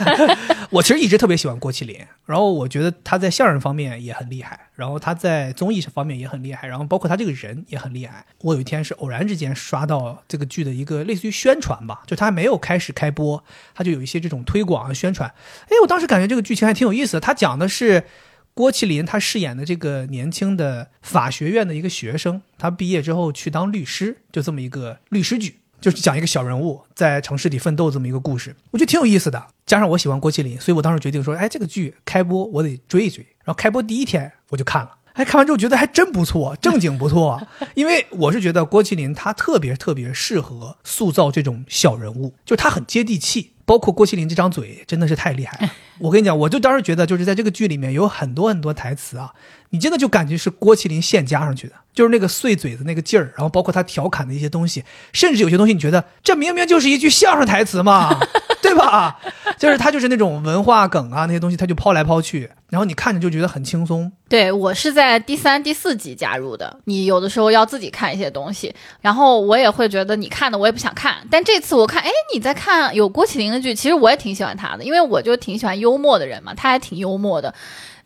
[0.70, 8.26] 我其实一直特别喜欢郭麒麟，然后我觉得他在相声方面也很厉害，然后他在综艺方面也很厉害，然后包括他这个人也很厉害。
[8.42, 13.42] 我有一天是偶然之间刷到这个剧的一个类似于宣传吧，就他还没有开始开播，
[13.74, 15.32] 他就有一些这种推广啊宣传。
[15.68, 17.20] 哎，我当时感觉这个剧情还挺有意思的。
[17.20, 18.04] 他讲的是
[18.52, 25.60] 郭麒麟他饰演的这个年轻的法学院的一个学生，他毕业之后去当律师，就这么一个律师剧。
[25.84, 29.48] 就是讲一个小人物在城市里奋斗这么一个故事，我觉得挺有意思的。
[29.66, 33.22] 加上我喜欢郭麒麟，所以我当时决定说，哎，这个剧开播我得追一追。
[33.44, 37.46] 然后开播第一天我就看了，哎，看完之后觉得还真 不错，正经不错。
[37.74, 43.50] 因为我是觉得郭麒麟他特别特别适合塑造这种小人物，就他很接地气。
[43.66, 45.72] 包括郭麒麟这张嘴真的是太厉害了。
[45.98, 49.32] 我跟你讲，我就当时觉得，就是在这个剧里面有很多很多台词啊，
[49.74, 58.16] 你真的就感觉是郭麒麟现加上去的，就是那个碎嘴的那个劲儿，然后包括他调侃的一些东西，甚至有些东西你觉得这明明就是一句相声台词嘛，
[58.62, 59.18] 对吧？
[59.58, 64.10] 就是他就是那种文化梗啊那些东西，他就抛来抛去，然然后你看着就觉得很轻松。
[64.28, 66.76] 对我是在第三、第四集加入的。
[66.86, 71.14] 你有的时候要自己看一些东西，然后我也会觉得你看的我也不想看。
[71.30, 77.54] 但这次我看，哎，你在看有郭麒麟的剧，其实我也挺喜欢他的，因为我就挺喜欢幽默的人嘛，他还挺幽默的。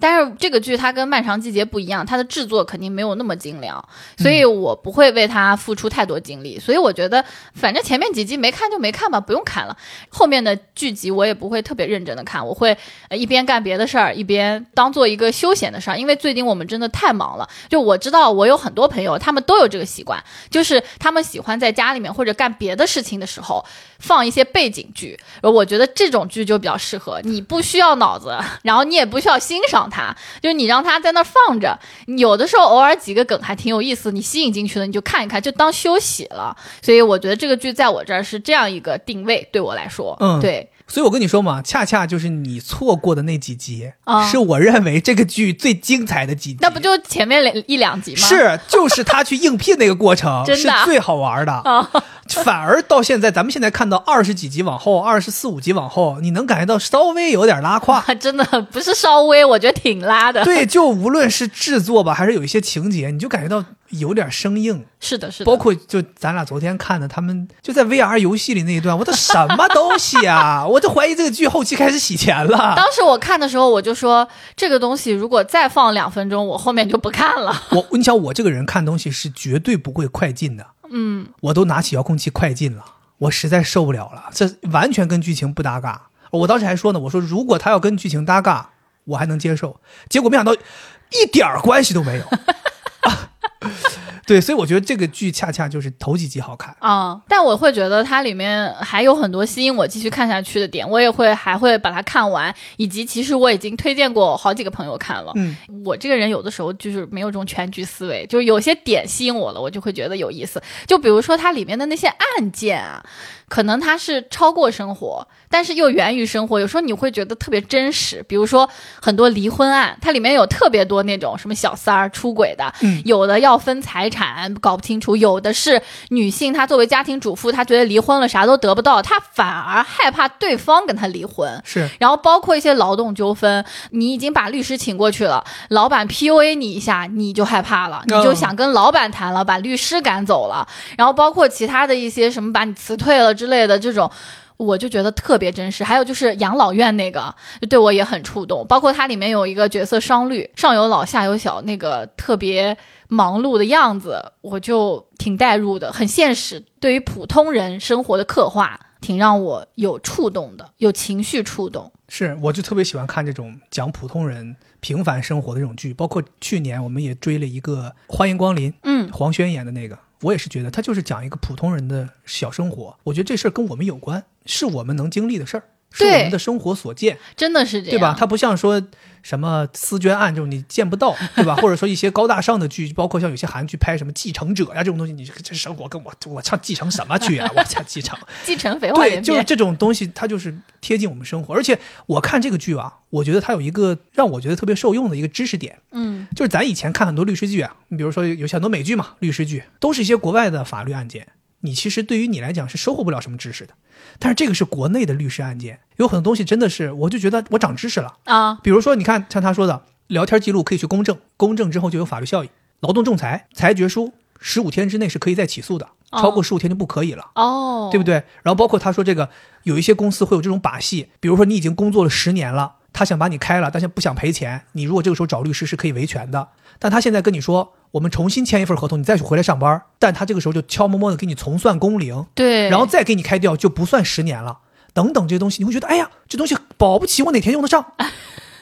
[0.01, 3.83] 但是这个剧它跟《漫长季节》不一样，它的制作肯定没有那么精良，
[4.17, 6.59] 所以我不会为它付出太多精力。
[6.59, 7.25] 所以我觉得，
[7.55, 9.77] 反正前面几集没看就没看吧，不用看了。
[10.09, 12.77] 后面的剧集我也不会特别认真的看，我会
[13.11, 15.99] 一边干别的事儿，一边当做一个休闲的事儿。
[15.99, 17.49] 因为最近我们真的太忙了。
[17.69, 23.65] 就我知道，我有很多朋友，他们都有这个习惯，就是他们喜欢在家里面或者干别的事情的时候
[23.99, 25.19] 放一些背景剧。
[25.43, 29.88] 我觉得这种剧就比较适合你，不需要脑子，然后你也不需要欣赏。
[29.89, 31.78] 它就是你让它在那放着，
[32.18, 36.57] 有的时候偶尔几个梗还挺有意思，你吸引进去了，你就看一看，就当休息了。
[36.82, 40.70] 所以我觉得这个剧在我这儿是这样一个定位，对我来说，嗯，对。
[40.91, 43.93] 所以我跟你说嘛，恰恰就是你错过的那几集，
[44.30, 46.59] 是我认为这个剧最精彩的几集。
[46.62, 48.26] 那不就前面两一两集吗？
[48.26, 51.62] 是，就是他去应聘那个过程 是最好玩的。
[52.29, 58.03] 反而到现在，咱们现在看到二十几集往后，二十四五集往后，你能感觉到稍微有点拉胯。
[58.20, 60.45] 真的不是稍微，我觉得挺拉的。
[60.45, 63.64] 对， 就无论是制作吧，还是有一些情节，你就感觉到。
[63.93, 70.62] 有点生硬，是的，是的，包括就咱俩昨天看的，他们就在 VR 游戏里那一段，我都什么东西啊？
[70.68, 72.74] 我就怀疑这个剧后期开始洗钱了。
[72.76, 77.62] 当时我看的时候，我就说这个东西如果再放两分钟，我后面就不看了。
[77.70, 82.84] 我你想，我这个人看东西是绝对不会快进的，嗯，我都拿起遥控器快进了，
[83.18, 86.09] 我实在受不了了，这完全跟剧情不搭嘎。
[86.30, 88.70] 我当时还说呢，我说如果他要跟剧情搭嘎，
[89.05, 92.24] 我还能接受，结果没想到一点关系都没有。
[94.29, 105.33] 对，所以我觉得这个剧恰恰就是头几集好看啊，但我会觉得它里面还有很多吸引我继续看下去的点，我也会还会把它看完，以及其实我已经推荐过好几个朋友看了。
[105.37, 110.62] 嗯，我这个人有的时候就是没有这种全局思维，就是有些点吸引我了，我就会觉得有意思。
[110.87, 113.03] 就比如说它里面的那些案件啊。
[113.49, 116.61] 可能它是超过生活，但是又源于生活。
[116.61, 118.69] 有时候你会觉得特别真实，比如说
[119.01, 122.73] 很多离婚案，它里面有特别多那种什么小三儿出轨的，
[123.05, 125.81] 有的要分财产搞不清楚，有的是
[126.11, 131.61] 女性她作为家庭主妇，她觉得离婚了啥都得不到，她反而害怕对方跟她离婚。
[131.65, 140.69] 是，然后包括一些劳动纠纷，你已经把律师请过去了，老板 PUA 你一下，你就害怕了，你就想跟老板谈了，把律师赶走了。
[140.99, 143.38] 然后包括其他的一些什么把你辞退了。
[143.39, 144.11] 之类的这种，
[144.57, 145.84] 我就觉得特别真实。
[145.84, 147.34] 还有就是养老院那个，
[147.70, 148.66] 对我也很触动。
[148.66, 152.76] 包括它里面有一个角色商绿，上有老下有小，那个特别
[153.07, 156.64] 忙碌的样子，我就挺代入的，很现实。
[156.80, 161.93] 对于普通人生活的刻画，挺让我有触动的，有情绪触动。
[162.09, 165.93] 是，我就特别喜欢看这种讲普通人平凡生活的这种剧。
[165.93, 169.99] 包括去年我们也追了一个《欢迎光临》，嗯，黄轩演的那个。
[170.23, 172.99] 我也是觉得，他就是讲一个普通人的小生活。
[173.05, 178.16] 我觉得这事儿跟我们有关，是我们能经历的事儿，是我们的生活所见，真的是这样，对吧？
[178.18, 178.82] 它不像说。
[179.20, 181.57] 什么私捐案这种你见不到，对吧？
[181.61, 187.51] 或者说一些高大上的剧，包括像有些韩剧拍什么继承者呀这种东西，你这生活跟我我唱继承什么剧啊？
[187.55, 188.16] 我唱，继承
[188.47, 191.53] 继承废话对，就是这种东西，它就是贴近我们生活。
[191.53, 201.26] 而且我看这个剧啊，我觉得它有一个让我觉得特别受用的一个知识点，嗯，就是咱以前看很多律师剧啊，你比如说有很多美剧嘛，律师剧都是一些国外的法律案件，
[201.61, 203.74] 你其实对于你来讲是收获不了什么知识的。
[204.19, 208.55] 但是这个是国内的律师案件，有很多东西真的是，我就觉得我长知识了啊。
[208.62, 212.51] 比如说，你看像他说的，聊天记录可以去公证，公证之后就有法律效益。
[212.81, 217.31] 劳动仲裁裁决书十五天之内是可以再起诉的，超过十五天就不可以了。
[217.35, 218.14] 哦，对不对？
[218.43, 219.29] 然后包括他说这个，
[219.64, 226.49] 有一些公司会有这种把戏，比如说你已经工作了十年了，他想把你开了，但是不想赔钱，你如果这个时候找律师是可以维权的。
[226.81, 227.75] 但他现在跟你说。
[227.93, 234.59] 我们重新签一份合同，你再去回来上班，但他这个时候就悄摸摸的给你重算工龄，对，然后再给你开掉，就不算十年了。
[234.93, 237.95] 等等这些东西，你会觉得，哎呀，这东西保不齐我哪天用得上。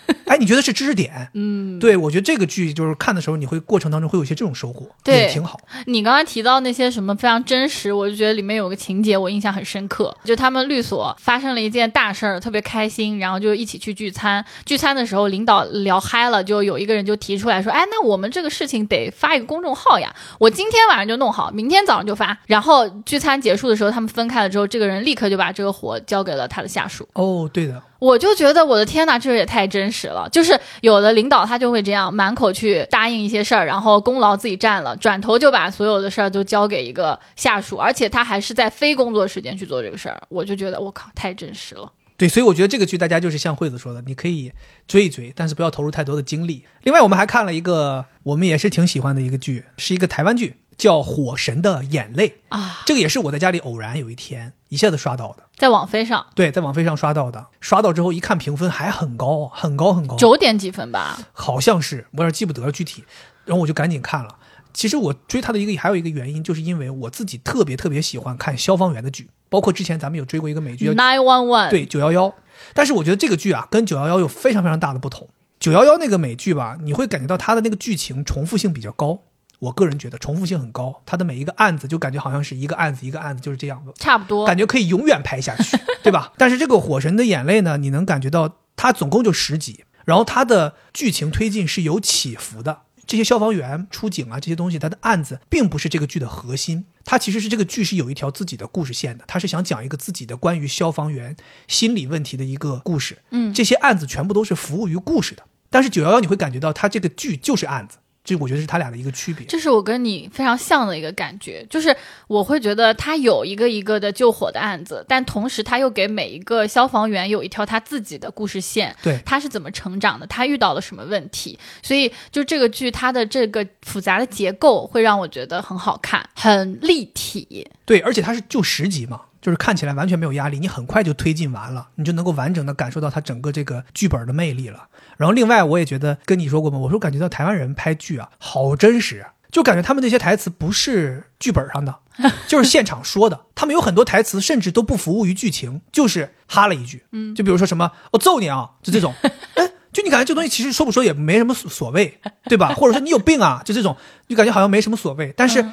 [0.26, 1.30] 哎，你觉得是知识点？
[1.34, 5.60] 嗯，对，我觉得这个剧就是看的时候，你会过程当中会有一些这种收获，也挺好。
[5.86, 14.44] 你刚刚提到那些什么非常真实，我就觉得里面有个情节我印象很深刻，就他们律所发生了一件大事儿，特别开心，然后就一起去聚餐。
[14.64, 27.08] 聚餐的时候，领导聊嗨了，就有一个人就提出来说：“哎，那我们这个事情得发一个公众号呀，我今天晚上就弄好，明天早上就发。”然后聚餐结束的时候，他们分开了之后，这个人立刻就把这个活交给了他的下属。
[27.14, 27.82] 哦，对的。
[27.98, 30.28] 我就觉得我的天哪，这也太真实了。
[30.30, 40.20] 就是有的领导他就会这样，满口去答应一些事儿，然后功劳自己占了，转头就把所有的事儿都交给一个下属，而且他还是在非工作时间去做这个事儿。
[40.28, 41.90] 我就觉得我靠，太真实了。
[42.18, 44.50] 对，所以我觉得这个剧大家就是像惠子说的，你可以
[44.88, 46.64] 追一追，但是不要投入太多的精力。
[46.82, 63.04] 另外，我们还看了一个我们也是挺喜欢的一个剧，是一个台湾剧，叫《火神的眼泪》啊，这个也是我在家里偶然有一天一下子刷到的，在网飞上，对，在网飞上刷到的，刷到之后一看评分还很高，很高很高，九点几分吧，好像是，我有点记不得了具体，
[63.44, 64.36] 然后我就赶紧看了。
[64.74, 72.34] 其实我追他的一个还有一个原因，就是因为我自己特别特别喜欢看消防员的剧，包括之前咱们有追过一个美剧叫 Nine One One，对九幺幺，
[72.74, 75.26] 但是我觉得这个剧啊跟九幺幺有非常非常大的不同。
[75.58, 79.20] 九幺幺那个美剧吧，你会感觉到它的那个剧情重复性比较高，
[79.58, 86.32] 我个人觉得重复性很高，他的每一个案子就感觉好像是一个案子一个案子就是这样的，差不多，感觉可以永远拍下去， 对吧？
[86.36, 92.82] 但是这个《火神的眼泪》呢，你能感觉到它总共就十集，然后它的剧情推进是有起伏的。
[93.06, 101.36] 这些消防员出警啊，这些东西，它的案子并不是这个剧的核心，它其实是这个剧是有一条自己的故事线的，它是想讲一个自己的关于消防员
[101.68, 103.18] 心理问题的一个故事。
[103.30, 107.98] 嗯，这些案子全部都是服务于故事的，但是九幺幺你会感觉到它这个剧就是案子。
[108.26, 111.96] 这我觉得是他俩的一个区别，这是我跟你非常像的一个感觉，就是
[112.26, 129.20] 我会觉得他有一个一个的救火的案子，但同时他又给每一个消防员有一条他自己的故事线，对，他是怎么成长的，他遇到了什么问题，所以就这个剧它的这个复杂的结构会让我觉得很好看，很立体，对，而且它是就十集嘛。
[129.40, 134.88] 就是看起来完全没有压力，你很快就推进完了，你就能够完整的感受到它整个这个剧本的魅力了。
[135.16, 141.94] 然后另外我也觉得跟你说过嘛，我说感觉到台湾人拍剧啊好真实，就感觉他们那些台词不是剧本上的，
[142.46, 143.40] 就是现场说的。
[143.54, 149.14] 他们有很多台词甚至都不服务于剧情，就是哈了一句，嗯，就比如说什么我揍你啊，就这种，
[149.56, 152.74] 哎，就你感觉这东西其实说不说也没什么所谓，对吧？
[152.74, 153.96] 或者说你有病啊，就这种，
[154.28, 155.64] 就感觉好像没什么所谓，但是。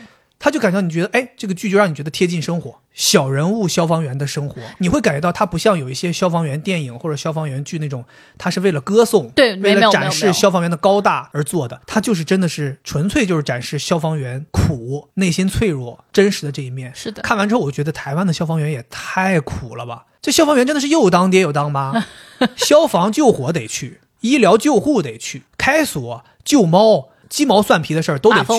[0.43, 8.03] 他就感觉到你觉得，哎，这个剧就让你觉得贴近生活，小人物消防员的生活，你会感觉到他不像有一些消防员电影或者消防员剧那种，
[8.37, 16.91] 他是为了歌颂，对，为了展示消防员的高大而做的，他就是真的是纯粹就是展示消防员苦、内心脆弱、真实的这一面。
[16.93, 20.07] 是的，看完之后，我觉得台湾的消防员也太苦了吧！
[20.21, 22.05] 这消防员真的是又当爹又当妈，
[22.57, 28.51] 消防救火得去，医疗救护得去，开锁救猫、鸡毛蒜皮的事儿都得去。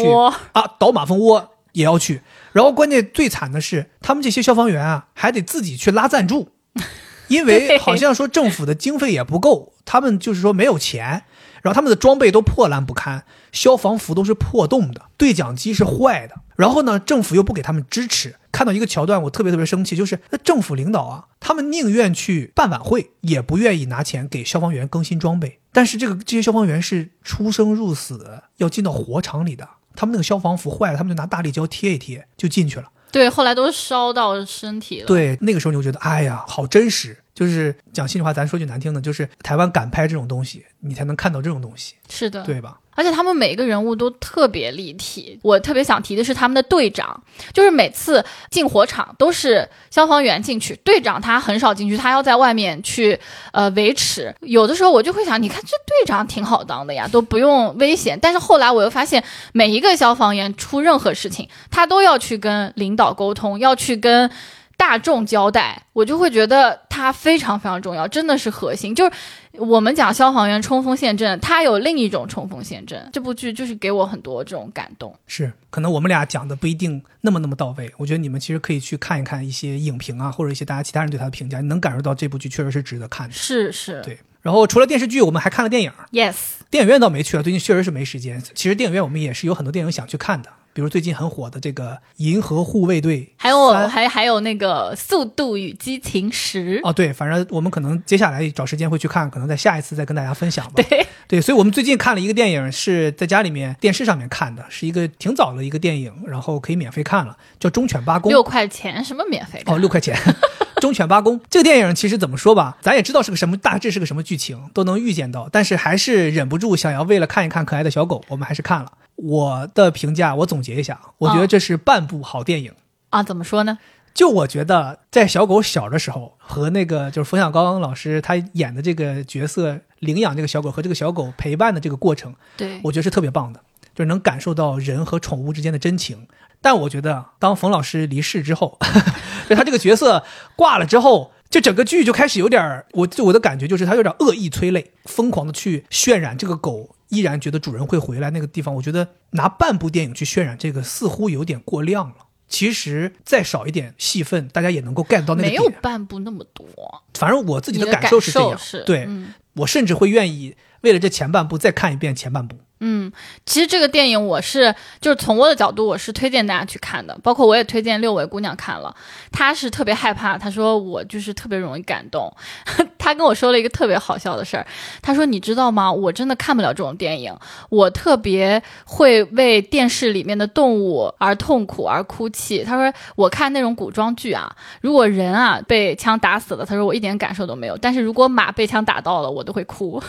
[0.54, 1.50] 啊，倒马蜂窝。
[1.74, 2.22] 也要去，
[2.52, 6.48] 然后关键最惨的是，他们这些消防员啊，还得自己去拉赞助，
[7.28, 11.24] 因为好像说政府的经费也不够，他们就是说没有钱，
[11.62, 18.36] 然后他们的装备都破烂不堪，消防服都是破洞的，对讲机是坏的，然后呢，政府又不给他们支持。
[18.52, 29.68] 看到一个桥段，我特别特别生气，就是那政府领导啊，他们宁愿去办晚会，也不愿意拿钱给消防员更新装备，但是这个这些消防员是出生入死要进到火场里的。
[29.94, 32.90] 他们那个消防服坏了，他们就拿大力胶贴一贴就进去了。
[33.10, 35.06] 对，后来都烧到身体了。
[35.06, 37.16] 对，那个时候你就觉得，哎呀，好真实。
[37.34, 41.94] 就是讲心里话，咱说句难听的，就是台湾敢拍这种东西，你才能看到这种东西。
[42.08, 42.78] 是的，对吧？
[42.94, 45.38] 而且他们每一个人物都特别立体。
[45.42, 47.22] 我特别想提的是他们的队长，
[47.52, 53.18] 就是每次进火场都是消防员进去，队长他很少进去，他要在外面去
[53.52, 54.34] 呃维持。
[54.40, 58.18] 有的时候我就会想，你看这队长挺好当的呀，都不用危险。
[58.20, 59.22] 但是后来我又发现，
[59.52, 64.30] 每一个消防员出任何事情，他都要去跟领导沟通，要去跟。
[64.76, 68.92] 大众交代，我就会觉得他非常非常重要，真的是核心。
[68.92, 69.12] 就是
[69.58, 73.08] 我们讲消防员冲锋陷阵，他有另一种冲锋陷阵。
[73.12, 75.14] 这部剧就是给我很多这种感动。
[75.26, 77.92] 是，可能我们俩讲的不一定那么那么到位。
[77.96, 83.34] 我觉得你们其实可以去看一看一些影评啊，或者一些大家其他人对他的评价，你能感受到这部剧确实是值得看的。
[83.34, 84.18] 是是，对。
[84.42, 85.90] 然后除了电视剧，我们还看了电影。
[86.12, 86.34] Yes，
[86.70, 88.42] 电影院倒没去了，最近确实是没时间。
[88.54, 90.50] 其实电影院我们也是有很多电影想去看的。
[90.74, 100.72] 比如最近很火的这个《银河护卫队》，还有还还有那个《速度与激情十》哦，对，反正我们可能接下来找时间会去看，可能在下一次再跟大家分享吧。
[100.82, 109.62] 对对，所以我们最近看了一个电影，是在家里面电视上面看的，是一个挺早的一个电影，然后可以免费看了，叫《忠犬八公》，六块钱什么免费？
[109.66, 110.16] 哦，六块钱，
[110.80, 118.90] 《忠犬八公》这个电影其实怎么说吧，咱也知道是个什么，大致是个什么剧情，都能预见到，但是还是忍不住想要为了看一看可爱的小狗，我们还是看了。
[119.16, 122.72] 我的评价，我总结一下，我觉得这是半部好电影
[123.10, 123.22] 啊。
[123.22, 123.78] 怎么说呢？
[124.12, 133.60] 就我觉得，在小狗小的时候，和那个就是冯小刚老师他演的这个角色领养这个小狗和这个小狗陪伴的这个过程，对我觉得是特别棒的，
[133.94, 136.28] 就是能感受到人和宠物之间的真情。
[136.60, 138.78] 但我觉得，当冯老师离世之后，
[139.50, 146.93] 就他这个角色挂了之后，就整个剧就开始有点，我就我的感觉就是他有点恶意催泪，疯狂的去渲染这个狗。
[147.14, 152.14] 依然觉得主人会回来那个地方，我觉得拿半部电影去渲染这个似乎有点过量了。
[152.46, 155.70] 其实再少一点戏份，大家也能够 get 到那个没有。
[155.80, 156.66] 半部那么多。
[157.14, 162.58] 反正我自己的感受是这样，是对、嗯我甚至会愿意为了这前半部再看一遍前半部。
[162.80, 163.10] 嗯，
[163.46, 168.94] 其实这个电影我是就是从我的角度，我是推荐大家去看的，包括我也推荐六位姑娘看了，
[169.32, 172.30] 她是特别害怕，她说我就是特别容易感动，
[172.98, 174.66] 她跟我说了一个特别好笑的事儿，
[175.00, 175.90] 她说你知道吗？
[175.90, 177.34] 我真的看不了这种电影，
[177.70, 182.62] 我特别会为电视里面的动物而痛苦而哭泣。
[182.64, 190.02] 她说我看那种古装剧啊，如果人啊被枪打死了，她说我一点感受都没有，但是如果马被枪打到了，我都会哭。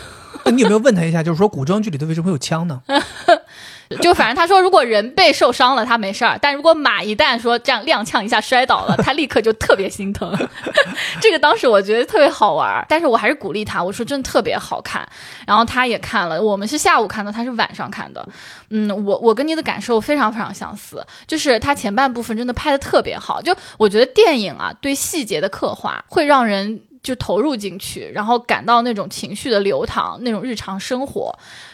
[0.44, 2.82] 那你有没有问他一下，就是说古装剧里头为什么会有枪呢？
[4.02, 10.36] 就反正他说，如果人被受伤了，他没事儿；但如果马一旦说这样踉跄一下摔倒了， 他立刻就特别心疼。
[11.22, 15.08] 这个当时我觉得特别好玩儿，但是我还是鼓励他，我说真的特别好看。
[15.46, 18.28] 然后他也看了，我们是下午看的，他是晚上看的。
[18.70, 23.40] 嗯，我我跟你的感受非常非常相似，就是他前半部分真的拍的特别好。
[23.40, 26.80] 就我觉得电影啊，对细节的刻画会让人。
[27.02, 31.32] 就投入进去，然后感到那种情绪的流淌，那种日常生活，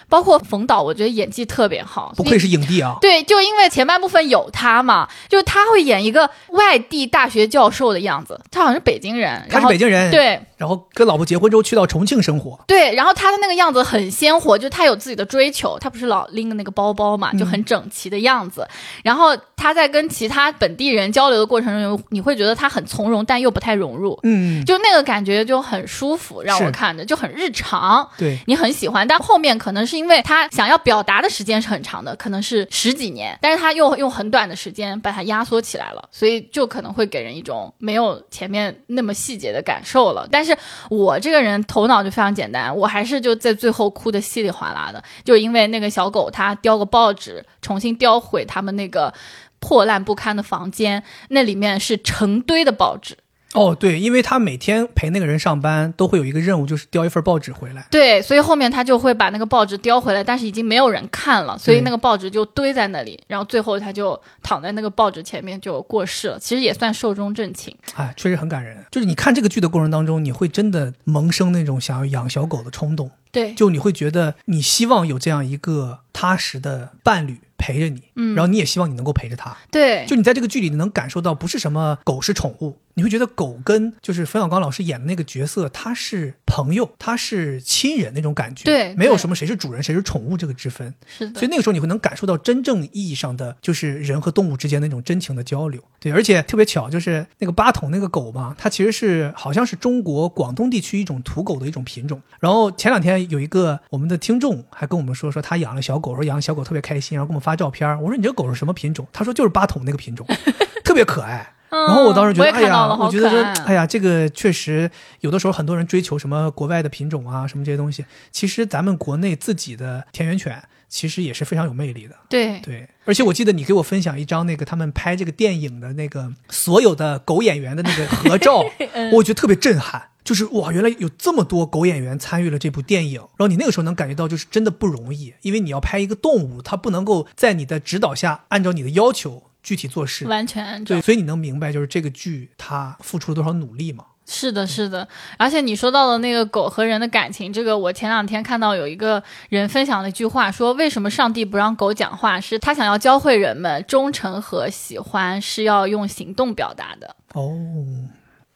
[0.08, 2.96] 包括冯导，我觉得演技特别好，不愧是影帝啊！
[3.00, 18.64] 对，就因为前半部分有他嘛，就是他会演一个外地大学教授的样子，他好像是北京人，他是北京人，，对然后跟老婆结婚之后去到重庆生活，对，然后他的那个样子很鲜活，就他有自己的追求，他不是老拎的那个包包嘛，就很整齐的样子。
[19.02, 28.08] 然后他在跟其他本地人交流的过程中，你会觉得他很从容，但又不太融入，嗯，就那个感觉就很舒服，让我看着就很日常。
[28.16, 40.28] 对，你很喜欢，但后面可能是因为他想要表达的时间是很长的，可能是十几年，但是他又用很短的时间把它压缩起来了，所以就可能会给人一种没有前面那么细节的感受了。
[40.30, 40.51] 但是
[40.88, 49.12] 我这个人头脑就非常简单，我还是就在最后哭的稀里哗啦的，就因为那个小狗它叼个报纸重新叼毁他们那个
[49.60, 53.16] 破烂不堪的房间，那里面是成堆的报纸。
[53.54, 57.86] 哦，对，因为他每天陪那个人上班，都会有一个任务，就是叼一份报纸回来。
[57.90, 67.76] 对，所以后面他就会把那个报纸叼回来，但是已经没有人看了，所以那个报纸就堆在那里，然后最后他就躺在那个报纸前面就过世了，其实也算寿终正寝。
[67.94, 68.84] 哎，确实很感人。
[68.90, 79.56] 就是你看这个剧的过程当中，你会真的萌生那种想要养小狗的冲动，对，就你会觉得你希望有这样一个踏实的伴侣陪着你，嗯然后你也希望你能够陪着他。
[79.70, 90.94] 对，就你在这个剧里能感受到，不是什么狗是宠物，你会觉得狗跟就是冯小刚老师演的那个角色，他是朋友，他是亲人那种感觉，对对没有什么谁是主人谁是宠物这个之分。
[91.06, 95.82] 是的所以，那个时候你会能感受到真正意义上的就是人和动物之间那种真情的交流。
[95.98, 102.20] 对，而且特别巧，就是那个八筒那个狗嘛，它其实是好像是中国广东地区一种土狗的一种品种。
[102.40, 107.88] 然后前两天有一个我们的听众还跟我们说，说他养了小狗，说养了小狗特别开心，然后给我们发照片。
[108.02, 109.06] 我说你这狗是什么品种？
[109.12, 110.26] 他说就是八筒那个品种，
[110.84, 111.54] 特别可爱。
[111.72, 122.14] 然后我当时觉得，哎呀，我觉得说哎呀，这个确实有的时候很多人追求什么国外的品种啊，什么这些东西，其实咱们国内自己的田园犬其实也是非常有魅力的。
[122.28, 128.62] 对对，而且我记得你给我分享一张那个他们拍这个电影的那个所有的狗演员的那个合照，
[129.14, 130.10] 我觉得特别震撼。
[130.24, 144.06] 就是哇，原来有这么多狗演员参与了这部电影，然后你那个时候能感觉到，就是真的不容易，因为你要拍一个动物，它不能够在你的指导下按照你的要求具体做事，完全按照对，所以你能明白，就是这个剧它付出了多少努力吗？
[144.24, 145.06] 是的，是的，
[145.36, 157.16] 而且你说到的那个狗和人的感情，这个我前两天看到有一个人分享了一句话，说为什么上帝不让狗讲话，是他想要教会人们忠诚和喜欢是要用行动表达的。
[157.34, 157.52] 哦，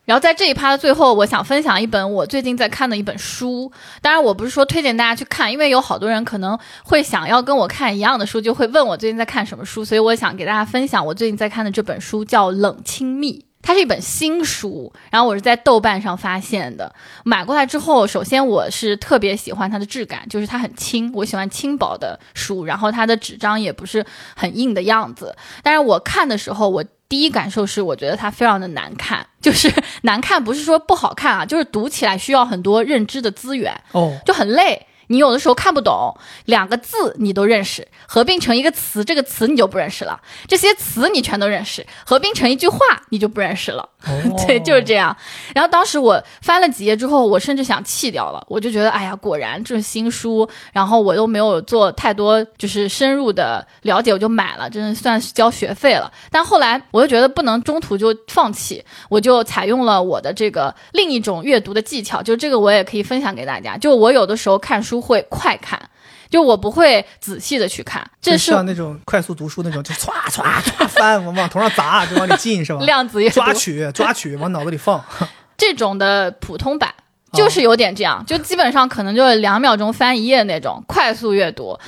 [0.07, 3.71] 然后在这一趴的最后，我想分享一本我最近在看的一本书。
[4.01, 9.85] 当然，我不是说推荐大家去看，因为有好多人可能会想要跟我看一样的书，就会问我最近在看什么书。
[9.85, 13.41] 所以我想给大家分享我最近在看的这本书，叫《冷亲密》。
[13.67, 16.95] 它是一本新书，然后我是在豆瓣上发现的。
[17.25, 24.07] 买过来之后，首先我是特别喜欢它的质感，就是它很轻，我喜欢轻薄的书，然后它的纸张也不是
[24.37, 25.37] 很硬的样子。
[25.65, 29.69] 但是我看的时候，我第一感受是，我觉得它非常的难看，就是
[30.03, 34.87] 难看，不是说不好看啊，就是读起来需要很多认知的资源，哦，就很累。
[35.09, 36.15] 你有的时候看不懂
[36.47, 40.21] 两个字，你都认识，合并成一个词，这个词你就不认识了。
[40.47, 42.79] 这些词你全都认识，合并成一句话
[43.11, 43.89] 你就不认识了。
[44.07, 44.13] 哦
[44.47, 45.17] 对，就是这样。
[45.55, 56.13] 然后当时我翻了几页之后，我甚至想弃掉了，我就觉得，哎呀，果然这是新书，然后我又没有做太多就是深入的了解，我就买了，真的算是交学费了。
[56.31, 63.77] 但后来我又觉得不能中途就放弃，我就采用了我的这个另一种阅读的技巧，就这个我也可以分享给大家。
[63.77, 65.91] 就我有的时候看书会快看。
[66.29, 72.81] 就我不会仔细的去看，这就是像那种快速读书那种，就 歘歘歘翻，往往头上砸， 就往里进是吧？
[72.85, 75.05] 量子抓取抓取，往脑子里放。
[75.57, 76.93] 这种的普通版。
[77.33, 81.79] 就是有点这样，就基本上可能就是两秒钟翻一页那种快速阅读。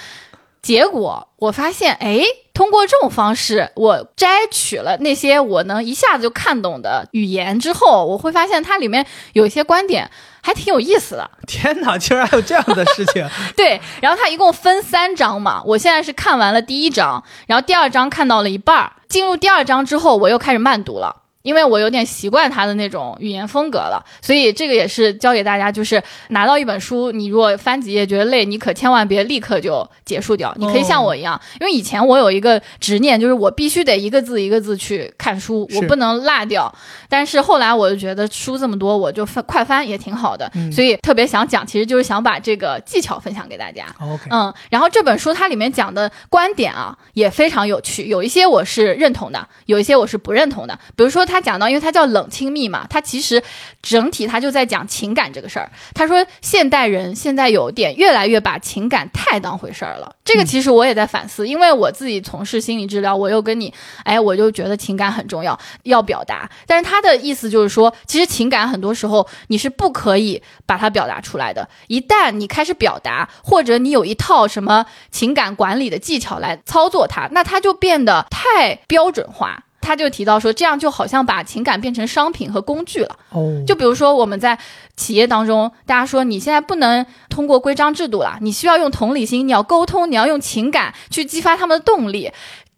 [0.61, 2.21] 结果我发现，哎，
[2.53, 10.11] 通过这种方式，我摘取了那些我能一下子就看懂的语言之后，我会发现它里面有一些观点
[10.49, 11.31] 还挺有意思的。
[11.47, 13.29] 天哪，竟然还有这样的事情！
[13.55, 21.15] 对，然后它一共分三章嘛，我现在是看完了第一章，然后第二章看到了一半儿，进入第二章之后，我又开始慢读了。
[21.43, 30.55] 因为我有点习惯他的那种语言风格了，所以这个也是教给大家，就是拿到一本书，你如果翻几页觉得累，你可千万别立刻就结束掉。
[30.59, 36.73] 你可以像我一样，因为以前我有一个执念，就是我必须得一个字一个字去看书，我不能落掉。
[37.09, 43.87] 但是后来我就觉得书这么多，我就翻快翻也挺好的，所以特别想讲，其实就是想把这个技巧分享给大家。
[44.31, 50.79] 嗯，然后这本书它里面讲的观点啊也非常有趣，有一些我是认同的，有一些我是不认同的。
[50.97, 53.43] 比如说他讲到，因为他叫冷亲密嘛，他其实
[53.81, 55.71] 整体他就在讲情感这个事儿。
[55.95, 63.73] 他说现代人现在有点越来越把情感太当回事儿了，这个其实我也在反思，因为我自己从事心理治疗，我又跟你，
[64.05, 66.99] 哎，我就觉得情感很重要，要表达，但是他。
[66.99, 71.69] 他的意思就是说，其实情感很多时候你是不可以把它表达出来的。
[71.87, 79.67] 一旦你开始表达，或者你有一套什么情感管理的技巧来操作它，那它就变得太标准化。
[79.81, 83.17] 他就提到说，这样就好像把情感变成商品和工具了。
[83.31, 84.59] 哦，就比如说我们在
[84.97, 92.31] 企业当中，大家说你现在不能通过规章制度了，你需要用同理心，你要沟通，你要用情感去激发他们的动力。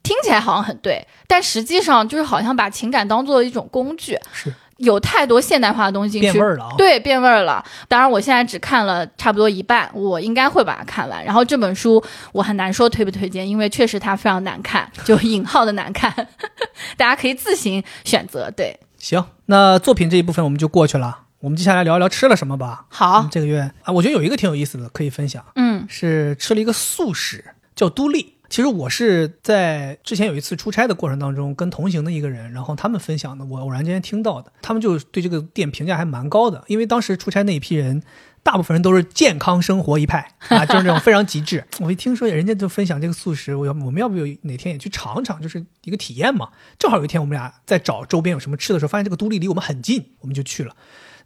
[0.03, 6.75] 听起来好像很对，但实际上就是好像把情感当做一种工具，是有太多现代化的东西变味儿了啊。
[6.77, 7.65] 对，变味儿了。
[7.89, 11.25] 当然，我现在只看了差不多一半，我应该会把它看完。
[11.25, 12.03] 然后这本书
[12.33, 16.13] 我很难说推不推荐，因为确实它非常难看，就引号的难看，
[16.97, 18.51] 大家可以自行选择。
[18.51, 22.87] 对，行，那作品这一部分我们就过去了，我们接下来聊一聊吃了什么吧。
[22.89, 27.45] 好，这个月啊，我觉得有一个挺有意思的可以分享，嗯，是吃了一个素食，
[27.77, 28.35] 叫都丽。
[28.51, 36.65] 其实我是在之前有一次出差的过程当中，跟同行的一个人，然后他们分享的，我偶然间听到的，他们就对这个店评价还蛮高的。
[36.67, 38.03] 因为当时出差那一批人，
[38.43, 41.65] 大部分人都是健康生活一派啊， 就是那种非常极致。
[41.79, 46.49] 我一听说人家就分享这个素食，我要我们要不有哪天也去尝尝，就是一个体验嘛。
[46.77, 50.75] 正好有一天我们俩在找周边有什么吃的时候，发现这个都丽离我们很近，我们就去了。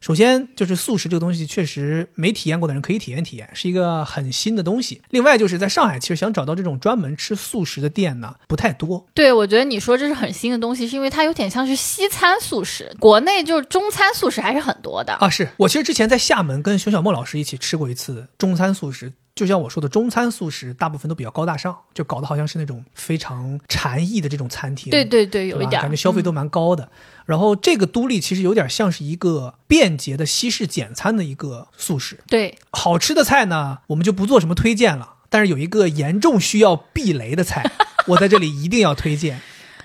[0.04, 5.00] 首先就是素食这个东西，确实没体验过的人可以体验体验，是一个很新的东西。
[5.08, 9.06] 另外就是在上海，其实想找到这种专门吃素食的店呢，不太多。
[9.14, 15.30] 对，我觉得你说这是很新的东西，是因为它有点像是西餐素食，国内就是中餐素食还是很多的啊。
[15.30, 19.10] 是我其实之前在厦门跟熊小莫老师一起吃过一次中餐素食。
[19.34, 24.92] 就像我说的，中餐素食大部分都比较高大上，就搞得好像是那种非常禅意的这种餐厅。
[24.92, 26.88] 对对对，有一点感觉消费都蛮高的。
[27.24, 32.20] 然后这个都丽其实有点像是一个便捷的西式简餐的一个素食。
[32.26, 35.14] 对，好吃的菜呢，我们就不做什么推荐了。
[35.30, 37.68] 但是有一个严重需要避雷的菜，
[38.06, 39.40] 我在这里一定要推荐。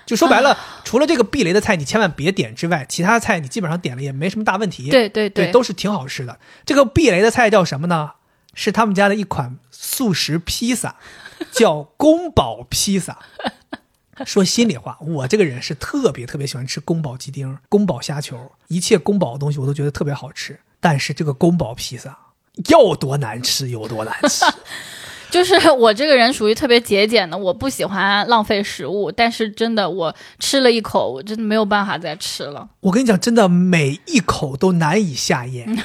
[0.06, 4.90] 就说白了，除了这个避雷的菜你千万别点之外，其他菜你基本上点了也没什么大问题。
[4.90, 6.38] 对对对，都是挺好吃的。
[6.66, 8.12] 这个避雷的菜叫什么呢？
[8.52, 10.96] 是他们家的一款素食披萨，
[11.52, 13.18] 叫宫保披萨。
[14.26, 20.60] 说心里话，我这个人是特别特别喜欢吃宫保鸡丁、宫保虾球，一切宫保的东西我都觉得特别好吃。
[20.80, 22.18] 但是这个宫保披萨
[22.68, 24.44] 要多难吃有多难吃。
[25.30, 29.12] 就是我这个人属于特别节俭的，我不喜欢浪费食物。
[29.12, 32.68] 但是真的，我吃了一口，我真的没有办法再吃了。
[32.80, 35.84] 我跟你讲，真的每一口都难以下咽。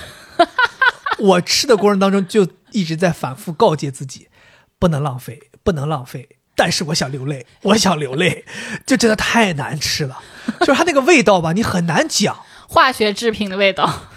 [1.20, 4.30] 我吃的过程当中就一直在反复告诫自己，
[4.80, 6.35] 不能浪费，不能浪费。
[6.56, 8.46] 但是我想流泪， 我想流泪，
[8.86, 10.20] 就真的太难吃了。
[10.62, 12.38] 就是它那个味道吧，你很难讲，
[12.68, 14.08] 化学制品的味道，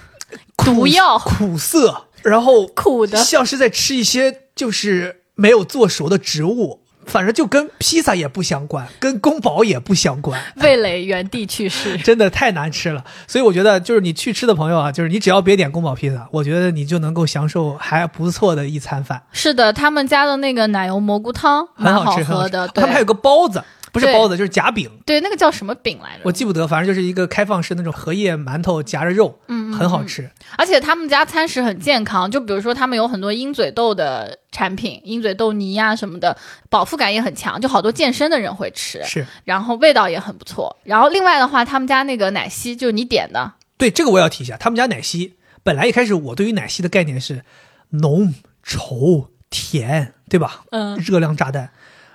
[0.56, 6.84] 毒药，苦涩，然后苦的，像是在吃一些就是没有做熟的植物。
[7.08, 13.02] 反正就跟披萨也不相关，跟宫保也不相关，味蕾原地去世， 真的太难吃了。
[13.26, 19.22] 所以我觉得，就是你去吃的朋友啊，就是你只要别点宫保披萨，我觉得你就能够享受还不错的一餐饭。
[19.32, 23.62] 是的，他们家的那个奶油蘑菇汤很好喝的，他们还有个包子。
[23.98, 24.90] 不是包子，就是夹饼。
[25.04, 26.22] 对，那个叫什么饼来着？
[26.24, 30.30] 我记不得，反正就是一个开放式那种荷叶馒头夹着肉，嗯，很好吃。
[30.56, 36.36] 而且他们家餐食很健康，就比如说他们有很多鹰嘴豆的产品，鹰嘴豆泥呀什么的，
[36.68, 39.02] 饱腹感也很强，就好多健身的人会吃。
[39.04, 40.76] 是，然后味道也很不错。
[40.84, 43.52] 然后另外的话，他们家那个奶昔就是你点的。
[43.76, 47.44] 对，这个我要提一下，他们家奶昔本来一开始我对于奶昔的概念是
[47.90, 48.34] 浓
[48.66, 50.64] 稠甜，对吧？
[50.70, 51.70] 嗯，热量炸弹。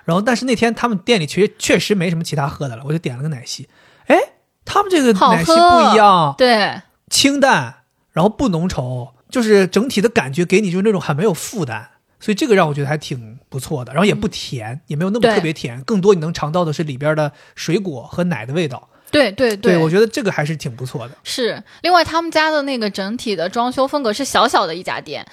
[0.05, 3.67] 然后，但是那天他们店里确确实没什么其他喝的了，我就点了个奶昔。
[4.07, 4.17] 哎，
[4.65, 11.89] 他们这个奶昔不一样，对，清淡，然后不浓稠，就是整体的感觉给你就是那种很没有负担，
[12.19, 13.93] 所以这个让我觉得还挺不错的。
[13.93, 18.89] 然后也不甜，也没有那么特别甜，更多你能尝到的是里边的水果和奶的味道。
[19.11, 21.15] 对对对我觉得这个还是挺不错的。
[21.23, 21.63] 是。
[21.81, 25.23] 另外，他们家的那个整体的装修风格是小小的一家店，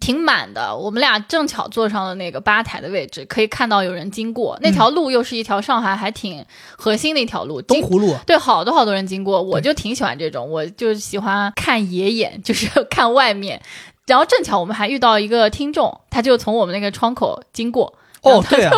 [0.00, 0.76] 挺满的。
[0.76, 4.58] 我们俩正巧坐上了那个吧台的位置，可以看到有人经过。
[4.62, 6.44] 那条路又是一条上海还挺
[6.76, 13.60] 核心的一条路，经东湖路，对，好多好多人经过，我就挺喜欢这种，我就喜欢看野眼， 就是看外面。
[14.06, 17.94] 然后正巧我们还遇到一个听众，他就从我们那个窗口经过。
[18.22, 18.72] 哦，对啊，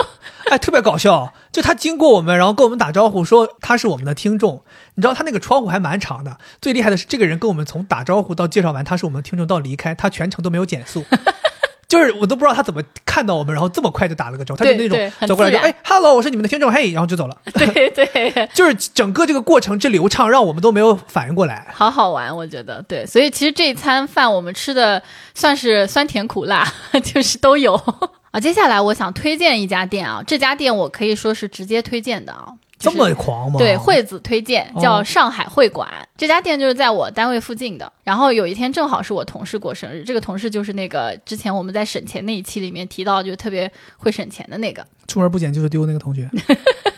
[0.50, 4.62] 哎，特别搞笑，就他经过我们，然后跟我们打招呼，说他是我们的听众。
[4.94, 11.04] 你知道他那个窗户还蛮长的，最厉害的是这个人跟我们从打招呼到介绍完他是我们的听众到离开，他全程都没有减速。
[11.88, 17.34] 就是我都不知道他怎么看到我们，然后这么快就打了个招呼，他就那种走过来就哎，hello，我是你们的听众，嘿，然后就走了。
[17.54, 21.66] 对 对， 就是整个这个过程之流畅，让我们都没有反应过来。
[21.72, 23.06] 好好玩，我觉得对。
[23.06, 25.02] 所以其实这一餐饭我们吃的
[25.34, 26.70] 算是酸甜苦辣，
[27.02, 27.74] 就是都有
[28.30, 28.40] 啊。
[28.40, 32.48] 接下来我想推荐一家店啊，这家店我可以说是直接推荐的啊。
[32.78, 33.58] 就这么狂吗？
[33.58, 37.92] 对，惠子推荐叫哦上海会馆、这家店就是在我单位附近的。
[38.04, 44.86] 然后有一天正好是我同事过生日，这个同事就是那个之前我们在省钱那一期里面提到，就特别会省钱的那个。
[45.08, 46.30] 出门不捡就是丢那个同学。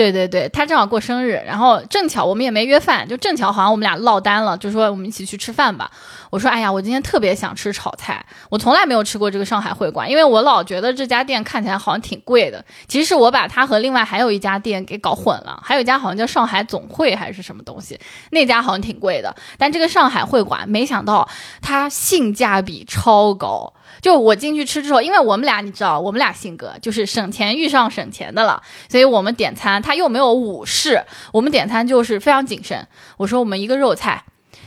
[0.00, 5.90] 对对对，他正好过生日，然后正巧我们也没约饭，就正巧好像我们俩落单了，就说我们一起去吃饭吧。
[6.30, 12.64] 我说，哎呀，我今天特别想吃炒菜，我从来没有吃过这个上海会馆，因为我老觉得这家店看起来好像挺贵的。
[12.88, 18.00] 其实我把它和另外还有一家店给搞混了，还有一家好像叫上海总会还是什么东西，
[18.30, 19.36] 那家好像挺贵的。
[19.58, 21.28] 但这个上海会馆，没想到
[21.60, 23.74] 它性价比超高。
[24.00, 32.86] 就我进去吃之后，因为我们俩你知道，我们俩性格就是省钱遇上省钱的了，所以我们点餐他又没有武士，我们点餐就是非常谨慎。
[33.16, 34.24] 我说我们一个肉菜，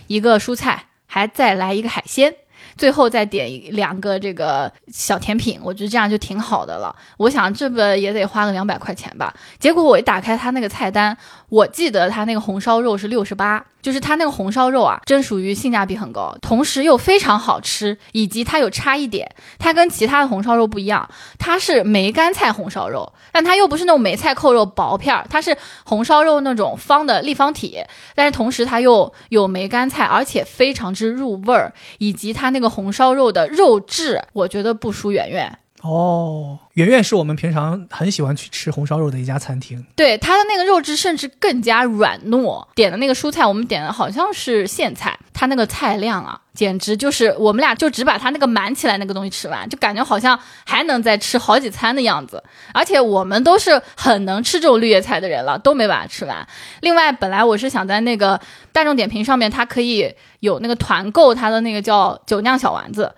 [0.07, 2.34] 一个蔬菜，还再来一个海鲜。
[2.76, 6.95] 最后再点两个这个小甜品，我觉得这样就挺好的了。
[7.18, 9.31] 我想这个也得花个两百块钱吧。
[9.60, 11.15] 结果我一打开他那个菜单，
[11.49, 19.30] 我记得他那个红烧肉是六十八，就是它那个红烧肉啊，真属于性价比很高，同时又非常好吃，以及它有差异点，
[19.60, 21.07] 它跟其他的红烧肉不一样，
[21.38, 27.84] 它是梅干菜红烧肉，但它又不是那种梅菜扣肉薄片儿，它是红烧肉那种方的立方体，
[28.15, 35.60] 但是同时它又有梅干菜，而且非常之入味儿，以及它那个红烧肉的肉质，我觉得不输圆圆。
[35.84, 39.85] 哦，圆圆是我们平常很喜欢去吃红烧肉的一家餐厅。
[39.97, 42.65] 对它的那个肉质甚至更加软糯。
[42.73, 52.41] 点的那个蔬菜，我们点的好像是苋菜，它那个菜量啊，简直就是我们俩就只把它那个满起来那个东西吃完，就感觉好像还能再吃好几餐的样子。
[52.73, 56.47] 而且我们都是很能吃这种绿叶菜的人了，都没把它吃完。
[56.80, 58.39] 另外，本来我是想在那个
[58.72, 63.14] 大众点评上面，它可以有那个团购，它的那个叫酒酿小丸子。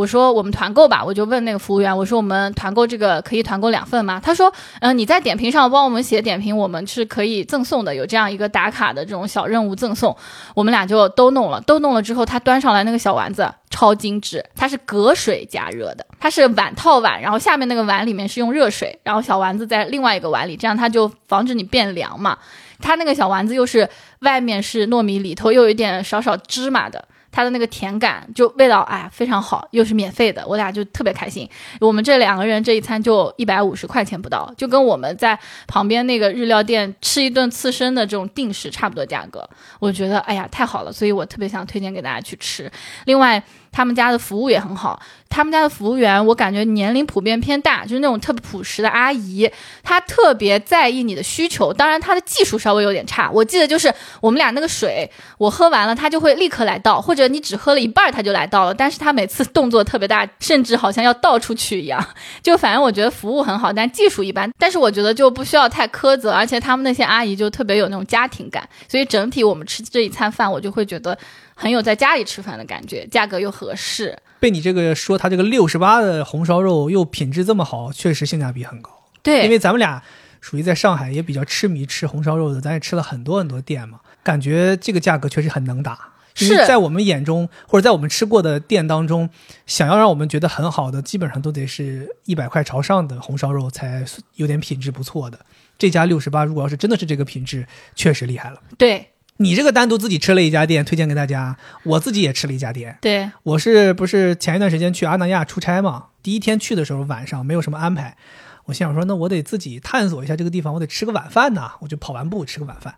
[0.00, 4.18] 我说我们团购吧，我就问那个服务员，我说我们团购这个可以团购两份吗？
[4.18, 4.50] 他说，
[4.80, 10.16] 嗯、你在点评上帮我们写点评，我们是可以赠送的，有这样一个打卡的这种小任务赠送。
[10.54, 22.38] 我们俩就都弄了，都弄了之后，他端上来那个小丸子超精致，它是隔水加热的，它是碗套碗，然后下面那个碗里面是用热水，然后小丸子在另外一个碗里，这样它就防止你变凉嘛。
[22.80, 23.86] 它那个小丸子又是
[24.20, 27.04] 外面是糯米，里头又有一点少少芝麻的。
[27.32, 31.48] 它的那个甜感就味道哎非常好，又是免费的，我俩就特别开心。
[31.80, 39.48] 我们这两个人这一餐就一百五十块钱不到，就跟我们在旁边那个日料店吃一顿刺身的这种定食差不多价格。
[39.78, 42.70] 我觉得哎呀太好了，所以我特别想推荐给大家去吃。
[43.04, 49.50] 另外，他们家的服务也很好，他们家的服务员我感觉年龄普遍偏大，就是那种特别朴实的阿姨，
[49.82, 51.72] 她特别在意你的需求。
[51.72, 53.30] 当然，她的技术稍微有点差。
[53.30, 58.74] 我记得就是我们俩那个水，我喝完了，她就会立刻来倒，或者你只喝了一半，她就来倒了。
[58.74, 62.04] 但是她每次动作特别大，甚至好像要倒出去一样。
[62.42, 64.50] 就反正我觉得服务很好，但技术一般。
[64.58, 71.16] 但是我觉得就不需要太苛责，而且他们那些阿姨就特别有那种家庭感，所以整体我们吃这一餐饭，我就会觉得
[71.60, 74.18] 很有在家里吃饭的感觉，价格又合适。
[74.38, 78.90] 被你这个说，他这个六十八的红烧肉又品质这么好，确实性价比很高。
[79.22, 80.02] 对，因为咱们俩
[80.40, 85.98] 属于在上海也比较痴迷吃红烧肉的，咱也吃了很多很多店嘛，感觉这个价格确实很能打。
[86.34, 89.28] 是在我们眼中，或者在我们吃过的店当中，
[89.66, 94.02] 想要让我们觉得很好的，基本上都得是一百块朝上的红烧肉才
[94.36, 95.38] 有点品质不错的。
[95.76, 98.62] 这家六十八，如果要是真的是这个品质，确实厉害了。
[98.78, 99.06] 对
[99.40, 101.56] 你这个单独自己吃了一家店，推荐给大家。
[101.84, 106.08] 我自己也吃了一家店，对，我是不是前一段时间去阿那亚出差嘛？
[106.22, 108.18] 第一天去的时候晚上没有什么安排，
[108.66, 112.96] 我心想说那我得自己探索一下这个地方，我得吃个晚饭呐，我就跑完步吃个晚饭。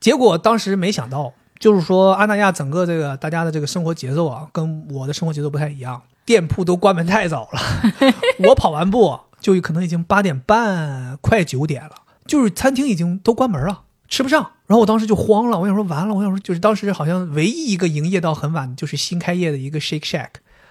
[0.00, 7.60] 结果当时没想到，就是说阿那亚整个这个大家的这个生活节奏啊，跟我的生活节奏不太一样，店铺都关门太早了。
[8.48, 11.92] 我跑完步就可能已经八点半快九点了，
[12.26, 13.82] 就是餐厅已经都关门了，
[14.14, 14.52] 吃不上。
[14.68, 20.28] 然后我当时就慌了，我想说完了，我想说就是当时好像唯一一个营业到很晚就是新开业的一个 Shake Shack。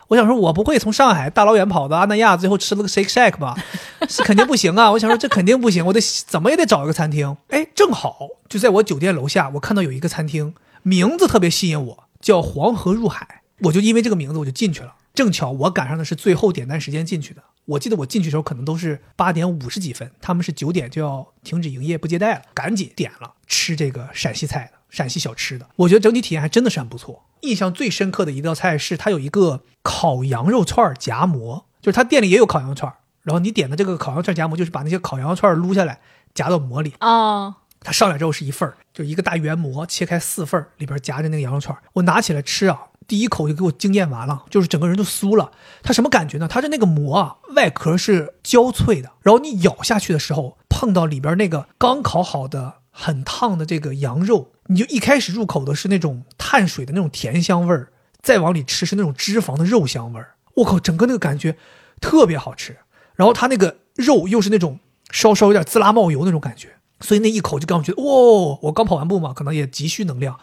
[0.07, 3.57] 我想说，我不会从上海大老远跑到阿那亚，最后吃了个 Shake Shack 吧？
[4.07, 4.91] 是肯定不行啊！
[4.91, 7.35] 我想说，这肯定不行，我得怎么也得找一个餐厅。
[7.49, 10.53] 哎，正好就在我酒店楼下，我看到有一个餐厅，
[10.83, 13.41] 名字特别吸引我，叫黄河入海。
[13.63, 14.93] 我就因为这个名字，我就进去了。
[15.13, 17.41] 正巧我赶上的是最后点单时间进去的。
[17.65, 25.67] 我记得我进去的时候可能都是八点五十几分，他们是九点就要停止营业不接待了，赶紧点了吃这个陕西菜的陕西小吃的。
[25.77, 27.23] 我觉得整体体验还真的是很不错。
[27.41, 35.99] 印象最深刻的一道菜是它有一个烤羊肉串夹馍，就是他店里也有烤羊肉串，然后你点的这个烤羊肉串夹馍就是把那些烤羊肉串撸下来
[36.33, 36.93] 夹到馍里。
[36.99, 41.77] 哦，它上来之后是一份儿，就一个大圆馍切开四份儿，里边夹着那个羊肉串。
[41.93, 45.51] 我拿起来吃啊，第一口就给我惊艳完了，就是整个人都酥了。
[45.81, 46.47] 它什么感觉呢？
[46.47, 54.51] 它的那个馍啊，外壳是焦脆的，然后你咬下去的时候碰到里边那个刚烤好的很烫的这个羊肉。
[54.67, 60.35] 你就一开始入口的是那种碳水的那种甜香味儿，再往里吃是那种脂肪的肉香味儿。
[60.55, 61.57] 我靠，整个那个感觉
[61.99, 62.77] 特别好吃。
[63.15, 64.79] 然后它那个肉又是那种
[65.11, 66.69] 稍稍有点滋啦冒油那种感觉，
[67.01, 68.57] 所以那一口就让我觉得，哇！
[68.61, 70.39] 我刚跑完步嘛，可能也急需能量，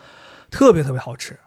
[0.50, 1.38] 特别特别好吃。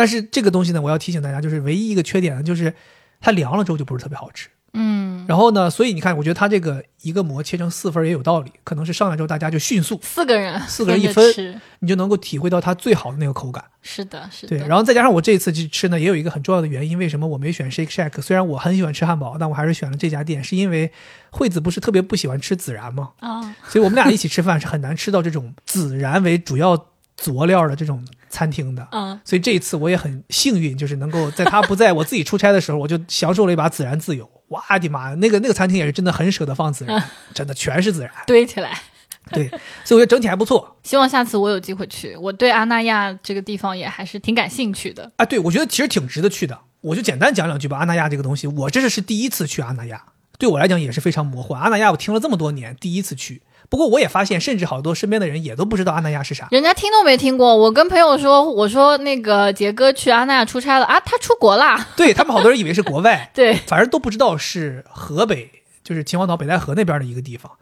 [0.00, 2.72] 但是这个东西呢，我要提醒大家，就是唯一一个缺点呢，就是
[3.20, 4.48] 它凉了之后就不是特别好吃。
[4.72, 13.62] 嗯，然后呢，所以你看，我觉得它这个一个馍切成四份也有道理，可能是上来之后大家就迅速四个人四个人一分，你就能够体会到它最好的那个口感。
[13.82, 14.56] 是的，是的。
[14.56, 18.22] 对，然后再加上我这一次去吃呢，也有一个很重要的原因，为什么我没选 Shake Shack？
[18.22, 20.90] 虽然我很喜欢吃汉堡，但我还是选了这家店，是因为
[21.30, 23.10] 惠子不是特别不喜欢吃孜然吗？
[23.18, 26.86] 啊，所以我们俩一起吃饭是很难吃到这种孜然为主要
[27.18, 28.88] 佐料的这种餐厅的。
[28.92, 34.30] 嗯，所以这一次我也很幸运，就是能够在他不在我自己出差的时候，我就享受了一把孜然自由。
[34.50, 35.14] 哇的妈！
[35.16, 37.02] 那个那个餐厅也是真的很舍得放孜然，
[37.34, 38.76] 真的全是孜然堆起来。
[39.32, 39.46] 对，
[39.84, 40.76] 所以我觉得整体还不错。
[40.82, 42.16] 希望下次我有机会去。
[42.16, 45.24] 我对阿那亚这个地方也还是挺感兴趣的啊。
[45.24, 46.58] 对，我觉得其实挺值得去的。
[46.80, 47.76] 我就简单讲两句吧。
[47.76, 50.02] 阿那亚这个东西，我这是是第一次去阿那亚，
[50.36, 51.60] 对我来讲也是非常魔幻。
[51.60, 53.42] 阿那亚我听了这么多年，第一次去。
[53.70, 57.56] 不过我也发现，甚至好多身边的人也都不知道阿那亚是啥，人家听都没听过。
[57.56, 61.86] 我跟朋友说，我说那个杰哥去阿那亚出差了啊，他出国啦。
[61.96, 67.52] 对他们好多人以为是国外， 对，反正都不知道是河北，就是秦皇岛北戴河那边的一个地方。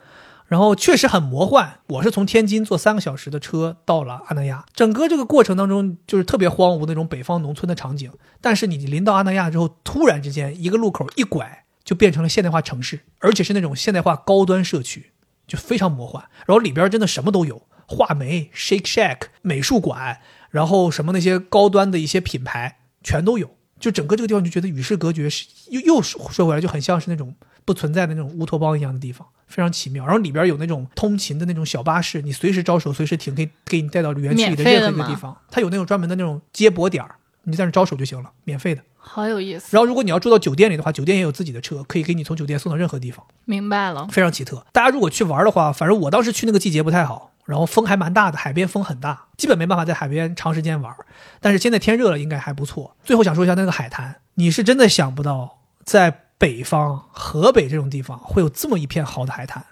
[0.46, 1.80] 然后确实很魔幻。
[1.88, 8.10] 我是从天津坐三个小时的车到了阿那亚，整个这个过程当中就是特别荒芜那种北方农村的场景。
[8.40, 15.10] 但是你临到阿那亚之后，突然之间一个路口一拐，就变成了现代化城市，而且是那种现代化高端社区。
[15.48, 20.20] 就非常魔幻，然后里边真的什么都有，画眉、Shake Shack、美术馆，
[20.50, 23.50] 然后什么那些高端的一些品牌全都有，
[23.80, 27.34] 就整个这个地方就觉得与世隔绝，是又又说回来就很像是那种
[27.64, 30.04] 不存在的那种乌托邦一样的地方，非常奇妙。
[30.04, 35.36] 然后里边有那种通勤的那种小巴士，你随时招手，随时停，可以给你带到园区里的任何一个地方。
[35.50, 37.14] 它有那种专门的那种接驳点儿，
[37.44, 38.82] 你在那招手就行了，免费的。
[38.98, 39.68] 好有意思。
[39.70, 43.24] 然后，如果你要住到酒店里的话，酒店也有自己的车，可以给你从酒店送到任何地方。
[43.44, 44.66] 明白了，非常奇特。
[44.72, 50.94] 大家如果去玩的话，反正我当时去那个季节不太好，然后风还蛮大的，海边风很大，基本没办法在海边长时间玩。
[51.40, 52.96] 但是现在天热了，应该还不错。
[53.04, 59.64] 最后想说一下那个海滩，你是真的想不到，在北方河北这种地方会有这么一片好的海滩。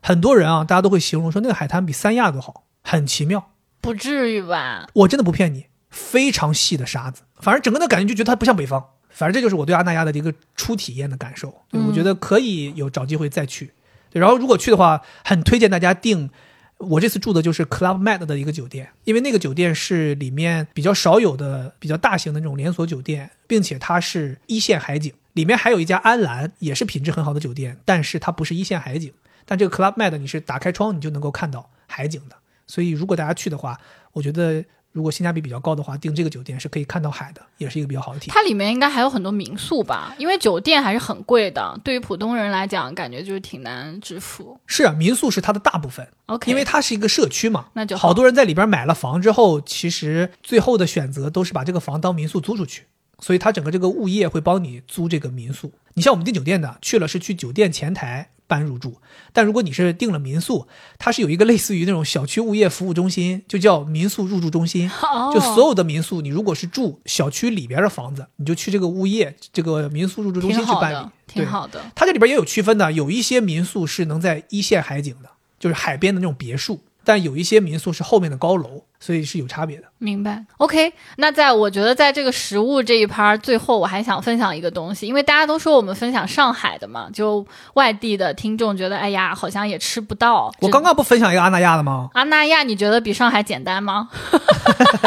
[0.00, 3.50] 很多人啊，大家都会形容说那个海滩比三亚都好，很奇妙。
[3.80, 4.88] 不至于吧？
[4.92, 5.66] 我真的不骗你。
[5.90, 8.84] 非常细的沙子，反正整个的感觉就觉得它不像北方。
[9.10, 11.62] 反正这就是我对阿那亚的一个初体验的感受。
[11.72, 13.72] 我觉得可以有找机会再去。
[14.10, 16.30] 对，然后如果去的话，很推荐大家订。
[16.76, 25.12] 我这次住的就是 Club Med 的一个酒店，因为那个酒店是里面比较少有的、比较大型的那种连锁酒店，并且它是一线海景。
[25.32, 29.12] 里面还有一家安澜，也是品质很好的酒店，但是它不是一线海景。
[29.44, 32.36] 但这个 Club Med 你是打开窗你就能够看到海景的。
[32.68, 33.80] 所以如果大家去的话，
[34.12, 34.64] 我觉得。
[34.92, 38.34] 如果性价比比较高的话，订这个酒店是可以看到海的，也是一个比较好的体验。
[38.34, 40.14] 它里面应该还有很多民宿吧？
[40.18, 44.58] 因为酒店还是很贵的，对于普通人来讲，感觉就是挺难支付。
[44.66, 46.06] 是啊，民宿是它的大部分。
[46.26, 52.84] OK，因为它是一个社区嘛，那就好多人在里边买了房之后，其实最后的选择都是把这个房当民宿租出去，
[53.20, 55.72] 所以它整个这个物业会帮你租这个民宿。
[55.94, 58.98] 你像我们订酒店的，去了是去酒店前台办入住。
[59.32, 60.66] 但如果你是订了民宿，
[60.98, 64.90] 它是有一个类似于那种小区物业服务中心，就叫民宿入住中心。
[65.02, 71.80] 哦就所有的民宿，你如果是住小区里边的房子，你就去这个物业这个民宿入住中心去办理。，对，挺好的。
[71.94, 75.28] 它这里边也有区分的，有一些民宿是能在一线海景的，
[75.60, 79.84] 就是海边的那种别墅，但有一些民宿是后面的高楼，所以是有差别的。
[79.96, 80.92] 明白，OK。
[81.16, 90.52] 那在我觉得在这个食物这一趴儿，最后我还想分享一个东西，因为大家都说我们分享上海的嘛，就外地的听众觉得，哎呀，好像也吃不到。
[90.60, 92.10] 我刚刚不分享一个阿那亚的吗？
[92.12, 94.10] 阿那亚，你觉得比上海简单吗？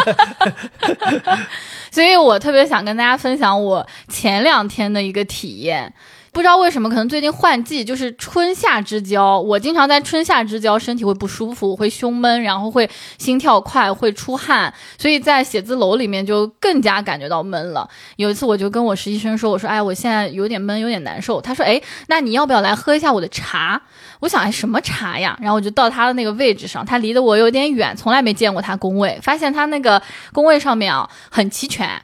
[1.91, 5.94] 所以我特别想跟大家分享我前两天的一个体验。
[6.34, 17.86] 不知道为什么，可能最近换季，就是春夏之交，我经常在春夏之交身体会不舒服，会胸闷，然后会心跳快，会出汗，所以在写字楼里面就更加感觉到闷了。
[18.16, 21.41] 有一次我就跟我实习生说，我说，哎，我现在有点闷，有点难受。
[21.41, 23.82] 他说，哎，那你要不要来喝一下我的茶？
[24.22, 25.38] 我想，哎，什么茶呀？
[25.41, 30.02] 然后我就到他的那个位置上，他离得我有点远，从来没见过他工位，发现他那个
[30.32, 32.02] 工位上面啊很齐全。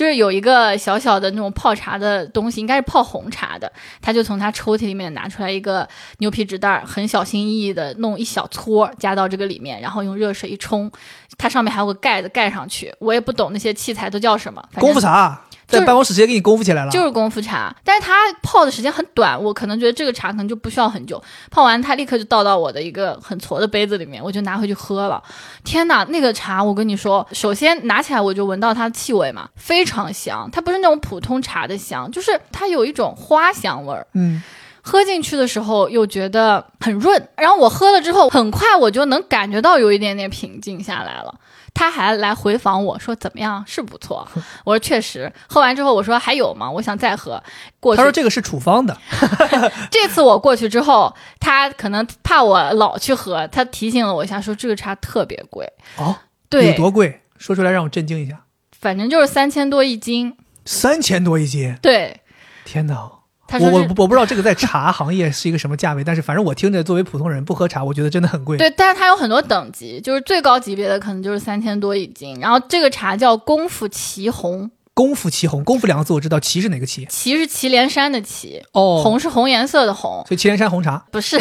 [0.00, 3.70] 就是有一个小小的那种泡茶的东西，应该是泡红茶的，
[4.00, 5.86] 他就从他抽屉里面拿出来一个
[6.20, 10.90] 牛皮纸袋，很小心翼翼的弄一小撮加到这个里面，然后用热水一冲，
[11.36, 12.90] 它上面还有个盖子盖上去。
[12.98, 15.38] 我也不懂那些器材都叫什么，功夫茶
[15.70, 16.90] 在办公室直接给你功夫起来了。
[16.90, 25.22] 就是功夫茶，但是它泡的时间很短，我可能觉得这个茶可能就不需要很久，泡完它立刻就倒到我的一个很矬的杯子里面，我就拿回去喝了。
[25.64, 34.06] 天哪，那个茶我跟你说，首先拿起来我就闻到它的气味嘛，非常香，它不是那种普通茶的香，就是它有一种花香味儿。
[34.14, 34.42] 嗯，
[34.82, 41.34] 喝进去的时候又觉得很润，然后我喝了之后，很快我就能感觉到有一点点平静下来了。
[41.74, 44.26] 他还来回访我说怎么样，是不错。
[44.64, 45.32] 我说确实。
[45.48, 46.70] 喝完之后我说还有吗？
[46.70, 47.42] 我想再喝。
[47.78, 48.96] 过去他说这个是处方的，
[49.90, 55.70] 这次我过去之后，他可能怕我老去喝，他提醒了我一下，说这个茶特别贵。
[55.96, 56.16] 哦，有
[56.48, 57.22] 对，多贵？
[57.38, 58.40] 说出来让我震惊一下，
[58.78, 60.36] 反正就是三千多一斤。
[60.66, 61.74] 三千多一斤！
[61.80, 62.20] 对，
[62.64, 63.10] 天哪！
[63.50, 68.56] 他说我我我不知道这个在茶行业是一个什么价位，但是反正我听着，作为普通人不喝茶，我觉得真的很贵。
[68.56, 72.38] 对，但是它有很多等级，就是最高级别的可能就是三千多一斤。
[72.40, 77.04] 然后这个茶叫功夫祁红，功夫祁红，功夫两个字我知道，祁是哪个祁？
[77.06, 81.04] 祁是祁连山的祁，哦，红是红颜色的红，所以祁连山红茶。
[81.10, 81.36] 不是，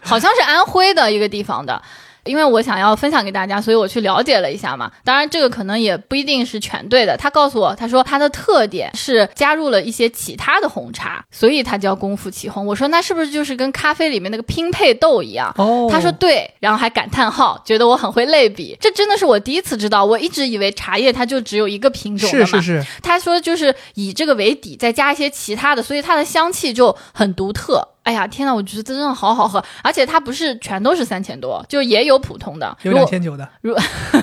[0.00, 1.82] 好像是安徽的一个地方的。
[2.26, 4.90] 因为我想要分享给大家，所以我去了解了一下嘛。
[5.04, 7.16] 当然，这个可能也不一定是全对的。
[7.16, 12.66] 他告诉我，他说它的特点是加入了一些其他的红茶，所以它叫功夫起红。
[12.66, 15.52] 我说那是不是就是跟咖啡里面那个拼配豆一样？
[15.56, 18.76] 哦，他说对，然后还感叹号，觉得我很会类比。
[18.80, 22.46] 这真的是我第一次知道，我一直以为茶叶它就只有一个品种的嘛。
[22.46, 27.86] 是是是，他说就是以这个为底，再加一些其他的，所以它的香气就很独特。
[28.06, 32.76] 哎呀，天呐，我觉得真的好好喝，而且它不是全都是三千多，就也有普通的。
[32.82, 33.48] 有两千九的。
[33.62, 33.74] 如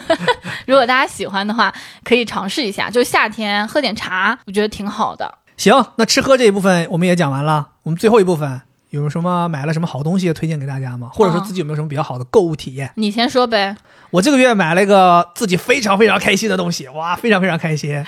[0.65, 1.73] 如果大家喜欢的话，
[2.05, 2.89] 可以尝试一下。
[2.89, 5.39] 就夏天喝点茶，我觉得挺好的。
[5.57, 8.61] 行，那吃喝这一部分我们也讲完了，我们最后一部分
[9.01, 11.09] 有什么买了什么好东西推荐给大家吗？
[11.11, 12.91] 或者说哦自己有没有什么比较好的购物体验？
[12.95, 13.75] 你先说呗。
[14.11, 18.05] 我这个月买了一个自己非常非常开心的东西，哇，非常非常开心！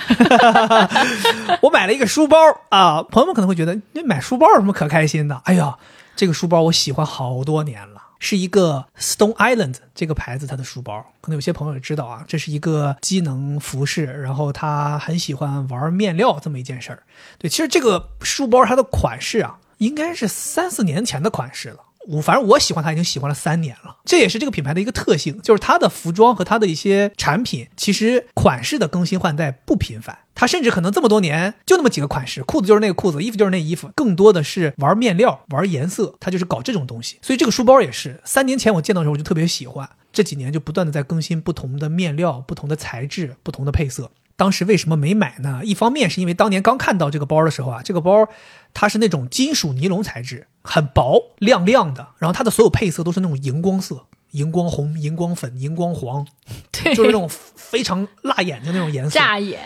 [1.61, 2.37] 我买了一个书包
[2.69, 5.41] 啊，朋友们可能会觉得你买书包有什么可开心的？
[5.45, 5.75] 哎呀，
[6.15, 17.01] 这个书包我喜欢好多年了，是一个 Stone Island 这个牌子它的书包，可能有些朋友也知道啊，这是一个机能服饰，然后他很喜欢玩面料这么一件事儿。
[17.39, 21.79] 对，其实这个书包它的款式啊，应该是三四年前的款式了。
[22.07, 30.19] 我反正我喜欢它已经喜欢了三年了，这也是这个品牌的一个特性，就是它的服装和它的一些产品，其实款式的更新换代不频繁。
[30.35, 37.17] 它甚至可能这么多年就那么几个款式，裤子就是那个裤子，衣服就是那衣服，更多的是玩面料、玩颜色，它就是搞这种东西。
[37.23, 44.11] 所以这个书包也是，三年前我见到的时候我就特别喜欢，这几年就不断的在更新不同的面料、不同的材质、不同的配色。
[44.37, 45.61] 当时为什么没买呢？
[45.63, 48.27] 一方面是因为当年刚看到这个包的时候啊，这个包
[48.75, 56.27] 它是那种金属尼龙材质，很薄亮亮的，然后它的所有配色都是那种荧光色，荧光红、荧光粉、荧光黄，
[56.71, 59.17] 对，就是那种非常辣眼睛那种颜色。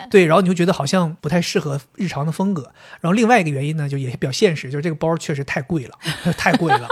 [0.10, 2.72] 对，然后你就觉得好像不太适合日常的风格。
[3.02, 5.98] 然后另外一个原因呢，就也比较现实，就是这个包确实太贵了，
[6.38, 6.88] 太贵了。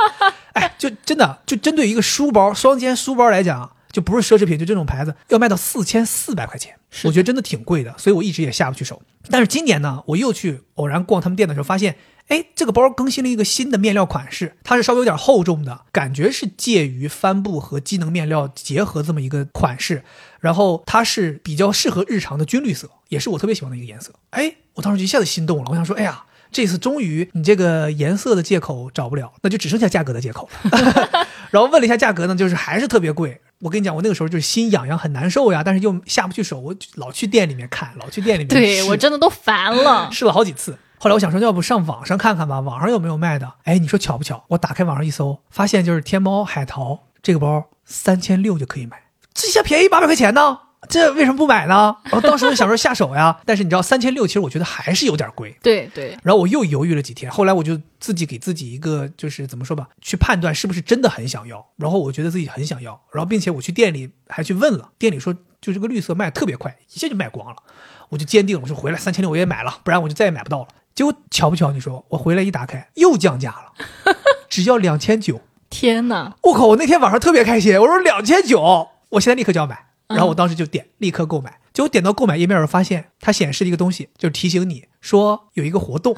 [0.54, 9.02] 哎，就真的就针对一个书包，双肩书包来讲，就不是奢侈品，就这种牌子要卖到四千四百块钱，我觉得真的挺贵的，所以我一直也下不去手。
[9.30, 11.98] 但是今年呢，我又去偶然逛他们店的时候，发现，
[12.28, 20.04] 哎，这个包更新了一个新的面料款式，它是稍微有点厚重的，感觉是介于帆布和机能面料结合这么一个款式，
[20.40, 24.14] 然后它是比较适合日常的军绿色，也是我特别喜欢的一个颜色。
[24.30, 26.24] 哎，我当时就一下子心动了，我想说，哎呀。
[26.50, 31.28] 这次终于你这个颜色的借口找不了，那就只剩下价格的借口了。
[31.52, 33.42] 然后问了一下价格呢，就是还是特别贵。
[33.60, 40.10] 我跟你讲，我那个时候就是心痒痒，很难受呀，但是又下不去手，我老去店里面看，老去店里面对我真的都烦了。
[40.14, 40.78] 试了好几次。
[41.00, 43.52] 后来我想说，要不上网上看看吧，网上有没有卖的？
[43.64, 44.44] 哎，你说巧不巧？
[44.50, 49.02] 我打开网上一搜，发现就是天猫海淘这个包三千六就可以买，
[49.34, 50.60] 这下便宜八百块钱呢，
[50.90, 51.96] 这为什么不买呢？
[52.04, 55.58] 然后当时我就想说下手呀，但是你知道三千六，其实我觉得还是有点贵。
[55.62, 61.66] 对对，然后我又犹豫了几天，后来我就自己给自己一个就是怎么说吧，去判断是不是真的很想要。
[61.76, 67.56] 然后我觉得自己很想要，然后并且我去店里还去问了，店里说就这个绿色卖特别快，一下就卖光了。
[68.10, 70.68] 我就坚定，我说回来三千六我也买了，不然我就再也买不到了。
[70.96, 74.16] 结果巧不巧，你说我回来一打开又降价了，
[74.48, 75.42] 只要两千九。
[75.70, 76.34] 天哪！
[76.44, 76.68] 我靠！
[76.68, 79.88] 我那天晚上特别开心，我说两千九，我现在立刻就要买。
[80.08, 86.16] 然后我当时就点立刻购买，结果点到购买页面的时候，发现它显示了一个东西，就是提醒你说有一个活动，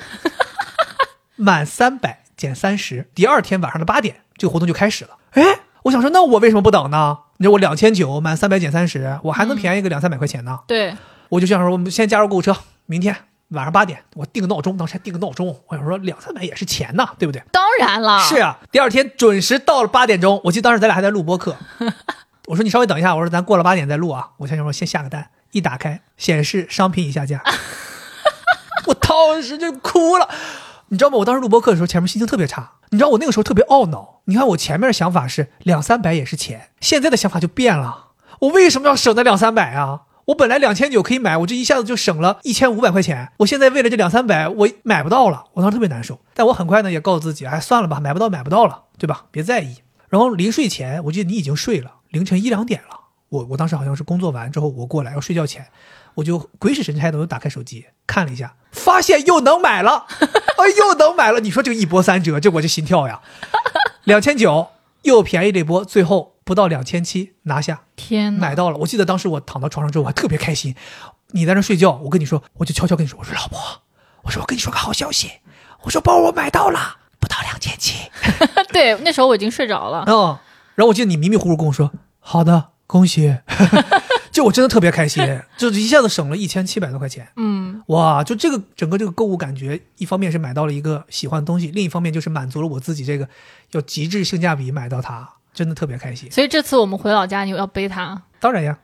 [1.36, 5.11] 满三百减三十，第二天晚上的八点这个活动就开始了。
[5.32, 5.44] 哎，
[5.84, 7.18] 我想说，那我为什么不等呢？
[7.38, 10.60] 你说我两千九满三百减三十，我还能便宜个两三百块钱呢。
[10.68, 10.95] 对，
[11.30, 12.56] 我就想说，我们先加入购物车，
[12.86, 13.16] 明天
[13.49, 17.41] 晚上八点我定个闹钟，当时还定个闹钟，我想说两三百也是钱呐，对不对？
[17.52, 21.56] 当然了，是啊，第二天准时到了八点钟，我记得当时咱俩还在录播课，
[22.50, 27.44] 我说你稍微等一下，我说咱过了八点再录啊，我想想说先下个单，一打开显示商品已下架，
[28.88, 30.28] 我当时就哭了，
[30.88, 31.18] 你知道吗？
[31.20, 38.08] 我当时录播课的时候，前面心情特别差，你知道我那个时候特别懊恼，你看我前面的想法是两三百也是钱，现在的想法就变了，
[38.40, 40.02] 我为什么要省那两三百啊？
[40.26, 43.32] 我本来两千九可以买，我这一下子就省了一千五百块钱。
[43.38, 46.20] 我现在为了这两三百，我买不到了，我当时特别难受。
[46.34, 49.26] 但我很快呢也告诉自己，哎，算了吧，买不到买不到了，对吧？
[49.30, 49.78] 别在意。
[50.08, 52.99] 然后临睡前，我记得你已经睡了，凌晨一两点了。
[53.30, 55.68] 我我当时好像是工作完之后，我过来要睡觉前，
[56.15, 61.40] 我就鬼使神差的打开手机看了一下，发现又能买了，哎，又能买了。
[61.40, 63.22] 你说这个一波三折，这我这心跳呀，
[64.03, 64.69] 两千九
[65.03, 67.81] 又便宜了一波，最后不到两千七拿下。
[67.95, 68.41] 天哪！
[68.41, 68.77] 买到了。
[68.80, 70.76] 我记得当时我躺到床上之后，我还特别开心。
[71.27, 73.60] 你在那睡觉，我跟你说，我就悄悄跟你说，我说老婆，
[74.23, 75.34] 我说我跟你说个好消息，
[75.84, 78.10] 我说包我买到了，不到两千七。
[78.73, 80.03] 对，那时候我已经睡着了。
[80.07, 80.36] 嗯，
[80.80, 81.91] 然后我记得你迷迷糊糊跟我说，
[82.22, 83.35] 好的，恭喜。
[84.31, 87.27] 就我真的特别开心，就一下子省了一千七百多块钱。
[87.35, 93.27] 嗯，哇，就这个整个这个购物感觉，一方面是买到了一个喜欢的东西，另一方面就是满足了我自己这个
[93.72, 96.31] 要极致性价比买到它，真的特别开心。
[96.31, 98.22] 所以这次我们回老家，你要背它。
[98.40, 98.78] 当然呀，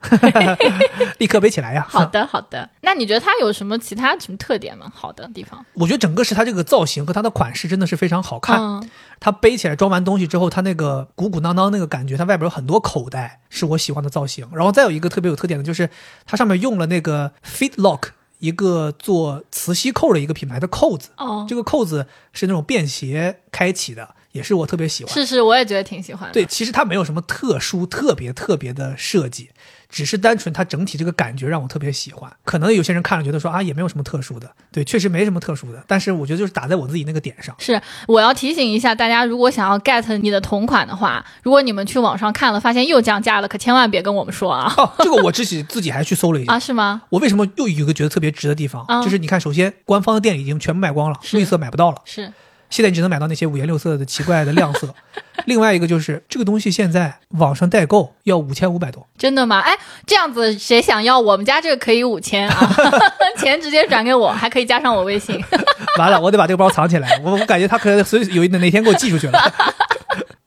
[1.18, 1.86] 立刻背起来呀。
[1.90, 2.70] 好的，好的。
[2.82, 4.92] 那你觉得它有什么其他什么特点吗？
[4.94, 5.66] 好的地方？
[5.74, 8.60] 我觉得整个是它这个造型和它的款式真的是非常好看。
[8.62, 14.48] 嗯它背起来装完东西之后，它那个鼓鼓囊囊那个感觉，它外边有很多口袋，是我喜欢的造型。
[14.54, 15.90] 然后再有一个特别有特点的就是，
[16.26, 18.10] 它上面用了那个 Fit Lock
[18.40, 25.14] 一个做磁吸扣的一个品牌的扣子，哦，这个扣子是那种便携开启的，也是我特别喜欢。
[25.14, 26.34] 是是，我也觉得挺喜欢的。
[26.34, 29.50] 对，其实它没有什么特殊、特别、特别的设计，
[29.90, 32.30] 只是单纯它整体这个感觉让我特别喜欢。
[32.44, 35.82] 可能有些人看了觉得说啊，也没有什么特殊的，对，确实没什么特殊的。
[35.88, 37.56] 但是我觉得就是打在我自己那个点上。
[37.60, 44.74] 是，我要提醒一下大家，如果想要 get 你的同款的话，如果你们去网上看了，发现又降价了，可千万别跟我们说啊！
[44.76, 47.04] 哦，这个我 自己自己还去搜了一下啊，是吗？
[47.10, 52.34] 我为什么又有一个觉得特别值的地方，啊就是你看，首先官方的店里已经全部卖光了，绿色买不到了，是，
[52.76, 54.94] 现在你只能买到那些五颜六色的奇怪的亮色。
[55.46, 59.62] 另外一个就是这个东西现在网上代购要五千五百多，真的吗？
[59.62, 59.74] 哎，
[60.06, 61.18] 这样子谁想要？
[61.18, 62.76] 我们家这个可以五千啊，
[63.40, 65.42] 钱直接转给我，还可以加上我微信。
[65.98, 69.40] 完了，我得把这个包藏起来，我我感觉他可能随有哪天给我寄出去了。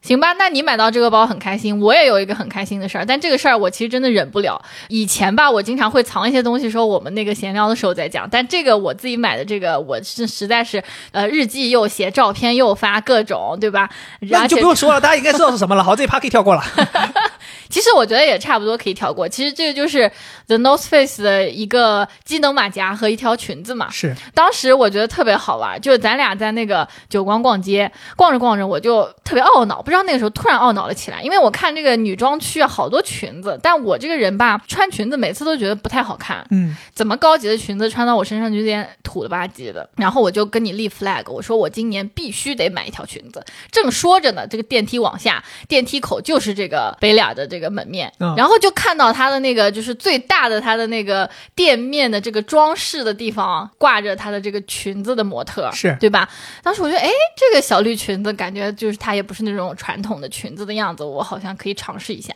[0.09, 4.59] 行吧，那你买到这个包很开心，我也有一个很开心的事儿，但这个事儿我其实真的忍不了。
[4.89, 10.83] 以前吧，我经常会藏一些东西，说我们那个闲聊的时候再讲，但这个我自己买的这个，我是实在是
[11.13, 13.91] 呃日记又写，照片又发，各种对吧？
[14.21, 15.85] 那你就不用说了，大家应该知道是什么了。
[15.85, 16.65] 好，这一趴可以跳过了。
[17.69, 19.29] 其实我觉得也差不多可以跳过。
[19.29, 20.11] 其实这个就是
[20.47, 23.91] The North Face 的一个机能马甲和一条裙子嘛。
[23.91, 39.89] 是，当时我觉得特别好玩，就是咱俩在那个九光逛街，逛着逛着我就特别懊恼，不知道那个时候突然懊恼了起来，因为我看这个女装区啊好多裙子，但我这个人吧穿裙子每次都觉得不太好看，嗯，怎么高级的裙子穿到我身上就有点土了吧唧的。
[39.97, 43.45] 然后我就跟你立 flag，我说我今年必须得买一条裙子。
[43.71, 56.29] 正说着呢，这个电梯往下，电梯口就是这个北脸的这个门面，嗯然后就看到它的那个就是最大的它的那个店面的这个装饰的地方挂着它的这个裙子的模特，是对吧？
[56.63, 62.35] 当时我觉得，哎，这个小绿裙子感觉就是它也不是那种传统的裙子的样子，我好像可以尝试一下。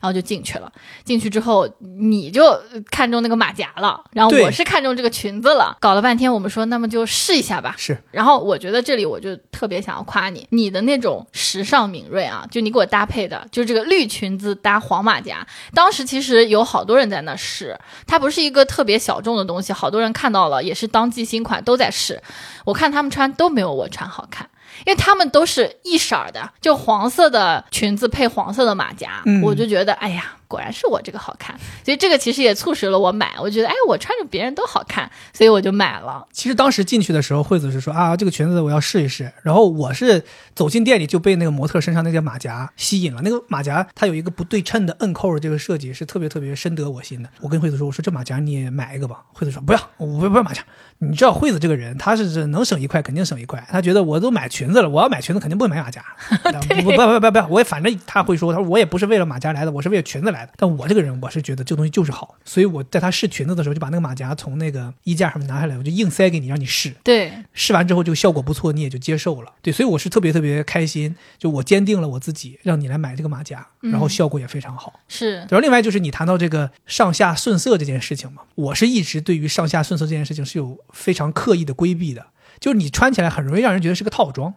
[0.00, 0.72] 然后就进去了。
[1.04, 2.58] 进去之后，你就
[2.90, 5.76] 看中那个马甲了，然后我是看中这个裙子了。
[5.80, 7.74] 搞了半天，我们说那么就试一下吧。
[7.78, 15.46] 是然后我觉得这里我就特别想要夸你，你的那种时尚敏锐啊，就你给我搭配的，就这个绿裙子搭黄马甲。
[15.72, 22.22] 当时其实有好多人在那试，它不是一个特别小众的东西，好多人看到了，也是当季新款都在试。
[22.64, 24.49] 我看他们穿都没有我穿好看。
[24.86, 33.34] 因为他们都是一色儿的，就黄色的裙子配黄色的马甲，嗯我就觉得，哎呀，果然是我这个好看，所以这个其实也促使了我买。
[33.40, 36.26] 我觉得，哎，我穿着别人都好看，所以我就买了。
[36.32, 39.32] 其实当时进去的时候，惠子是说啊，这个裙子我要试一试。
[39.42, 40.24] 然后我是
[40.54, 43.20] 走进店里就被那个模特身上那件马甲吸引了。
[43.22, 47.28] 那个马甲它有一个不对称的摁扣的这个设计是特别特别深得我心的。
[47.40, 49.22] 我跟惠子说，我说这马甲你也买一个吧。
[49.32, 50.62] 惠子说不要，我不不要马甲。
[51.02, 53.66] 你知道惠子这个人，他是能省一块肯定省一块。
[53.70, 56.04] 他觉得我都买裙子了，我要买裙子肯定不会买马甲。
[56.68, 60.52] 不不不不不不，我也反正他会说，他说我也不是为了马甲来的，我是为了裙子来的。
[60.56, 66.92] 但我这个人，我是觉得这个东西就是好，所以我在他试裙子的时候，就把那个马甲从那个衣架上面拿下来，我就硬塞给你让你试。
[67.02, 69.50] 对，试完之后，这个效果不错，你也就接受了。
[69.62, 75.00] 对，所以我是特别特别开心，就我坚定了我自己，让你来买这个马甲，然后效果也非常好。
[75.08, 82.26] 是然后另外就是你谈到这个上下顺色这件事情嘛，我是一直对于上下顺色这件事情是有非常刻意的规避的，
[82.58, 84.54] 就是你穿起来很容易让人觉得是个套装，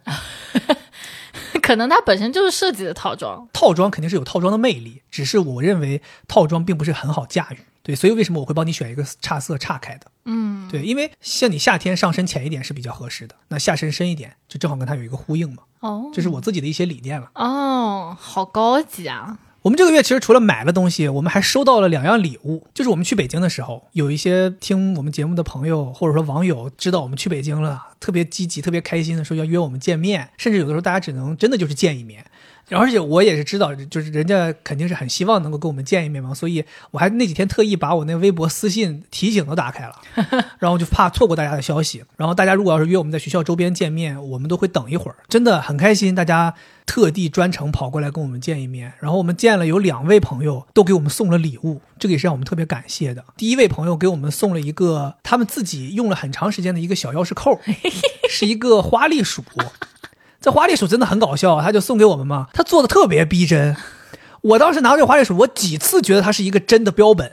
[1.61, 3.47] 可能它本身就是设计的套装。
[3.53, 7.59] 套装肯定是有套装的魅力，只是我认为套装并不是很好驾驭。
[7.81, 10.07] 对，所以为什么我会帮你选一个差色差开的？
[10.23, 15.63] 嗯，对，因为像你夏天上身浅一点是比较合适的，那下身深一点就正好跟它有一个呼应嘛。
[15.81, 17.29] 哦，这是我自己的一些理念了。
[17.35, 19.37] 哦，好高级啊！
[19.63, 22.67] 我们这个月其实除了买了东西，我们还收到了两样礼物。
[22.73, 32.25] 就是我们去北京的时候，有一些听我们节目的朋友或者说网友知道我们去北京了，特别积极、特别开心的说要约我们见面，甚至有的时候大家只能真的就是见一面。
[32.77, 39.95] 而且我也是知道，就是人家肯定是很希望能够跟我们见一面嘛，所以我还那几天特意把我那微博私信提醒都打开了，
[40.59, 42.03] 然后就怕错过大家的消息。
[42.17, 46.53] 然后大家如果要是约我们在学校周边见面，我们都会等一会儿，真的很开心，大家
[46.85, 48.93] 特地专程跑过来跟我们见一面。
[48.99, 53.23] 然后我们见了有两位朋友都给我们送了礼物，这个也是让我们特别感谢的。
[53.37, 57.59] 第一位朋友给我们送了一个他们自己用了很长时间的一个小钥匙扣，
[58.29, 59.43] 是一个花栗鼠。
[60.43, 63.77] 这花栗鼠真的很搞笑，他就送给我们嘛，他做的特别逼真。
[64.41, 67.31] 我当时拿到这花栗鼠，我几次觉得它是一个真的标本，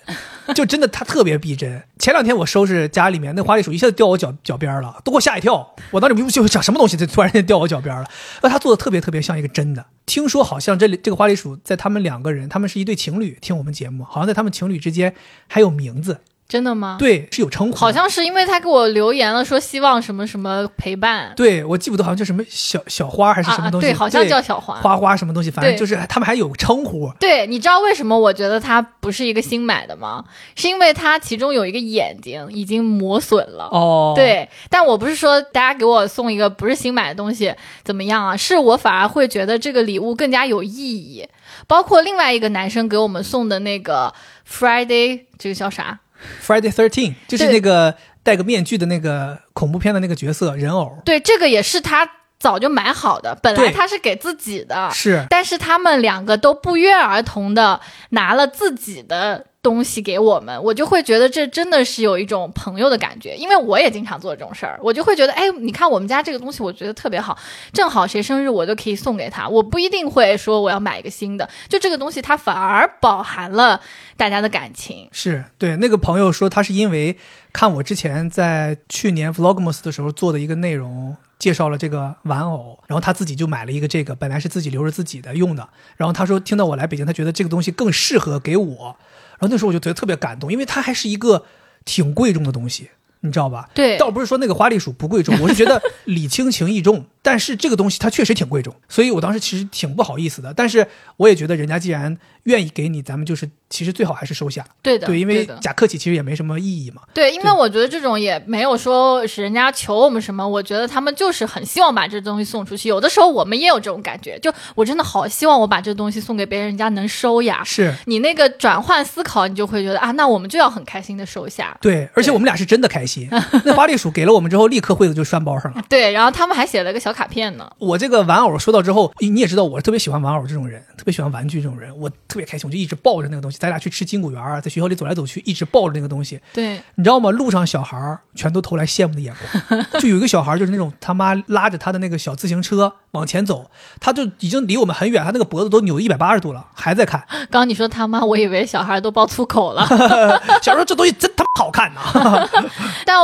[0.54, 1.82] 就真的它特别逼真。
[1.98, 5.74] 前两天我收拾家里面那花栗鼠，一下子掉我脚脚边了，都给我吓一跳。
[5.90, 8.06] 我当时就想什么东西，这突然间掉我脚边了。
[8.42, 9.84] 那它做的特别特别像一个真的。
[10.06, 15.12] 听说好像这里这个花栗鼠在他们两个人，他们是一对情侣，听我们节目，好像在他们情侣之间
[15.48, 16.20] 还有名字，
[16.50, 17.76] 真的吗？，对，是有称呼。
[17.76, 24.74] 好像是因为他给我留言了，说希望什么什么陪伴，对我记不得，好像叫什么小小花还是什么东西，啊对，好像叫小花。
[24.80, 27.08] 花花什么东西，反正就是他们还有称呼。
[27.20, 30.24] 对，你知道为什么我觉得它不是一个新买的吗？
[30.56, 33.68] 是因为它其中有一个眼睛已经磨损了。
[33.70, 37.54] 哦，，对，但我不是说大家给我送一个不是新买的东西
[37.84, 41.28] 怎么样啊，是我反而会觉得这个礼物更加有意义。
[41.68, 44.12] 包括另外一个男生给我们送的那个
[44.50, 46.00] Friday，这个叫啥？
[46.44, 55.26] Friday Thirteen 就是那个戴个面具的那个恐怖片的那个角色人偶，对，这个也是他早就买好的，本来他是给自己的，是。
[55.28, 57.80] 但是他们两个都不约而同的
[58.10, 67.36] 拿了自己的东西给我们，我就会觉得这真的是有一种朋友的感觉，因为我也经常做这种事儿，我就会觉得，哎，你看我们家这个东西，我觉得特别好，
[67.72, 73.80] 正好谁生日我就可以送给他，我不一定会说我要买一个新的，就这个东西它反而饱含了
[74.16, 75.08] 大家的感情。
[75.12, 77.16] 是，对那个朋友说他是因为
[77.52, 81.16] 看我之前在去年 Vlogmas 的时候做的一个内容。
[81.40, 85.66] 介绍了这个玩偶，然后他自己就买了一个这个，本来是自己留着自己的用的。
[85.96, 88.96] 然后他说听到我来北京，他觉得这个东西更适合给我。
[89.40, 91.44] 然后那时候我就觉得特别感动，因为它还是一个
[91.84, 92.90] 挺贵重的东西，
[93.20, 93.68] 你知道吧？
[93.74, 97.06] 对，倒不是说那个花栗鼠不贵重，我是觉得 礼轻情意重。
[97.22, 100.52] 但是这个东西它确实挺贵重，所以我当时其实挺不好意思的。
[100.54, 100.86] 但是
[101.16, 104.64] 我也觉得人家既然愿意给你，咱们就是其实最好还是收下。
[104.82, 107.02] 对的，对，因为假客气其实也没什么意义嘛。
[107.12, 112.88] 对，因为我觉得这种也没有说是人家求我们什么，我觉得他们就是很希望把这东西送出去。
[112.88, 117.62] 有的时候我们也有这种感觉，就我真的好希望我把这东西送给别人，人家能收呀。
[117.64, 121.76] 是你那个转换思考，你就会觉得啊，那我们就要很开心的收下。
[121.82, 123.28] 对，而且我们俩是真的开心。
[123.64, 125.84] 那花栗鼠给了我们之后，立刻惠子就拴包上了。
[125.88, 127.68] 对，然后他们还写了个小小卡片呢。
[127.78, 133.58] 我这个玩偶收到之后，你你也知道，我特别喜欢玩偶这种人，特别喜欢玩具这种人，我特别开心，我就一直抱着那个东西。
[133.58, 136.40] 咱俩去吃金谷园啊，在学校里走来走去，一直抱着那个东西。
[136.52, 137.30] 对，你知道吗？
[137.32, 139.34] 路上小孩儿全都投来羡慕的眼
[139.68, 143.68] 光， 就有一个小孩就是那种他妈拉着他的那个小自行车往前走，
[143.98, 147.24] 他就已经离我们很远，他那个脖子都扭一百八十度了，还在看。
[147.28, 149.84] 刚刚你说他妈，我以为小孩都爆粗口了。
[150.62, 152.48] 小时候这东西真他妈好看呐！
[153.04, 153.16] 但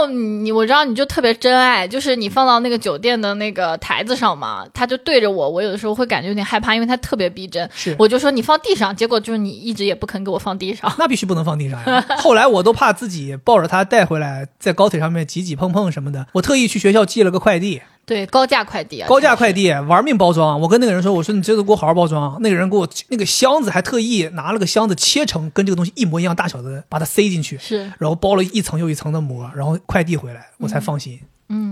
[0.45, 7.69] 你我知道你就特别真爱，就是你放到那个酒店的那个台子上嘛，他就对着我，我有的时候会感觉有点害怕，因为他特别逼真。
[7.75, 10.93] 是我就说你放地上，结果就是你一直也不肯给我放地上。
[10.99, 12.05] 那必须不能放地上呀！
[12.19, 16.27] 后来我都怕自己抱着它带回来，在高铁上面挤挤碰碰什么的。
[16.33, 20.61] 我特意去学校寄了个快递，对，高价快递啊，高价快递，玩命包装。
[20.61, 31.19] 我跟那个人说：“我说你这个给我好好包装。”那个人给我那个箱子还特意拿了个箱子切成跟这个东西一模一样大小的，把它塞进去，是然后包了一层又一层的膜，然后快递回来，我才放心。
[31.23, 31.27] 嗯，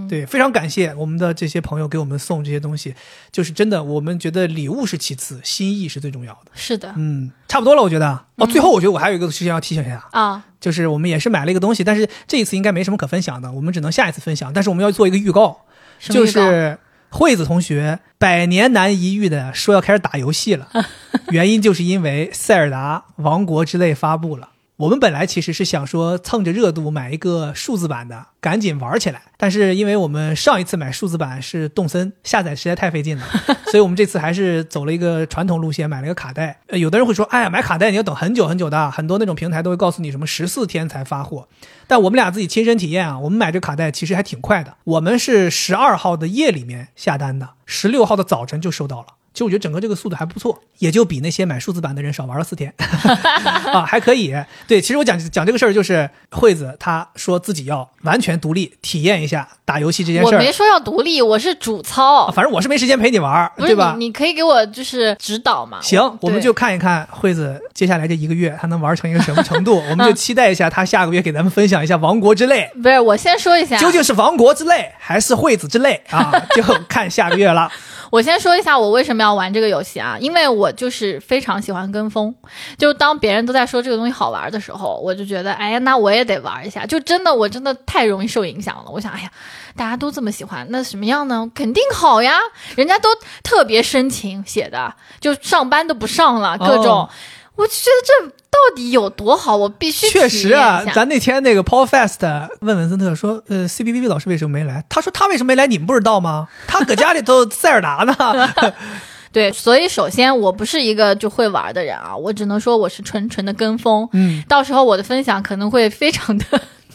[0.08, 2.94] 对，非常感谢我们的这些朋友给我们送这些东西，
[3.32, 6.52] 就是真的，我们觉得礼物是其次，心意是最重要的。
[6.54, 8.24] 是的嗯，差不多了，我觉得。
[8.36, 14.52] 哦，最后我觉得我还有一个事情要提醒一下，啊，就是我们也是买了一个东西，但是这一次应该没什么可分享的，我们只能下一次分享。
[14.52, 15.62] 但是我们要做一个预告，
[16.00, 16.78] 就是
[17.10, 20.68] 惠子同学百年难一遇的说要开始打游戏了，
[21.30, 24.50] 原因就是因为《塞尔达王国之泪》发布了。
[24.76, 29.22] 我们本来其实是想说蹭着热度买一个数字版的，赶紧玩起来。
[29.36, 33.24] 但是因为我们上一次买数字版是动森，下载实在太费劲了，
[33.70, 36.58] 所以我们这次还是走了一个传统路线，买了一个卡带。
[36.66, 41.46] 呃，有的人会说，哎呀，买卡带你要等很久很久的，很多那种平台都会告诉你什么十四天才发货。
[41.86, 44.74] 但我们俩自己亲身体验啊，我们买这卡带其实还挺快的。
[44.82, 49.06] 我们是十二号的夜里面下单的，十六号的早晨就收到了。
[49.34, 52.72] 其实我觉得整个这个速度还不错，也就比那些买数字版的人少玩了四天，
[53.74, 54.32] 啊，还可以。
[54.68, 60.38] 对，其实我讲讲这个事儿，就是惠子她说自己要完全独立体验一下打游戏这件事儿。
[60.38, 63.96] 我没说要独立，我是主操啊，反正我是没时间陪你玩儿，对吧？
[63.98, 65.80] 你，你可以给我就是指导嘛。
[65.82, 72.70] 行，我们就看一看惠子接下来这一个月她能玩成一个什么程度， 我们就期待一下她下个月给咱们分享一下《王国之泪》。
[72.80, 76.32] 不是，我先说一下，究竟是王国之泪还是惠子之泪啊？
[76.54, 77.68] 就看下个月了。
[78.10, 82.34] 我先说一下我为什么要玩这个游戏啊，因为我就是非常喜欢跟风，
[82.78, 86.86] 就当别人都在说这个东西好玩的时候，我就觉得，哎呀，那我也得玩一下。
[86.86, 88.90] 就真的，我真的太容易受影响了。
[88.90, 89.30] 我想，哎呀，
[89.76, 91.50] 大家都这么喜欢，那什么样呢？
[91.54, 92.38] 肯定好呀，
[92.76, 93.08] 人家都
[93.42, 97.08] 特别深情写的，就上班都不上了，各种，
[97.56, 104.84] 我就觉得这到底有多好，我必须确实啊咱那天那个 Paul Fest 问文森特说，呃，CBBB 老师为什么没来？
[104.88, 106.48] 他说他为什么没来，你们不知道吗？
[106.66, 108.74] 他搁家里头塞尔达呢。
[109.32, 114.08] 对，所以首先我不是一个就会玩的人啊，我只能说我是纯纯的跟风。
[114.12, 116.44] 嗯，到时候我的分享可能会非常的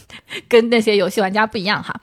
[0.48, 1.94] 跟那些游戏玩家不一样哈。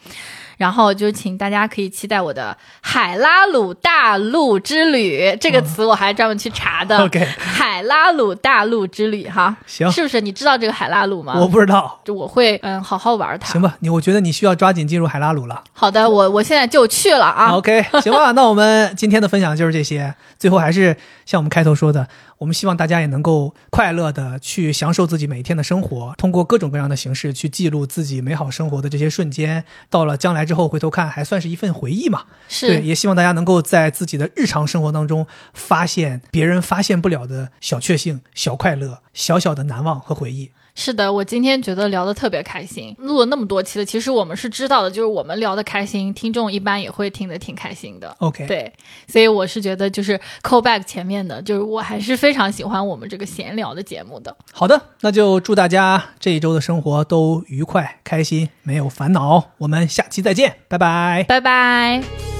[0.57, 6.97] 然后就请大家可以期待我的海拉鲁大陆之旅这个词，我还专门去查的。
[7.05, 10.19] OK 海拉鲁大陆之旅哈，行是不是？
[10.19, 11.33] 你知道这个海拉鲁吗？
[11.37, 11.99] 我不知道。
[12.03, 13.51] 就我会嗯好好玩它。
[13.53, 15.63] 行吧，你我觉得你需要抓紧进入海拉鲁了。
[15.73, 17.51] 好的，我我现在就去了啊。
[17.51, 20.13] OK，行吧，那我们今天的分享就是这些。
[20.39, 22.07] 最后还是像我们开头说的，
[22.37, 29.65] 我们希望大家也能够快乐的去享受自己每一天的生活，通过各种各样的形式去记录自己美好生活的这些瞬间。
[29.89, 32.25] 到了将来之后回头看，还算是一份回忆嘛。
[32.61, 40.51] 对，也希望大家能够在自己的日常生活当中发现别人发现不了的小确幸、小快乐、小小的难忘和回忆。
[40.79, 48.15] 是的，我今天觉得聊得特别开心，录了那么多期了，其实我们是知道的，就是我们聊得开心，听众一般也会听得挺开心的。
[48.19, 48.71] OK，对，
[49.07, 54.37] 所以我是觉得就是 call back 前面的，就是我还是非常喜欢我们这个闲聊的节目的。
[54.53, 59.45] 好的，那就祝大家这一周的生活都愉快、开心，没有烦恼。
[59.57, 61.25] 我们下期再见，拜拜。
[61.27, 62.36] 拜拜。